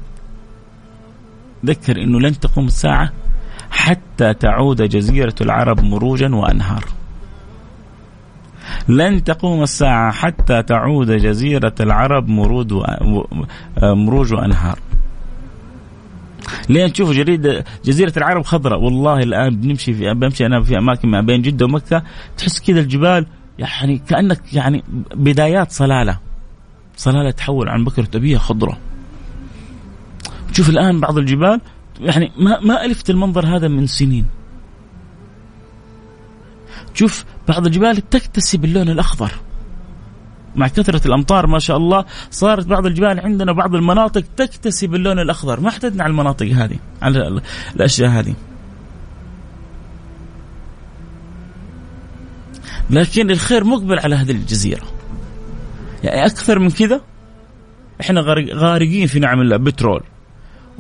ذكر 1.66 2.02
إنه 2.02 2.20
لن 2.20 2.40
تقوم 2.40 2.66
الساعة 2.66 3.12
حتى 3.70 4.34
تعود 4.34 4.82
جزيرة 4.82 5.34
العرب 5.40 5.84
مروجا 5.84 6.34
وأنهار. 6.34 6.84
لن 8.88 9.24
تقوم 9.24 9.62
الساعة 9.62 10.12
حتى 10.12 10.62
تعود 10.62 11.10
جزيرة 11.10 11.74
العرب 11.80 12.28
مرود 12.28 12.72
و... 12.72 12.84
مروج 13.82 14.32
وأنهار 14.34 14.78
لين 16.68 16.92
تشوفوا 16.92 17.14
جريدة 17.14 17.64
جزيرة 17.84 18.12
العرب 18.16 18.44
خضراء. 18.44 18.80
والله 18.80 19.22
الآن 19.22 19.56
بنمشي 19.56 19.94
في 19.94 20.14
بمشي 20.14 20.46
أنا 20.46 20.62
في 20.62 20.78
أماكن 20.78 21.08
ما 21.08 21.20
بين 21.20 21.42
جدة 21.42 21.66
ومكة. 21.66 22.02
تحس 22.36 22.60
كذا 22.60 22.80
الجبال 22.80 23.26
يعني 23.58 23.98
كأنك 23.98 24.54
يعني 24.54 24.84
بدايات 25.14 25.72
صلالة. 25.72 26.18
صلالة 26.96 27.30
تحول 27.30 27.68
عن 27.68 27.84
بكرة 27.84 28.08
أبيها 28.14 28.38
خضرة 28.38 28.78
تشوف 30.52 30.68
الآن 30.68 31.00
بعض 31.00 31.18
الجبال 31.18 31.60
يعني 32.00 32.32
ما 32.38 32.60
ما 32.60 32.84
ألفت 32.84 33.10
المنظر 33.10 33.56
هذا 33.56 33.68
من 33.68 33.86
سنين. 33.86 34.26
تشوف 36.98 37.24
بعض 37.48 37.66
الجبال 37.66 38.08
تكتسي 38.08 38.56
باللون 38.58 38.88
الأخضر. 38.88 39.32
مع 40.56 40.68
كثرة 40.68 41.06
الأمطار 41.06 41.46
ما 41.46 41.58
شاء 41.58 41.76
الله 41.76 42.04
صارت 42.30 42.66
بعض 42.66 42.86
الجبال 42.86 43.20
عندنا 43.20 43.52
بعض 43.52 43.74
المناطق 43.74 44.24
تكتسي 44.36 44.86
باللون 44.86 45.18
الأخضر. 45.18 45.60
ما 45.60 45.68
احتدنا 45.68 46.02
على 46.02 46.10
المناطق 46.10 46.46
هذه 46.46 46.76
على 47.02 47.40
الأشياء 47.76 48.10
هذه. 48.10 48.34
لكن 52.90 53.30
الخير 53.30 53.64
مقبل 53.64 53.98
على 53.98 54.14
هذه 54.14 54.30
الجزيرة. 54.30 54.84
يعني 56.04 56.26
أكثر 56.26 56.58
من 56.58 56.70
كذا 56.70 57.00
إحنا 58.00 58.20
غارقين 58.54 59.06
في 59.06 59.18
نعم 59.18 59.40
الله 59.40 59.56
بترول 59.56 60.02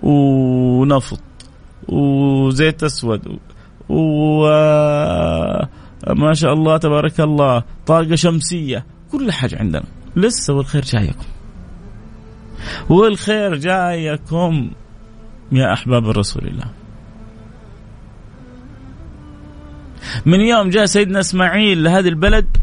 ونفط 0.02 1.20
وزيت 1.88 2.82
أسود 2.82 3.38
و 3.88 4.48
ما 6.06 6.34
شاء 6.34 6.52
الله 6.52 6.76
تبارك 6.76 7.20
الله 7.20 7.62
طاقة 7.86 8.14
شمسية 8.14 8.86
كل 9.12 9.32
حاجة 9.32 9.58
عندنا. 9.58 9.84
لسه 10.16 10.54
والخير 10.54 10.82
جايكم. 10.82 11.26
والخير 12.88 13.54
جايكم 13.54 14.70
يا 15.52 15.72
أحباب 15.72 16.08
رسول 16.08 16.46
الله. 16.46 16.70
من 20.26 20.40
يوم 20.40 20.68
جاء 20.70 20.84
سيدنا 20.84 21.20
إسماعيل 21.20 21.84
لهذه 21.84 22.08
البلد 22.08 22.56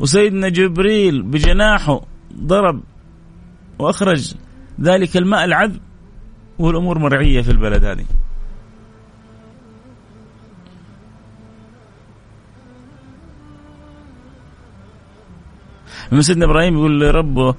وسيدنا 0.00 0.48
جبريل 0.48 1.22
بجناحه 1.22 2.00
ضرب 2.34 2.80
وأخرج 3.78 4.34
ذلك 4.80 5.16
الماء 5.16 5.44
العذب 5.44 5.80
والأمور 6.58 6.98
مرعية 6.98 7.42
في 7.42 7.50
البلد 7.50 7.84
هذه. 7.84 8.04
لما 16.12 16.22
سيدنا 16.22 16.44
إبراهيم 16.44 16.74
يقول 16.74 17.00
لربه 17.00 17.54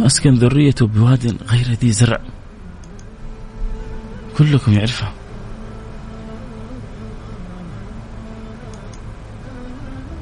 اسكن 0.00 0.34
ذريته 0.34 0.86
بواد 0.86 1.36
غير 1.42 1.66
ذي 1.72 1.92
زرع. 1.92 2.20
كلكم 4.38 4.72
يعرفها 4.72 5.12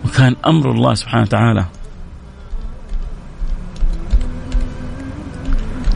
وكان 0.05 0.37
أمر 0.47 0.71
الله 0.71 0.95
سبحانه 0.95 1.23
وتعالى. 1.23 1.67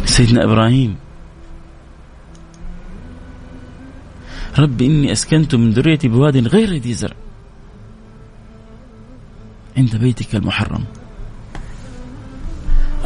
سيدنا 0.05 0.45
إبراهيم 0.45 0.97
رب 4.59 4.83
إني 4.83 5.13
أسكنت 5.13 5.55
من 5.55 5.71
ذريتي 5.71 6.09
بواد 6.09 6.37
غير 6.49 6.75
ذي 6.75 6.95
زرع. 6.95 7.17
عند 9.79 9.97
بيتك 9.97 10.35
المحرم. 10.35 10.85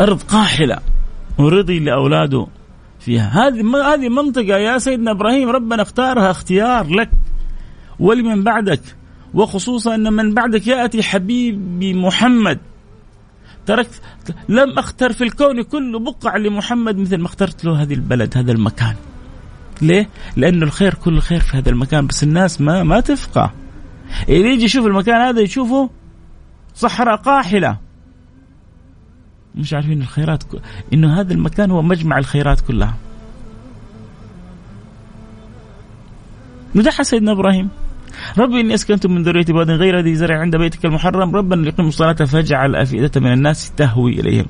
أرض 0.00 0.22
قاحلة 0.22 0.78
ورضي 1.38 1.78
لأولاده 1.78 2.46
فيها. 3.00 3.48
هذه 3.48 3.94
هذه 3.94 4.08
منطقة 4.08 4.56
يا 4.56 4.78
سيدنا 4.78 5.10
إبراهيم 5.10 5.48
ربنا 5.48 5.82
اختارها 5.82 6.30
اختيار 6.30 6.88
لك 6.88 7.10
ولمن 7.98 8.44
بعدك. 8.44 8.80
وخصوصا 9.34 9.94
أن 9.94 10.12
من 10.12 10.34
بعدك 10.34 10.66
يأتي 10.66 11.02
حبيبي 11.02 11.94
محمد. 11.94 12.58
تركت 13.66 14.02
لم 14.48 14.78
أختر 14.78 15.12
في 15.12 15.24
الكون 15.24 15.62
كله 15.62 15.98
بقع 15.98 16.36
لمحمد 16.36 16.96
مثل 16.96 17.16
ما 17.16 17.26
اخترت 17.26 17.64
له 17.64 17.82
هذه 17.82 17.94
البلد 17.94 18.36
هذا 18.36 18.52
المكان. 18.52 18.94
ليه؟ 19.82 20.08
لأنه 20.36 20.64
الخير 20.64 20.94
كل 20.94 21.18
خير 21.20 21.40
في 21.40 21.56
هذا 21.56 21.70
المكان. 21.70 22.06
بس 22.06 22.22
الناس 22.22 22.60
ما 22.60 22.82
ما 22.82 23.00
تفقه. 23.00 23.52
اللي 24.28 24.48
يجي 24.52 24.64
يشوف 24.64 24.86
المكان 24.86 25.20
هذا 25.20 25.40
يشوفه 25.40 25.90
صحراء 26.74 27.16
قاحلة. 27.16 27.78
مش 29.54 29.74
عارفين 29.74 30.02
الخيرات 30.02 30.42
ك... 30.42 30.46
إنه 30.92 31.20
هذا 31.20 31.32
المكان 31.32 31.70
هو 31.70 31.82
مجمع 31.82 32.18
الخيرات 32.18 32.60
كلها. 32.60 32.94
مدح 36.74 37.02
سيدنا 37.02 37.32
إبراهيم. 37.32 37.68
ربي 38.38 38.60
إني 38.60 38.74
أسكنت 38.74 39.06
من 39.06 39.22
ذريتي 39.22 39.52
بواد 39.52 39.70
غير 39.70 40.00
ذي 40.00 40.14
زرع 40.14 40.40
عند 40.40 40.56
بيتك 40.56 40.84
المحرم. 40.84 41.36
ربنا 41.36 41.62
ليقيموا 41.62 41.88
الصلاة 41.88 42.12
فاجعل 42.12 42.76
أفئدة 42.76 43.20
من 43.20 43.32
الناس 43.32 43.70
تهوي 43.70 44.20
إليهم. 44.20 44.46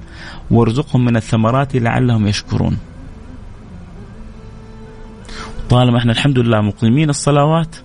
وارزقهم 0.50 1.04
من 1.04 1.16
الثمرات 1.16 1.76
لعلهم 1.76 2.26
يشكرون. 2.26 2.78
طالما 5.70 5.98
إحنا 5.98 6.12
الحمد 6.12 6.38
لله 6.38 6.60
مقيمين 6.60 7.10
الصلوات 7.10 7.76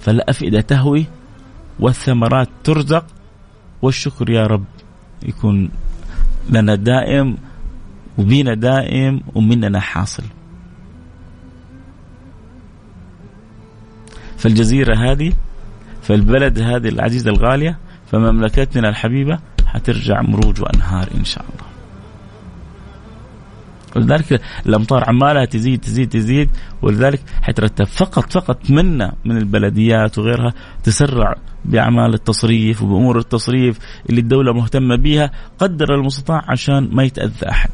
فالافئده 0.00 0.60
تهوي 0.60 1.06
والثمرات 1.80 2.48
ترزق 2.64 3.06
والشكر 3.82 4.30
يا 4.30 4.46
رب 4.46 4.64
يكون 5.22 5.70
لنا 6.50 6.74
دائم 6.74 7.36
وبينا 8.18 8.54
دائم 8.54 9.20
ومننا 9.34 9.80
حاصل. 9.80 10.24
فالجزيرة 14.38 14.96
هذه 14.96 15.32
فالبلد 16.02 16.58
هذه 16.58 16.88
العزيزة 16.88 17.30
الغالية 17.30 17.78
فمملكتنا 18.12 18.88
الحبيبة 18.88 19.38
حترجع 19.66 20.22
مروج 20.22 20.60
وأنهار 20.62 21.08
إن 21.14 21.24
شاء 21.24 21.44
الله. 21.44 21.75
ولذلك 23.96 24.40
الامطار 24.66 25.04
عمالها 25.08 25.44
تزيد 25.44 25.80
تزيد 25.80 26.08
تزيد 26.08 26.50
ولذلك 26.82 27.20
حيترتب 27.42 27.84
فقط 27.84 28.32
فقط 28.32 28.70
منا 28.70 29.14
من 29.24 29.36
البلديات 29.36 30.18
وغيرها 30.18 30.52
تسرع 30.84 31.34
بأعمال 31.64 32.14
التصريف 32.14 32.82
وبأمور 32.82 33.18
التصريف 33.18 33.78
اللي 34.10 34.20
الدولة 34.20 34.52
مهتمة 34.52 34.96
بها 34.96 35.30
قدر 35.58 35.94
المستطاع 35.94 36.44
عشان 36.48 36.88
ما 36.92 37.02
يتأذى 37.02 37.48
أحد. 37.50 37.70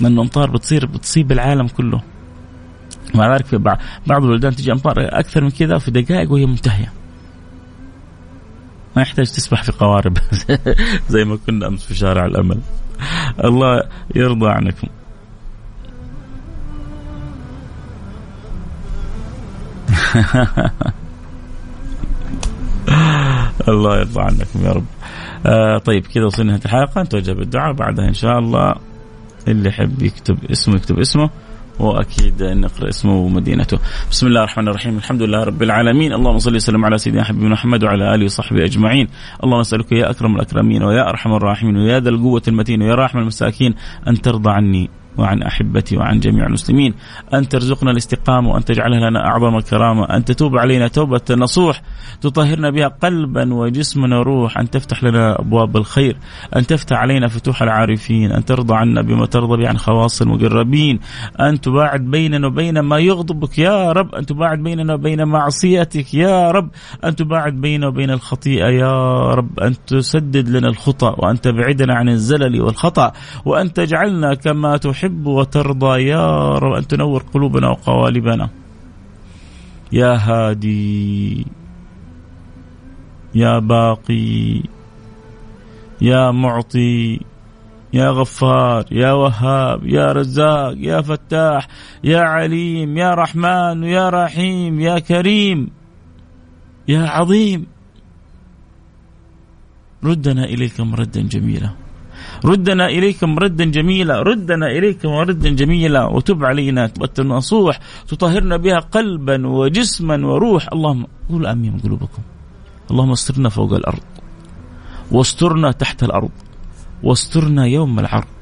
لأن 0.00 0.12
الأمطار 0.12 0.50
بتصير 0.50 0.86
بتصيب 0.86 1.32
العالم 1.32 1.68
كله. 1.68 2.02
مع 3.14 3.34
ذلك 3.34 3.46
في 3.46 3.58
بعض 3.58 4.24
البلدان 4.24 4.56
تجي 4.56 4.72
أمطار 4.72 4.94
أكثر 4.98 5.44
من 5.44 5.50
كذا 5.50 5.78
في 5.78 5.90
دقائق 5.90 6.32
وهي 6.32 6.46
منتهية. 6.46 6.92
ما 8.96 9.02
يحتاج 9.02 9.26
تسبح 9.26 9.62
في 9.62 9.72
قوارب 9.72 10.18
زي 11.08 11.24
ما 11.24 11.38
كنا 11.46 11.66
أمس 11.66 11.84
في 11.84 11.94
شارع 11.94 12.26
الأمل. 12.26 12.60
الله 13.44 13.82
يرضى 14.14 14.48
عنكم. 14.48 14.88
الله 23.68 23.98
يرضى 23.98 24.20
عنكم 24.20 24.64
يا 24.64 24.72
رب. 24.72 24.84
آه 25.46 25.78
طيب 25.78 26.06
كذا 26.06 26.24
وصلنا 26.24 26.52
نهاية 26.52 26.64
الحلقة 26.64 27.02
نتوجه 27.02 27.32
بالدعاء 27.32 27.72
بعدها 27.72 28.08
إن 28.08 28.14
شاء 28.14 28.38
الله 28.38 28.74
اللي 29.48 29.68
يحب 29.68 30.02
يكتب 30.02 30.38
اسمه 30.50 30.76
يكتب 30.76 30.98
اسمه 30.98 31.30
وأكيد 31.80 32.42
نقرأ 32.42 32.88
اسمه 32.88 33.16
ومدينته. 33.16 33.78
بسم 34.10 34.26
الله 34.26 34.40
الرحمن 34.40 34.68
الرحيم، 34.68 34.96
الحمد 34.96 35.22
لله 35.22 35.44
رب 35.44 35.62
العالمين، 35.62 36.12
اللهم 36.12 36.38
صل 36.38 36.54
وسلم 36.54 36.84
على 36.84 36.98
سيدنا 36.98 37.24
حبيبنا 37.24 37.48
محمد 37.48 37.84
وعلى 37.84 38.14
آله 38.14 38.24
وصحبه 38.24 38.64
أجمعين، 38.64 39.08
اللهم 39.44 39.60
نسالك 39.60 39.92
يا 39.92 40.10
أكرم 40.10 40.36
الأكرمين 40.36 40.82
ويا 40.82 41.08
أرحم 41.08 41.32
الراحمين 41.32 41.76
ويا 41.76 42.00
ذا 42.00 42.08
القوة 42.08 42.42
المتين 42.48 42.82
ويا 42.82 42.94
راحم 42.94 43.18
المساكين 43.18 43.74
أن 44.08 44.20
ترضى 44.20 44.50
عني 44.50 44.90
وعن 45.20 45.42
أحبتي 45.42 45.96
وعن 45.96 46.20
جميع 46.20 46.46
المسلمين. 46.46 46.94
أن 47.34 47.48
ترزقنا 47.48 47.90
الاستقامة 47.90 48.50
وأن 48.50 48.64
تجعلها 48.64 49.10
لنا 49.10 49.26
أعظم 49.26 49.60
كرامه 49.60 50.04
أن 50.04 50.24
تتوب 50.24 50.58
علينا 50.58 50.88
توبة 50.88 51.20
نصوح 51.30 51.82
تطهرنا 52.20 52.70
بها 52.70 52.88
قلبا 52.88 53.54
وجسما 53.54 54.18
وروح. 54.18 54.58
أن 54.58 54.70
تفتح 54.70 55.04
لنا 55.04 55.40
أبواب 55.40 55.76
الخير. 55.76 56.16
أن 56.56 56.66
تفتح 56.66 56.96
علينا 56.96 57.28
فتوح 57.28 57.62
العارفين. 57.62 58.32
أن 58.32 58.44
ترضى 58.44 58.74
عنا 58.74 59.02
بما 59.02 59.26
ترضى 59.26 59.62
به 59.62 59.68
عن 59.68 59.78
خواص 59.78 60.22
المقربين 60.22 61.00
أن 61.40 61.60
تباعد 61.60 62.00
بيننا 62.00 62.46
وبين 62.46 62.80
ما 62.80 62.98
يغضبك 62.98 63.58
يا 63.58 63.92
رب. 63.92 64.14
أن 64.14 64.26
تباعد 64.26 64.58
بيننا 64.58 64.94
وبين 64.94 65.24
معصيتك 65.24 66.14
يا 66.14 66.50
رب. 66.50 66.70
أن 67.04 67.16
تباعد 67.16 67.52
بيننا 67.52 67.86
وبين 67.86 68.10
الخطيئة 68.10 68.66
يا 68.66 69.34
رب. 69.34 69.60
أن 69.60 69.74
تسدد 69.86 70.48
لنا 70.48 70.68
الخطأ. 70.68 71.14
وأن 71.18 71.40
تبعدنا 71.40 71.94
عن 71.94 72.08
الزلل 72.08 72.62
والخطأ. 72.62 73.12
وأن 73.44 73.72
تجعلنا 73.72 74.34
كما 74.34 74.76
تحب 74.76 75.09
تحب 75.10 75.26
وترضى 75.26 76.02
يا 76.02 76.58
رب 76.58 76.72
أن 76.72 76.86
تنور 76.86 77.22
قلوبنا 77.34 77.68
وقوالبنا. 77.68 78.50
يا 79.92 80.14
هادي 80.14 81.46
يا 83.34 83.58
باقي 83.58 84.62
يا 86.00 86.30
معطي 86.30 87.20
يا 87.92 88.10
غفار 88.10 88.84
يا 88.90 89.12
وهاب 89.12 89.86
يا 89.86 90.12
رزاق 90.12 90.74
يا 90.78 91.00
فتاح 91.00 91.68
يا 92.04 92.20
عليم 92.20 92.98
يا 92.98 93.10
رحمن 93.14 93.82
يا 93.84 94.08
رحيم 94.10 94.80
يا 94.80 94.98
كريم 94.98 95.70
يا 96.88 97.02
عظيم. 97.06 97.66
ردنا 100.04 100.44
إليك 100.44 100.80
مردا 100.80 101.20
جميلا. 101.20 101.70
ردنا 102.44 102.86
إليك 102.86 103.24
مردا 103.24 103.64
جميلا 103.64 104.22
ردنا 104.22 104.66
إليك 104.66 105.06
مردا 105.06 105.48
جميلا 105.50 106.04
وتب 106.04 106.44
علينا 106.44 106.86
توبة 106.86 107.16
نصوح 107.36 107.80
تطهرنا 108.08 108.56
بها 108.56 108.78
قلبا 108.78 109.46
وجسما 109.46 110.26
وروح. 110.26 110.68
اللهم 110.72 111.06
قول 111.30 111.46
آمين 111.46 111.78
قلوبكم. 111.84 112.22
اللهم 112.90 113.10
استرنا 113.10 113.48
فوق 113.48 113.72
الأرض 113.72 114.02
واسترنا 115.12 115.72
تحت 115.72 116.02
الأرض 116.02 116.30
واسترنا 117.02 117.66
يوم 117.66 117.98
العرض. 117.98 118.32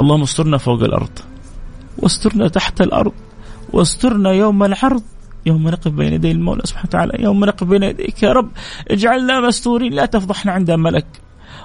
اللهم 0.00 0.22
استرنا 0.22 0.58
فوق 0.58 0.82
الأرض 0.82 1.14
واسترنا 1.98 2.48
تحت 2.48 2.80
الأرض 2.80 3.12
واسترنا 3.72 4.30
يوم 4.32 4.64
العرض. 4.64 5.02
يوم 5.46 5.68
نقف 5.68 5.88
بين 5.88 6.12
يدي 6.12 6.30
المولى 6.30 6.62
سبحانه 6.64 6.88
وتعالى 6.88 7.22
يوم 7.22 7.44
نقف 7.44 7.64
بين 7.64 7.82
يديك 7.82 8.22
يا 8.22 8.32
رب. 8.32 8.50
اجعلنا 8.90 9.40
مستورين 9.40 9.92
لا 9.92 10.06
تفضحنا 10.06 10.52
عند 10.52 10.70
ملك. 10.70 11.06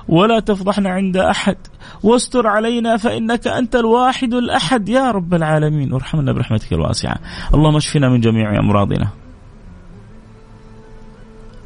ولا 0.07 0.39
تفضحنا 0.39 0.89
عند 0.89 1.17
أحد. 1.17 1.57
واستر 2.03 2.47
علينا 2.47 2.97
فإنك 2.97 3.47
أنت 3.47 3.75
الواحد 3.75 4.33
الأحد. 4.33 4.89
يا 4.89 5.11
رب 5.11 5.33
العالمين. 5.33 5.93
وارحمنا 5.93 6.31
برحمتك 6.31 6.73
الواسعة. 6.73 7.19
اللهم 7.53 7.75
اشفنا 7.75 8.09
من 8.09 8.21
جميع 8.21 8.59
أمراضنا. 8.59 9.07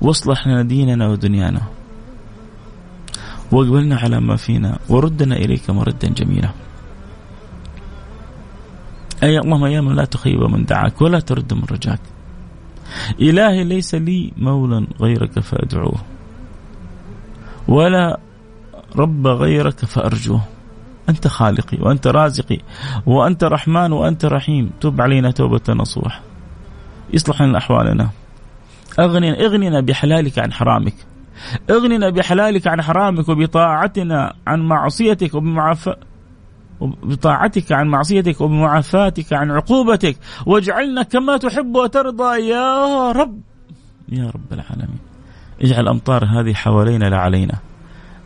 واصلح 0.02 0.48
لنا 0.48 0.62
ديننا 0.62 1.08
ودنيانا. 1.08 1.62
واقبلنا 3.52 3.96
على 3.96 4.20
ما 4.20 4.36
فينا. 4.36 4.80
وردنا 4.90 5.36
إليك 5.36 5.70
مردا 5.70 6.08
جميلا. 6.08 6.50
أي 9.24 9.40
اللهم 9.40 9.66
يا 9.66 9.82
لا 9.82 10.06
تخيب 10.06 10.40
من 10.40 10.66
دعاك 10.66 11.02
ولا 11.02 11.20
ترد 11.20 11.54
من 11.54 11.64
رجاك. 11.72 12.00
إلهي 13.22 13.64
ليس 13.64 13.96
لي 13.96 14.32
مولى 14.38 14.88
غيرك 15.02 15.40
فأدعوه. 15.40 16.02
ولا 17.68 18.20
رب 18.96 19.28
غيرك 19.28 19.86
فأرجوه. 19.86 20.42
أنت 21.10 21.28
خالقي 21.28 21.78
وأنت 21.82 22.08
رازقي 22.08 22.58
وأنت 23.06 23.44
رحمن 23.44 23.92
وأنت 23.92 24.26
رحيم. 24.26 24.72
تب 24.82 25.02
علينا 25.02 25.32
توبة 25.32 25.62
نصوح. 25.70 26.22
يصلح 27.14 27.42
لنا 27.42 27.58
أحوالنا. 27.58 28.10
أغننا 29.00 29.40
اغننا 29.46 29.82
بحلالك 29.82 30.40
عن 30.40 30.54
حرامك. 30.54 30.94
اغننا 31.70 32.10
بحلالك 32.10 32.68
عن 32.68 32.82
حرامك 32.82 33.30
وبطاعتنا 33.30 34.34
عن 34.48 34.60
معصيتك 34.60 35.34
وبمعافاة 35.34 35.98
بطاعتك 36.82 37.72
عن 37.72 37.88
معصيتك 37.88 38.42
وبمعافاتك 38.42 39.34
عن 39.34 39.52
عقوبتك. 39.52 40.18
واجعلنا 40.46 41.04
كما 41.04 41.38
تحب 41.38 41.76
وترضى 41.76 42.48
يا 42.50 43.12
رب. 43.12 43.42
يا 44.10 44.30
رب 44.30 44.54
العالمين. 44.54 45.00
اجعل 45.62 45.88
أمطار 45.88 46.26
هذه 46.26 46.54
حوالينا 46.54 47.06
لا 47.06 47.18
علينا 47.18 47.60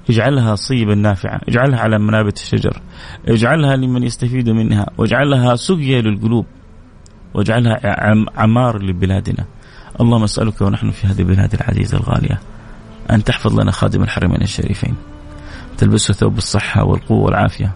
اجعلها 0.09 0.55
صيبا 0.55 0.95
نافعة 0.95 1.41
اجعلها 1.47 1.79
على 1.79 1.99
منابت 1.99 2.37
الشجر 2.37 2.81
اجعلها 3.27 3.75
لمن 3.75 4.03
يستفيد 4.03 4.49
منها 4.49 4.85
واجعلها 4.97 5.55
سقيا 5.55 6.01
للقلوب 6.01 6.45
واجعلها 7.33 7.79
عمار 8.37 8.83
لبلادنا. 8.83 9.45
اللهم 10.01 10.23
اسألك 10.23 10.61
ونحن 10.61 10.91
في 10.91 11.07
هذه 11.07 11.19
البلاد 11.19 11.53
العزيزة 11.53 11.97
الغالية 11.97 12.39
أن 13.11 13.23
تحفظ 13.23 13.59
لنا 13.59 13.71
خادم 13.71 14.03
الحرمين 14.03 14.41
الشريفين 14.41 14.95
تلبسه 15.77 16.13
ثوب 16.13 16.37
الصحة 16.37 16.83
والقوة 16.83 17.23
والعافية 17.23 17.71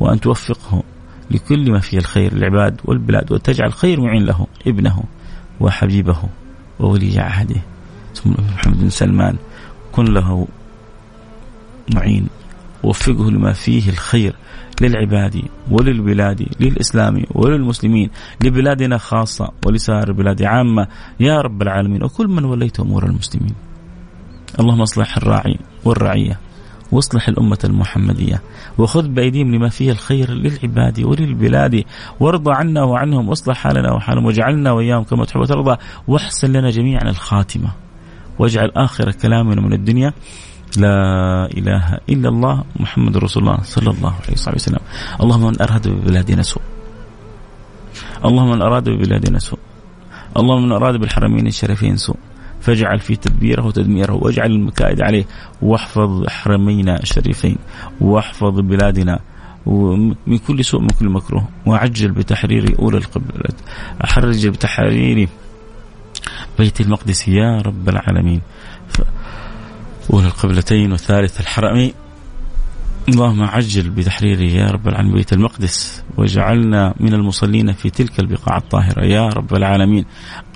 وأن 0.00 0.20
توفقه 0.20 0.82
لكل 1.30 1.70
ما 1.70 1.80
فيه 1.80 1.98
الخير 1.98 2.34
للعباد 2.34 2.80
والبلاد 2.84 3.32
وتجعل 3.32 3.72
خير 3.72 4.00
معين 4.00 4.24
له 4.24 4.46
ابنه 4.66 5.04
وحبيبه 5.60 6.18
وولي 6.80 7.20
عهده. 7.20 7.60
محمد 8.26 8.80
بن 8.80 8.88
سلمان 8.88 9.36
كن 9.92 10.04
له 10.04 10.48
معين 11.94 12.26
وفقه 12.82 13.30
لما 13.30 13.52
فيه 13.52 13.90
الخير 13.90 14.34
للعباد 14.80 15.42
وللبلاد 15.70 16.46
للإسلام 16.60 17.24
وللمسلمين 17.34 18.10
لبلادنا 18.44 18.98
خاصة 18.98 19.48
ولسائر 19.66 20.08
البلاد 20.08 20.42
عامة. 20.42 20.88
يا 21.20 21.40
رب 21.40 21.62
العالمين 21.62 22.04
وكل 22.04 22.28
من 22.28 22.44
وليت 22.44 22.80
أمور 22.80 23.06
المسلمين. 23.06 23.54
اللهم 24.60 24.80
اصلح 24.80 25.16
الراعي 25.16 25.58
والرعية 25.84 26.40
واصلح 26.92 27.28
الأمة 27.28 27.58
المحمدية 27.64 28.42
وخذ 28.78 29.08
بأيديهم 29.08 29.54
لما 29.54 29.68
فيه 29.68 29.90
الخير 29.90 30.30
للعباد 30.30 31.00
وللبلاد. 31.00 31.84
وارضى 32.20 32.52
عنا 32.54 32.82
وعنهم 32.82 33.28
واصلح 33.28 33.56
حالنا 33.56 33.92
وحالهم 33.92 34.24
واجعلنا 34.24 34.72
وإياهم 34.72 35.02
كما 35.04 35.24
تحب 35.24 35.40
وترضى. 35.40 35.76
واحسن 36.08 36.52
لنا 36.52 36.70
جميعا 36.70 37.02
الخاتمة 37.10 37.70
واجعل 38.38 38.70
آخر 38.76 39.12
كلامنا 39.12 39.60
من 39.60 39.72
الدنيا. 39.72 40.12
لا 40.76 41.46
إله 41.46 41.98
إلا 42.08 42.28
الله 42.28 42.64
محمد 42.80 43.16
رسول 43.16 43.42
الله 43.42 43.58
صلى 43.62 43.90
الله 43.90 44.14
عليه 44.26 44.36
وسلم. 44.54 44.84
اللهم 45.20 45.46
من 45.46 45.56
أراد 45.62 45.88
ببلادنا 45.88 46.42
سوء 46.42 46.62
اللهم 48.24 48.50
من 48.50 48.62
أراد 48.62 48.88
ببلادنا 48.88 49.38
سوء 49.38 49.58
اللهم 50.36 50.62
من 50.62 50.72
أراد 50.72 50.96
بالحرمين 50.96 51.46
الشريفين 51.46 51.96
سوء 51.96 52.16
فاجعل 52.60 52.98
في 52.98 53.16
تدبيره 53.16 53.66
وتدميره 53.66 54.12
واجعل 54.12 54.50
المكائد 54.50 55.02
عليه. 55.02 55.24
واحفظ 55.62 56.26
حرمينا 56.28 57.00
الشريفين. 57.02 57.56
واحفظ 58.00 58.60
بلادنا. 58.60 59.20
من 60.26 60.38
كل 60.38 60.64
سوء 60.64 60.80
من 60.80 60.88
كل 60.88 61.08
مكروه. 61.08 61.48
وعجل 61.66 62.10
بتحرير 62.10 62.78
أولى 62.78 62.98
القبلة. 62.98 63.54
أحرج 64.04 64.46
بتحرير 64.46 65.28
بيت 66.58 66.80
المقدس 66.80 67.28
يا 67.28 67.62
رب 67.62 67.88
العالمين. 67.88 68.40
أولى 70.12 70.26
القبلتين 70.26 70.92
وثالث 70.92 71.40
الحرمين 71.40 71.92
اللهم 73.08 73.42
عجل 73.42 73.90
بتحريره 73.90 74.42
يا 74.42 74.70
رب 74.70 74.88
العالمين. 74.88 75.14
بيت 75.14 75.32
المقدس 75.32 76.04
واجعلنا 76.16 76.94
من 77.00 77.14
المصلين 77.14 77.72
في 77.72 77.90
تلك 77.90 78.20
البقاع 78.20 78.56
الطاهرة 78.56 79.04
يا 79.04 79.28
رب 79.28 79.54
العالمين. 79.54 80.04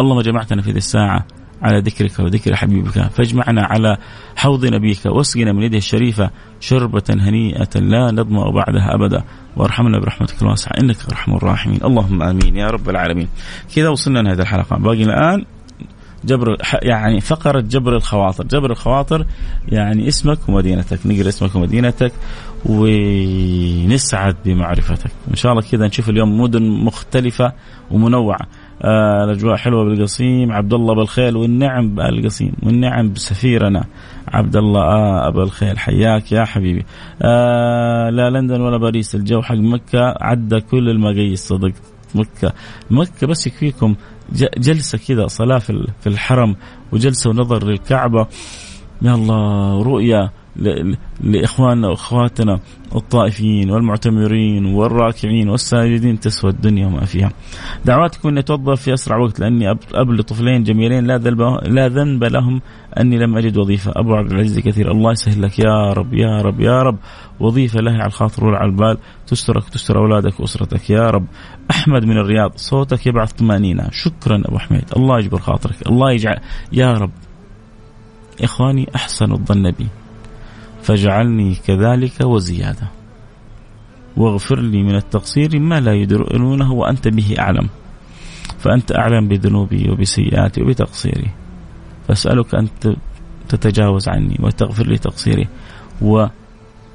اللهم 0.01 0.21
جمعتنا 0.21 0.63
في 0.63 0.71
هذه 0.71 0.77
الساعة 0.77 1.27
على 1.63 1.81
ذكرك 1.81 2.19
وذكر 2.19 2.57
حبيبك. 2.57 2.99
فاجمعنا 2.99 3.63
على 3.63 3.97
حوض 4.37 4.67
نبيك. 4.67 5.07
واسقنا 5.07 5.53
من 5.53 5.63
يده 5.63 5.79
الشريفة 5.79 6.31
شربة 6.61 7.03
هنيئة 7.11 7.81
لا 7.81 8.11
نظمأ 8.11 8.51
بعدها 8.51 8.95
أبدا. 8.95 9.25
وارحمنا 9.57 9.99
برحمتك 9.99 10.43
الواسعة. 10.43 10.73
إنك 10.81 10.97
أرحم 11.11 11.35
الراحمين. 11.35 11.81
اللهم 11.85 12.23
آمين 12.23 12.57
يا 12.57 12.67
رب 12.67 12.91
العالمين. 12.91 13.29
كذا 13.77 13.89
وصلنا 13.89 14.19
لهذه 14.19 14.41
الحلقة. 14.41 14.77
باقي 14.77 15.03
الآن 15.03 15.45
جبر 16.25 16.57
يعني 16.83 17.21
فقرة 17.21 17.61
جبر 17.61 17.97
الخواطر. 17.97 18.45
جبر 18.45 18.71
الخواطر 18.71 19.27
يعني 19.69 20.09
اسمك 20.09 20.49
ومدينتك. 20.49 20.99
نقرأ 21.07 21.29
اسمك 21.29 21.55
ومدينتك 21.55 22.13
ونسعد 22.67 24.37
بمعرفتك. 24.45 25.11
إن 25.31 25.37
شاء 25.37 25.53
الله 25.53 25.63
كذا 25.63 25.87
نشوف 25.87 26.09
اليوم 26.09 26.41
مدن 26.41 26.63
مختلفة 26.63 27.53
ومنوعة. 27.91 28.41
آه 28.83 29.25
الأجواء 29.25 29.57
حلوة 29.57 29.85
بالقصيم. 29.85 30.53
عبد 30.53 30.75
الله 30.75 30.95
بالخيل 30.95 31.37
والنعم 31.37 31.95
بالقصيم. 31.95 32.53
والنعم 32.63 33.13
بسفيرنا. 33.13 33.85
عبد 34.29 34.57
الله 34.57 34.81
آه 34.81 35.29
ابا 35.29 35.43
الخيل 35.43 35.79
حياك 35.79 36.33
يا 36.33 36.45
حبيبي. 36.45 36.85
آه 37.23 38.11
لا 38.11 38.31
لندن 38.31 38.61
ولا 38.61 38.77
باريس. 38.77 39.15
الجو 39.15 39.43
حق 39.43 39.55
مكة 39.55 40.15
عدى 40.21 40.61
كل 40.61 40.89
المقاييس 40.89 41.49
صدقت 41.49 41.83
مكة. 42.15 42.53
مكة 42.91 43.27
بس 43.27 43.47
يكفيكم 43.47 43.95
جلسة 44.59 44.99
كذا 44.99 45.27
صلاة 45.27 45.59
في 46.01 46.07
الحرم 46.07 46.57
وجلسة 46.93 47.31
ونظر 47.31 47.65
للكعبة. 47.65 48.27
يا 49.03 49.15
الله 49.15 49.83
رؤيا. 49.83 50.31
لإخواننا 51.21 51.89
وأخواتنا 51.89 52.61
الطائفين 52.95 53.71
والمعتمرين 53.71 54.67
والراكعين 54.67 55.49
والساجدين 55.49 56.21
تسوى 56.21 56.51
الدنيا 56.51 56.87
وما 56.87 57.05
فيها. 57.05 57.33
دعواتكم 57.85 58.29
اني 58.29 58.41
اتوظف 58.41 58.83
في 58.83 58.95
أسرع 58.95 59.17
وقت 59.17 59.41
لأني 59.41 59.71
اب 59.71 60.11
لطفلين 60.11 60.63
جميلين 60.63 61.07
لا 61.07 61.19
ذنب 61.19 61.41
لا 61.63 61.89
ذنب 61.89 62.25
لهم 62.25 62.61
أني 63.01 63.19
لم 63.19 63.37
أجد 63.37 63.59
وظيفة، 63.59 63.93
أبو 63.97 64.15
عبد 64.15 64.33
العزيز 64.33 64.59
كثير 64.59 64.91
الله 64.91 65.13
يسهل 65.13 65.43
لك. 65.43 65.59
يا 65.59 65.93
رب 65.93 66.15
يا 66.15 66.43
رب 66.43 66.61
يا 66.61 66.83
رب. 66.83 66.99
وظيفة 67.41 67.81
لها 67.81 67.95
على 67.95 68.07
الخاطر 68.07 68.45
ولا 68.45 68.59
على 68.59 68.71
البال. 68.71 68.99
تسترك 69.27 69.69
تستر 69.69 69.99
أولادك 69.99 70.41
وأسرتك. 70.41 70.91
يا 70.91 71.11
رب. 71.11 71.27
أحمد 71.71 72.05
من 72.05 72.17
الرياض 72.17 72.53
صوتك 72.57 73.07
يبعث 73.07 73.33
طمأنينة، 73.33 73.89
شكرا 73.91 74.43
أبو 74.45 74.59
حميد. 74.59 74.85
الله 74.97 75.19
يجبر 75.19 75.39
خاطرك، 75.39 75.87
الله 75.87 76.13
يجعل 76.13 76.39
يا 76.73 76.93
رب. 76.93 77.11
إخواني 78.43 78.89
أحسن 78.95 79.33
الظن 79.33 79.71
بي. 79.71 79.87
فاجعلني 80.83 81.55
كذلك 81.55 82.21
وزيادة. 82.21 82.89
واغفر 84.17 84.61
لي 84.61 84.83
من 84.83 84.95
التقصير 84.95 85.59
ما 85.59 85.81
لا 85.81 85.95
يدرونه 85.95 86.73
وأنت 86.73 87.09
به 87.09 87.35
أعلم. 87.39 87.69
فأنت 88.59 88.93
أعلم 88.93 89.29
بذنوبي 89.29 89.91
وبسيئاتي 89.91 90.63
وبتقصيري. 90.63 91.31
فأسألك 92.09 92.55
أن 92.55 92.69
تتجاوز 93.49 94.09
عني 94.09 94.37
وتغفر 94.41 94.87
لي 94.87 94.99
تقصيري. 94.99 95.49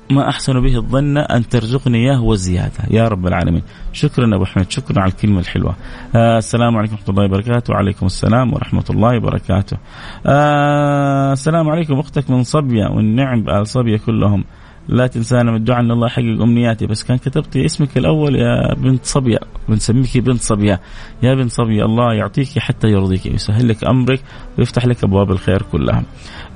ما 0.09 0.29
أحسن 0.29 0.59
به 0.59 0.75
الظن 0.75 1.17
أن 1.17 1.49
ترزقني 1.49 1.97
إياه 1.97 2.23
وزياده 2.23 2.83
يا 2.91 3.07
رب 3.07 3.27
العالمين. 3.27 3.61
شكرا 3.93 4.35
أبو 4.35 4.45
حميد 4.45 4.71
شكرا 4.71 5.01
على 5.01 5.11
الكلمة 5.11 5.39
الحلوة. 5.39 5.75
آه 6.15 6.37
السلام 6.37 6.77
عليكم 6.77 6.93
ورحمة 6.93 7.09
الله 7.09 7.25
وبركاته. 7.25 7.73
وعليكم 7.73 8.05
السلام 8.05 8.53
ورحمة 8.53 8.85
الله 8.89 9.17
وبركاته. 9.17 9.77
آه 10.25 11.33
السلام 11.33 11.69
عليكم 11.69 11.99
أختك 11.99 12.29
من 12.29 12.43
صبية 12.43 12.85
والنعم 12.85 13.43
بآل 13.43 13.67
صبية 13.67 13.97
كلهم. 13.97 14.43
لا 14.87 15.07
تنسانا 15.07 15.51
من 15.51 15.57
الدعاء 15.57 15.79
إن 15.79 15.91
الله 15.91 16.07
يحقق 16.07 16.41
أمنياتي. 16.41 16.87
بس 16.87 17.03
كان 17.03 17.17
كتبتي 17.17 17.65
اسمك 17.65 17.97
الأول 17.97 18.35
يا 18.35 18.73
بنت 18.73 19.05
صبية. 19.05 19.39
بنسميك 19.69 20.17
بنت 20.17 20.41
صبية. 20.41 20.81
يا 21.23 21.35
بنت 21.35 21.51
صبية 21.51 21.85
الله 21.85 22.13
يعطيك 22.13 22.59
حتى 22.59 22.87
يرضيك 22.87 23.25
ويسهل 23.25 23.67
لك 23.67 23.87
أمرك 23.87 24.21
ويفتح 24.57 24.85
لك 24.85 25.03
أبواب 25.03 25.31
الخير 25.31 25.61
كلها. 25.61 26.03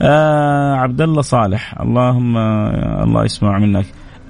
آه 0.02 0.76
عبد 0.76 1.02
الله 1.02 1.22
صالح 1.22 1.82
اللهم 1.82 2.38
الله 3.04 3.24
يسمع 3.24 3.60
منك. 3.60 3.86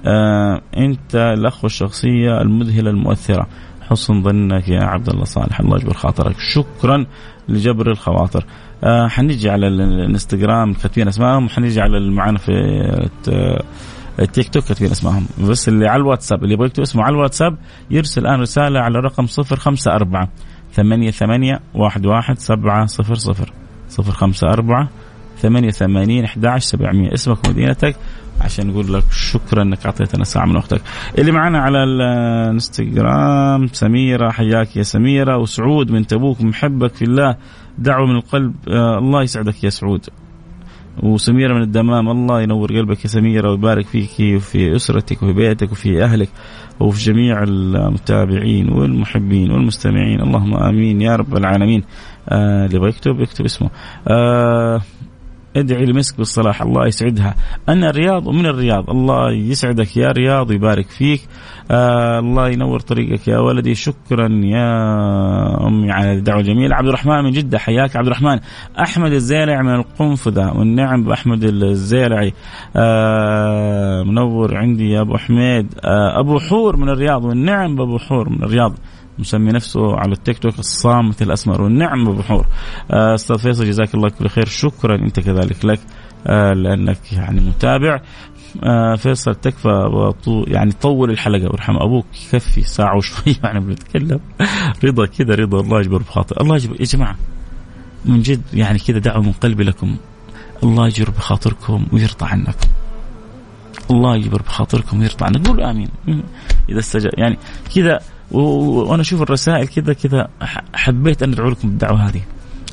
آه 0.06 0.60
أنت 0.76 1.14
الاخ 1.14 1.64
الشخصية 1.64 2.40
المذهلة 2.40 2.90
المؤثرة. 2.90 3.46
حسن 3.90 4.22
ظنك 4.22 4.68
يا 4.68 4.84
عبد 4.84 5.08
الله 5.08 5.24
صالح. 5.24 5.60
الله 5.60 5.76
يجبر 5.76 5.94
خاطرك. 5.94 6.36
شكرا 6.38 7.06
لجبر 7.48 7.90
الخواطر. 7.90 8.44
آه 8.84 9.08
حنيجي 9.08 9.50
على 9.50 9.66
الانستغرام 9.66 10.72
كاتبين 10.72 11.08
اسمائهم 11.08 11.48
حنيجي 11.48 11.80
على 11.80 12.10
معانا 12.10 12.38
في 12.38 12.52
التيك 14.18 14.48
توك 14.48 14.64
كاتبين 14.64 14.90
اسمائهم 14.90 15.26
بس 15.48 15.68
اللي 15.68 15.88
على 15.88 16.00
الواتساب 16.00 16.42
اللي 16.42 16.54
يبغى 16.54 16.66
يكتب 16.66 16.82
اسمه 16.82 17.02
على 17.02 17.14
الواتساب 17.14 17.58
يرسل 17.90 18.20
الآن 18.20 18.40
رسالة 18.40 18.80
على 18.80 18.98
رقم 18.98 19.26
054 19.38 20.28
ثمانية 20.72 21.10
ثمانية 21.10 21.60
واحد 21.74 22.06
واحد 22.06 22.38
سبعة 22.38 22.86
صفر 22.86 23.14
صفر. 23.14 23.52
صفر 23.88 24.12
خمسة 24.12 24.48
أربعة 24.48 24.88
ثمانية 25.38 25.70
ثمانين 25.70 26.24
أحد 26.24 26.46
عشر 26.46 26.66
سبعمية. 26.66 27.14
اسمك 27.14 27.46
ومدينتك. 27.46 27.96
عشان 28.40 28.66
نقول 28.66 28.94
لك 28.94 29.04
شكرا 29.12 29.62
إنك 29.62 29.86
أعطيتنا 29.86 30.24
ساعة 30.24 30.46
من 30.46 30.56
وقتك. 30.56 30.82
اللي 31.18 31.32
معنا 31.32 31.58
على 31.58 31.84
الإنستغرام 31.84 33.66
سميرة 33.66 34.30
حياك 34.30 34.76
يا 34.76 34.82
سميرة. 34.82 35.38
وسعود 35.38 35.90
من 35.90 36.06
تبوك 36.06 36.42
محبك 36.42 36.94
في 36.94 37.02
الله. 37.02 37.36
دعوة 37.78 38.06
من 38.06 38.16
القلب. 38.16 38.54
آه 38.68 38.98
الله 38.98 39.22
يسعدك 39.22 39.64
يا 39.64 39.70
سعود. 39.70 40.06
وسميرة 41.02 41.54
من 41.54 41.62
الدمام 41.62 42.08
الله 42.08 42.42
ينور 42.42 42.76
قلبك 42.76 43.04
يا 43.04 43.08
سميرة 43.08 43.50
ويبارك 43.50 43.86
فيك 43.86 44.36
وفي 44.36 44.76
أسرتك 44.76 45.22
وفي 45.22 45.32
بيتك 45.32 45.72
وفي 45.72 46.04
أهلك 46.04 46.28
وفي 46.80 47.12
جميع 47.12 47.42
المتابعين 47.42 48.68
والمحبين 48.68 49.50
والمستمعين. 49.50 50.20
اللهم 50.20 50.54
آمين 50.54 51.00
يا 51.00 51.16
رب 51.16 51.36
العالمين. 51.36 51.82
آه 52.28 52.66
اللي 52.66 52.76
يبغى 52.76 52.88
يكتب 52.88 53.20
يكتب 53.20 53.44
اسمه. 53.44 53.70
آه 54.08 54.80
ادعي 55.56 55.84
لمسك 55.84 56.18
بالصلاح 56.18 56.62
الله 56.62 56.86
يسعدها. 56.86 57.34
أنا 57.68 57.90
الرياض 57.90 58.26
ومن 58.26 58.46
الرياض. 58.46 58.90
الله 58.90 59.32
يسعدك 59.32 59.96
يا 59.96 60.08
رياض 60.08 60.50
ويبارك 60.50 60.86
فيك. 60.88 61.20
آه 61.70 62.18
الله 62.18 62.48
ينور 62.48 62.80
طريقك 62.80 63.28
يا 63.28 63.38
ولدي. 63.38 63.74
شكرا 63.74 64.28
يا 64.28 64.68
أمي 65.66 65.92
على 65.92 66.12
الدعوة 66.12 66.40
الجميلة. 66.40 66.76
عبد 66.76 66.88
الرحمن 66.88 67.24
من 67.24 67.30
جدة 67.30 67.58
حياك 67.58 67.96
عبد 67.96 68.06
الرحمن. 68.06 68.38
أحمد 68.80 69.12
الزيلعي 69.12 69.62
من 69.62 69.74
القنفذة 69.74 70.58
والنعم 70.58 71.04
بأحمد 71.04 71.44
الزيلعي. 71.44 72.32
آه 72.76 74.02
منور 74.02 74.56
عندي 74.56 74.90
يا 74.90 75.00
أبو 75.00 75.16
حميد. 75.16 75.74
آه 75.84 76.20
أبو 76.20 76.38
حور 76.38 76.76
من 76.76 76.88
الرياض 76.88 77.24
والنعم 77.24 77.76
بأبو 77.76 77.98
حور 77.98 78.28
من 78.28 78.42
الرياض. 78.42 78.72
مسمي 79.20 79.52
نفسه 79.52 79.96
على 79.96 80.12
التيك 80.12 80.38
توك 80.38 80.58
الصامت 80.58 81.22
الأسمر 81.22 81.62
والنعم 81.62 82.04
بحور 82.12 82.46
آه، 82.90 83.14
أستاذ 83.14 83.38
فيصل 83.38 83.64
جزاك 83.64 83.94
الله 83.94 84.08
كل 84.08 84.28
خير. 84.28 84.46
شكرا 84.46 84.94
أنت 84.94 85.20
كذلك 85.20 85.64
لك 85.64 85.80
آه، 86.26 86.52
لأنك 86.52 87.12
يعني 87.12 87.40
متابع. 87.40 88.00
آه 88.64 88.94
فيصل 88.94 89.34
تكفى 89.34 90.12
يعني 90.46 90.72
طول 90.72 91.10
الحلقة. 91.10 91.46
وارحم 91.46 91.76
أبوك 91.76 92.06
يكفي 92.26 92.62
ساعة 92.62 92.96
وشوي. 92.96 93.36
يعني 93.44 93.60
بنتكلم. 93.60 94.20
رضا 94.84 95.06
كذا 95.06 95.34
رضا. 95.34 95.60
الله 95.60 95.80
يجبر 95.80 95.98
بخاطر 95.98 96.40
الله 96.40 96.56
يجبر. 96.56 96.80
يا 96.80 96.84
جماعة 96.84 97.16
من 98.04 98.22
جد 98.22 98.42
يعني 98.54 98.78
كذا 98.78 98.98
دعوة 98.98 99.22
من 99.22 99.32
قلبي 99.32 99.64
لكم. 99.64 99.96
الله 100.62 100.86
يجبر 100.86 101.10
بخاطركم 101.10 101.86
ويرضى 101.92 102.26
عنكم. 102.26 102.68
الله 103.90 104.16
يجبر 104.16 104.42
بخاطركم 104.42 105.00
ويرضى 105.00 105.24
عنكم. 105.24 105.42
قولوا 105.42 105.70
آمين. 105.70 105.88
إذا 106.68 106.78
استجاب 106.78 107.12
يعني 107.18 107.38
كذا 107.74 108.00
وأنا 108.32 109.02
أشوف 109.02 109.22
الرسائل 109.22 109.68
كذا 109.68 109.92
كذا 109.92 110.28
حبيت 110.74 111.22
أن 111.22 111.32
أدعو 111.32 111.48
لكم 111.48 111.68
بالدعوة 111.68 112.08
هذه. 112.08 112.20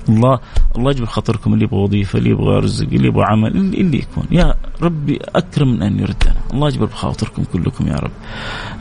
الله 0.10 0.40
الله 0.78 0.92
يجبر 0.92 1.06
خاطركم 1.06 1.54
اللي 1.54 1.64
يبغى 1.64 1.80
وظيفة 1.80 2.20
اللي 2.20 2.30
يبغى 2.30 2.60
رزق 2.60 2.88
اللي 2.88 3.08
يبغى 3.08 3.24
عمل 3.24 3.56
اللي 3.56 3.98
يكون. 3.98 4.24
يا 4.32 4.56
ربي 4.82 5.20
أكرم 5.36 5.74
من 5.74 5.82
أن 5.82 6.00
يردنا 6.00 6.34
الله 6.54 6.68
يجبر 6.68 6.86
بخاطركم 6.86 7.44
كلكم 7.54 7.88
يا 7.88 7.96
رب. 7.96 8.12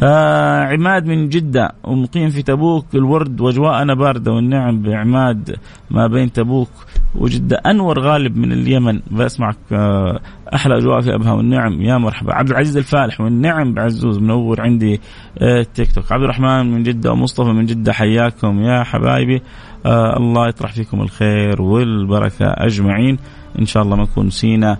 آه 0.02 0.64
عماد 0.64 1.06
من 1.06 1.28
جدة 1.28 1.74
ومقيم 1.84 2.30
في 2.30 2.42
تبوك 2.42 2.86
الورد 2.94 3.40
وأجواءنا 3.40 3.94
باردة 3.94 4.32
والنعم 4.32 4.82
بعماد 4.82 5.56
ما 5.90 6.06
بين 6.06 6.32
تبوك. 6.32 6.70
وجدة 7.18 7.56
أنور 7.56 8.00
غالب 8.00 8.36
من 8.36 8.52
اليمن. 8.52 9.00
بسمعك 9.10 9.56
آه، 9.72 10.20
أحلى 10.54 10.76
أجواء 10.76 11.00
في 11.00 11.14
أبها. 11.14 11.32
والنعم 11.32 11.82
يا 11.82 11.98
مرحبا. 11.98 12.34
عبد 12.34 12.50
العزيز 12.50 12.76
الفالح 12.76 13.20
والنعم 13.20 13.74
بعزوز 13.74 14.18
منور 14.18 14.60
عندي 14.60 15.00
آه، 15.38 15.66
تيك 15.74 15.92
توك. 15.92 16.12
عبد 16.12 16.22
الرحمن 16.22 16.72
من 16.72 16.82
جدة 16.82 17.12
ومصطفى 17.12 17.48
من 17.48 17.66
جدة 17.66 17.92
حياكم 17.92 18.60
يا 18.60 18.82
حبايبي. 18.82 19.42
آه 19.86 20.16
الله 20.16 20.48
يطرح 20.48 20.72
فيكم 20.72 21.00
الخير 21.00 21.62
والبركة 21.62 22.46
أجمعين. 22.46 23.18
إن 23.58 23.66
شاء 23.66 23.82
الله 23.82 23.96
ما 23.96 24.02
نكون 24.02 24.26
نسينا 24.26 24.78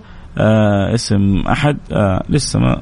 اسم 0.93 1.43
أحد 1.47 1.77
لسه 2.29 2.59
ما 2.59 2.81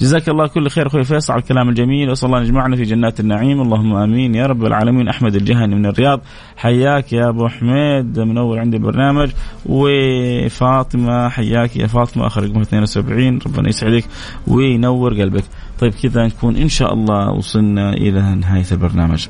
جزاك 0.00 0.28
الله 0.28 0.46
كل 0.46 0.68
خير 0.68 0.86
أخوي 0.86 1.04
فيصل 1.04 1.32
على 1.32 1.42
الكلام 1.42 1.68
الجميل 1.68 2.10
وصلى 2.10 2.28
الله 2.28 2.38
أن 2.38 2.44
يجمعنا 2.44 2.76
في 2.76 2.82
جنات 2.82 3.20
النعيم. 3.20 3.62
اللهم 3.62 3.94
آمين. 3.94 4.34
يا 4.34 4.46
رب 4.46 4.64
العالمين. 4.64 5.08
أحمد 5.08 5.34
الجهني 5.34 5.74
من 5.74 5.86
الرياض. 5.86 6.20
حياك 6.56 7.12
يا 7.12 7.28
أبو 7.28 7.48
حميد. 7.48 8.20
منور 8.20 8.58
عندي 8.58 8.76
البرنامج 8.76 9.30
وفاطمة 9.66 11.28
حياك 11.28 11.76
يا 11.76 11.86
فاطمة. 11.86 12.26
آخر 12.26 12.42
رقم 12.44 12.60
72 12.60 13.38
ربنا 13.46 13.68
يسعدك 13.68 14.04
وينور 14.46 15.20
قلبك. 15.20 15.44
طيب 15.80 15.92
كذا 16.02 16.26
نكون 16.26 16.56
إن 16.56 16.68
شاء 16.68 16.94
الله 16.94 17.30
وصلنا 17.30 17.92
إلى 17.92 18.34
نهاية 18.34 18.66
البرنامج. 18.72 19.26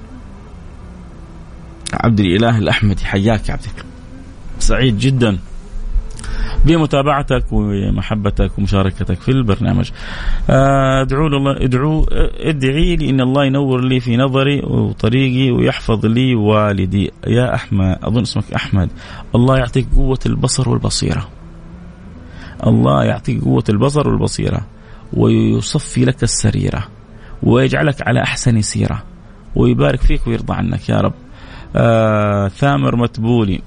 عبد 1.95 2.21
الإله 2.21 2.59
الأحمدي 2.59 3.05
حياك 3.05 3.49
يا 3.49 3.53
عبد 3.53 3.67
سعيد 4.59 4.99
جدا. 4.99 5.39
بمتابعتك 6.65 7.45
ومحبتك 7.53 8.59
ومشاركتك 8.59 9.21
في 9.21 9.29
البرنامج. 9.29 9.91
آه، 10.51 11.03
ادعوا 11.03 11.29
الله 11.29 11.65
ادعوا 11.65 12.05
ادعي 12.51 12.97
لي 12.97 13.11
إن 13.11 13.21
الله 13.21 13.45
ينور 13.45 13.81
لي 13.85 14.01
في 14.01 14.17
نظري 14.17 14.61
وطريقي 14.61 15.51
ويحفظ 15.51 16.07
لي 16.07 16.35
والدي 16.35 17.11
يا 17.27 17.55
أحمد 17.55 17.99
أظن 18.03 18.23
اسمك 18.23 18.55
أحمد 18.55 18.91
الله 19.35 19.57
يعطيك 19.59 19.87
قوة 19.97 20.19
البصر 20.27 20.69
والبصيرة. 20.69 21.29
الله 22.67 23.05
يعطيك 23.05 23.45
قوة 23.45 23.65
البصر 23.69 24.09
والبصيرة 24.09 24.67
ويصفي 25.13 26.05
لك 26.05 26.23
السريرة 26.23 26.89
ويجعلك 27.43 28.09
على 28.09 28.23
أحسن 28.23 28.63
سيرة 28.63 29.03
ويبارك 29.57 30.01
فيك 30.01 30.27
ويرضى 30.27 30.55
عنك 30.55 30.89
يا 30.89 30.97
رب. 31.01 31.15
آه 31.77 32.49
ثامر 32.49 32.97
متبولي 32.97 33.61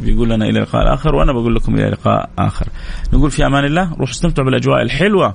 بيقول 0.00 0.30
لنا 0.30 0.44
إلى 0.44 0.60
لقاء 0.60 0.94
آخر 0.94 1.14
وأنا 1.14 1.32
بقول 1.32 1.54
لكم 1.54 1.74
إلى 1.74 1.90
لقاء 1.90 2.30
آخر. 2.38 2.66
نقول 3.12 3.30
في 3.30 3.46
أمان 3.46 3.64
الله 3.64 3.90
روحوا 3.90 4.14
استمتعوا 4.14 4.46
بالأجواء 4.46 4.82
الحلوة. 4.82 5.34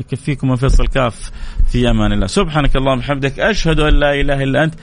يكفيكم 0.00 0.48
من 0.48 0.56
فيصل 0.56 0.86
كاف 0.86 1.30
في 1.72 1.90
أمان 1.90 2.12
الله. 2.12 2.26
سبحانك 2.26 2.76
اللهم 2.76 2.98
وبحمدك 2.98 3.40
أشهد 3.40 3.80
أن 3.80 3.94
لا 3.94 4.20
إله 4.20 4.42
إلا 4.42 4.64
أنت 4.64 4.74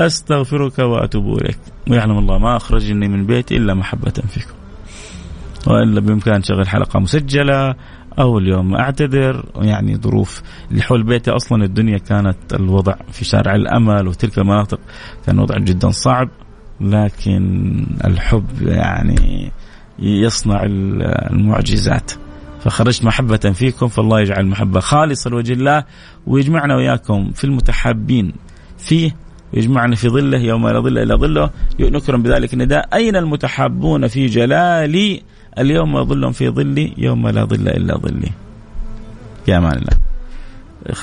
أستغفرك 0.00 0.78
وأتوب 0.78 1.38
إليك. 1.38 1.58
ويعلم 1.90 2.18
الله 2.18 2.38
ما 2.38 2.56
أخرجني 2.56 3.08
من 3.08 3.26
بيتي 3.26 3.56
إلا 3.56 3.74
محبة 3.74 4.10
فيكم. 4.10 4.54
وإلا 5.66 6.00
بامكان 6.00 6.42
شغل 6.42 6.68
حلقة 6.68 7.00
مسجلة 7.00 7.74
أو 8.18 8.38
اليوم 8.38 8.74
أعتذر. 8.74 9.44
يعني 9.56 9.96
ظروف 9.96 10.42
اللي 10.70 10.82
حول 10.82 11.02
بيتي 11.02 11.30
أصلا 11.30 11.64
الدنيا 11.64 11.98
كانت 11.98 12.54
الوضع 12.54 12.94
في 13.12 13.24
شارع 13.24 13.54
الأمل 13.54 14.08
وتلك 14.08 14.38
المناطق 14.38 14.80
كان 15.26 15.38
وضع 15.38 15.58
جدا 15.58 15.90
صعب. 15.90 16.28
لكن 16.80 17.86
الحب 18.04 18.62
يعني 18.62 19.52
يصنع 19.98 20.62
المعجزات. 21.30 22.12
فخرجت 22.60 23.04
محبة 23.04 23.36
فيكم 23.36 23.88
فالله 23.88 24.20
يجعل 24.20 24.40
المحبة 24.40 24.80
خالصة 24.80 25.30
لوجه 25.30 25.52
الله 25.52 25.84
ويجمعنا 26.26 26.76
وإياكم 26.76 27.30
في 27.30 27.44
المتحابين 27.44 28.32
فيه 28.78 29.16
ويجمعنا 29.54 29.96
في 29.96 30.08
ظله 30.08 30.38
يوم 30.38 30.68
لا 30.68 30.80
ظل 30.80 30.98
إلا 30.98 31.16
ظله. 31.16 31.50
نكرم 31.80 32.22
بذلك 32.22 32.54
النداء 32.54 32.88
أين 32.94 33.16
المتحابون 33.16 34.08
في 34.08 34.26
جلالي؟ 34.26 35.22
اليوم 35.58 36.04
ظلهم 36.04 36.32
في 36.32 36.48
ظلي 36.48 36.94
يوم 36.98 37.28
لا 37.28 37.44
ظل 37.44 37.68
إلا 37.68 37.98
ظلي. 37.98 38.30
يا 39.48 39.58
أمان 39.58 39.72
الله. 39.72 40.09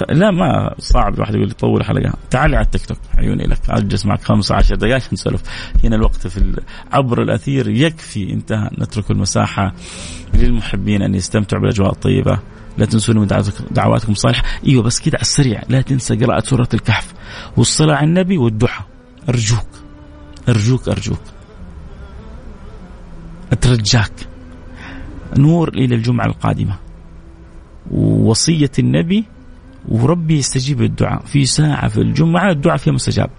لا 0.09 0.31
ما 0.31 0.75
صعب. 0.79 1.13
الواحد 1.13 1.35
يقول 1.35 1.51
طول 1.51 1.85
حلقه 1.85 2.13
تعال 2.29 2.55
على 2.55 2.65
التيك 2.65 2.85
توك 2.85 2.97
عيوني 3.17 3.43
لك. 3.43 3.59
أجلس 3.69 4.05
معك 4.05 4.21
15 4.23 4.75
دقائق 4.75 5.13
نسولف. 5.13 5.41
هنا 5.83 5.95
الوقت 5.95 6.27
في 6.27 6.61
عبر 6.91 7.21
الأثير 7.21 7.69
يكفي. 7.69 8.33
انتهى. 8.33 8.69
نترك 8.79 9.11
المساحة 9.11 9.73
للمحبين 10.33 11.01
أن 11.01 11.15
يستمتعوا 11.15 11.61
بالأجواء 11.61 11.91
الطيبة. 11.91 12.39
لا 12.77 12.85
تنسوا 12.85 13.13
من 13.13 13.27
دعواتكم 13.71 14.11
الصالحه 14.11 14.43
إيوه 14.67 14.83
بس 14.83 14.99
كده 14.99 15.17
على 15.17 15.21
السريع. 15.21 15.61
لا 15.69 15.81
تنسى 15.81 16.15
قراءة 16.15 16.43
سورة 16.45 16.69
الكهف. 16.73 17.13
والصلاة 17.57 17.95
على 17.95 18.07
النبي 18.07 18.37
والدعاء. 18.37 18.85
أرجوك. 19.29 19.67
أرجوك 20.49 20.89
أرجوك. 20.89 21.21
أترجاك. 23.51 24.11
نور 25.37 25.69
إلى 25.69 25.95
الجمعة 25.95 26.25
القادمة. 26.25 26.75
ووصية 27.91 28.71
النبي 28.79 29.25
وربي 29.87 30.37
يستجيب 30.37 30.81
الدعاء 30.81 31.25
في 31.25 31.45
ساعة 31.45 31.87
في 31.87 32.01
الجمعة 32.01 32.51
الدعاء 32.51 32.77
فيها 32.77 32.93
مستجاب. 32.93 33.29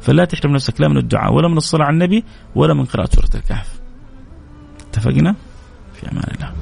فلا 0.00 0.24
تحرم 0.24 0.52
نفسك 0.52 0.80
لا 0.80 0.88
من 0.88 0.96
الدعاء 0.96 1.32
ولا 1.32 1.48
من 1.48 1.56
الصلاة 1.56 1.84
على 1.84 1.94
النبي 1.94 2.24
ولا 2.54 2.74
من 2.74 2.84
قراءة 2.84 3.08
سورة 3.14 3.30
الكهف. 3.34 3.80
اتفقنا؟ 4.90 5.34
في 5.94 6.12
أمان 6.12 6.24
الله. 6.34 6.52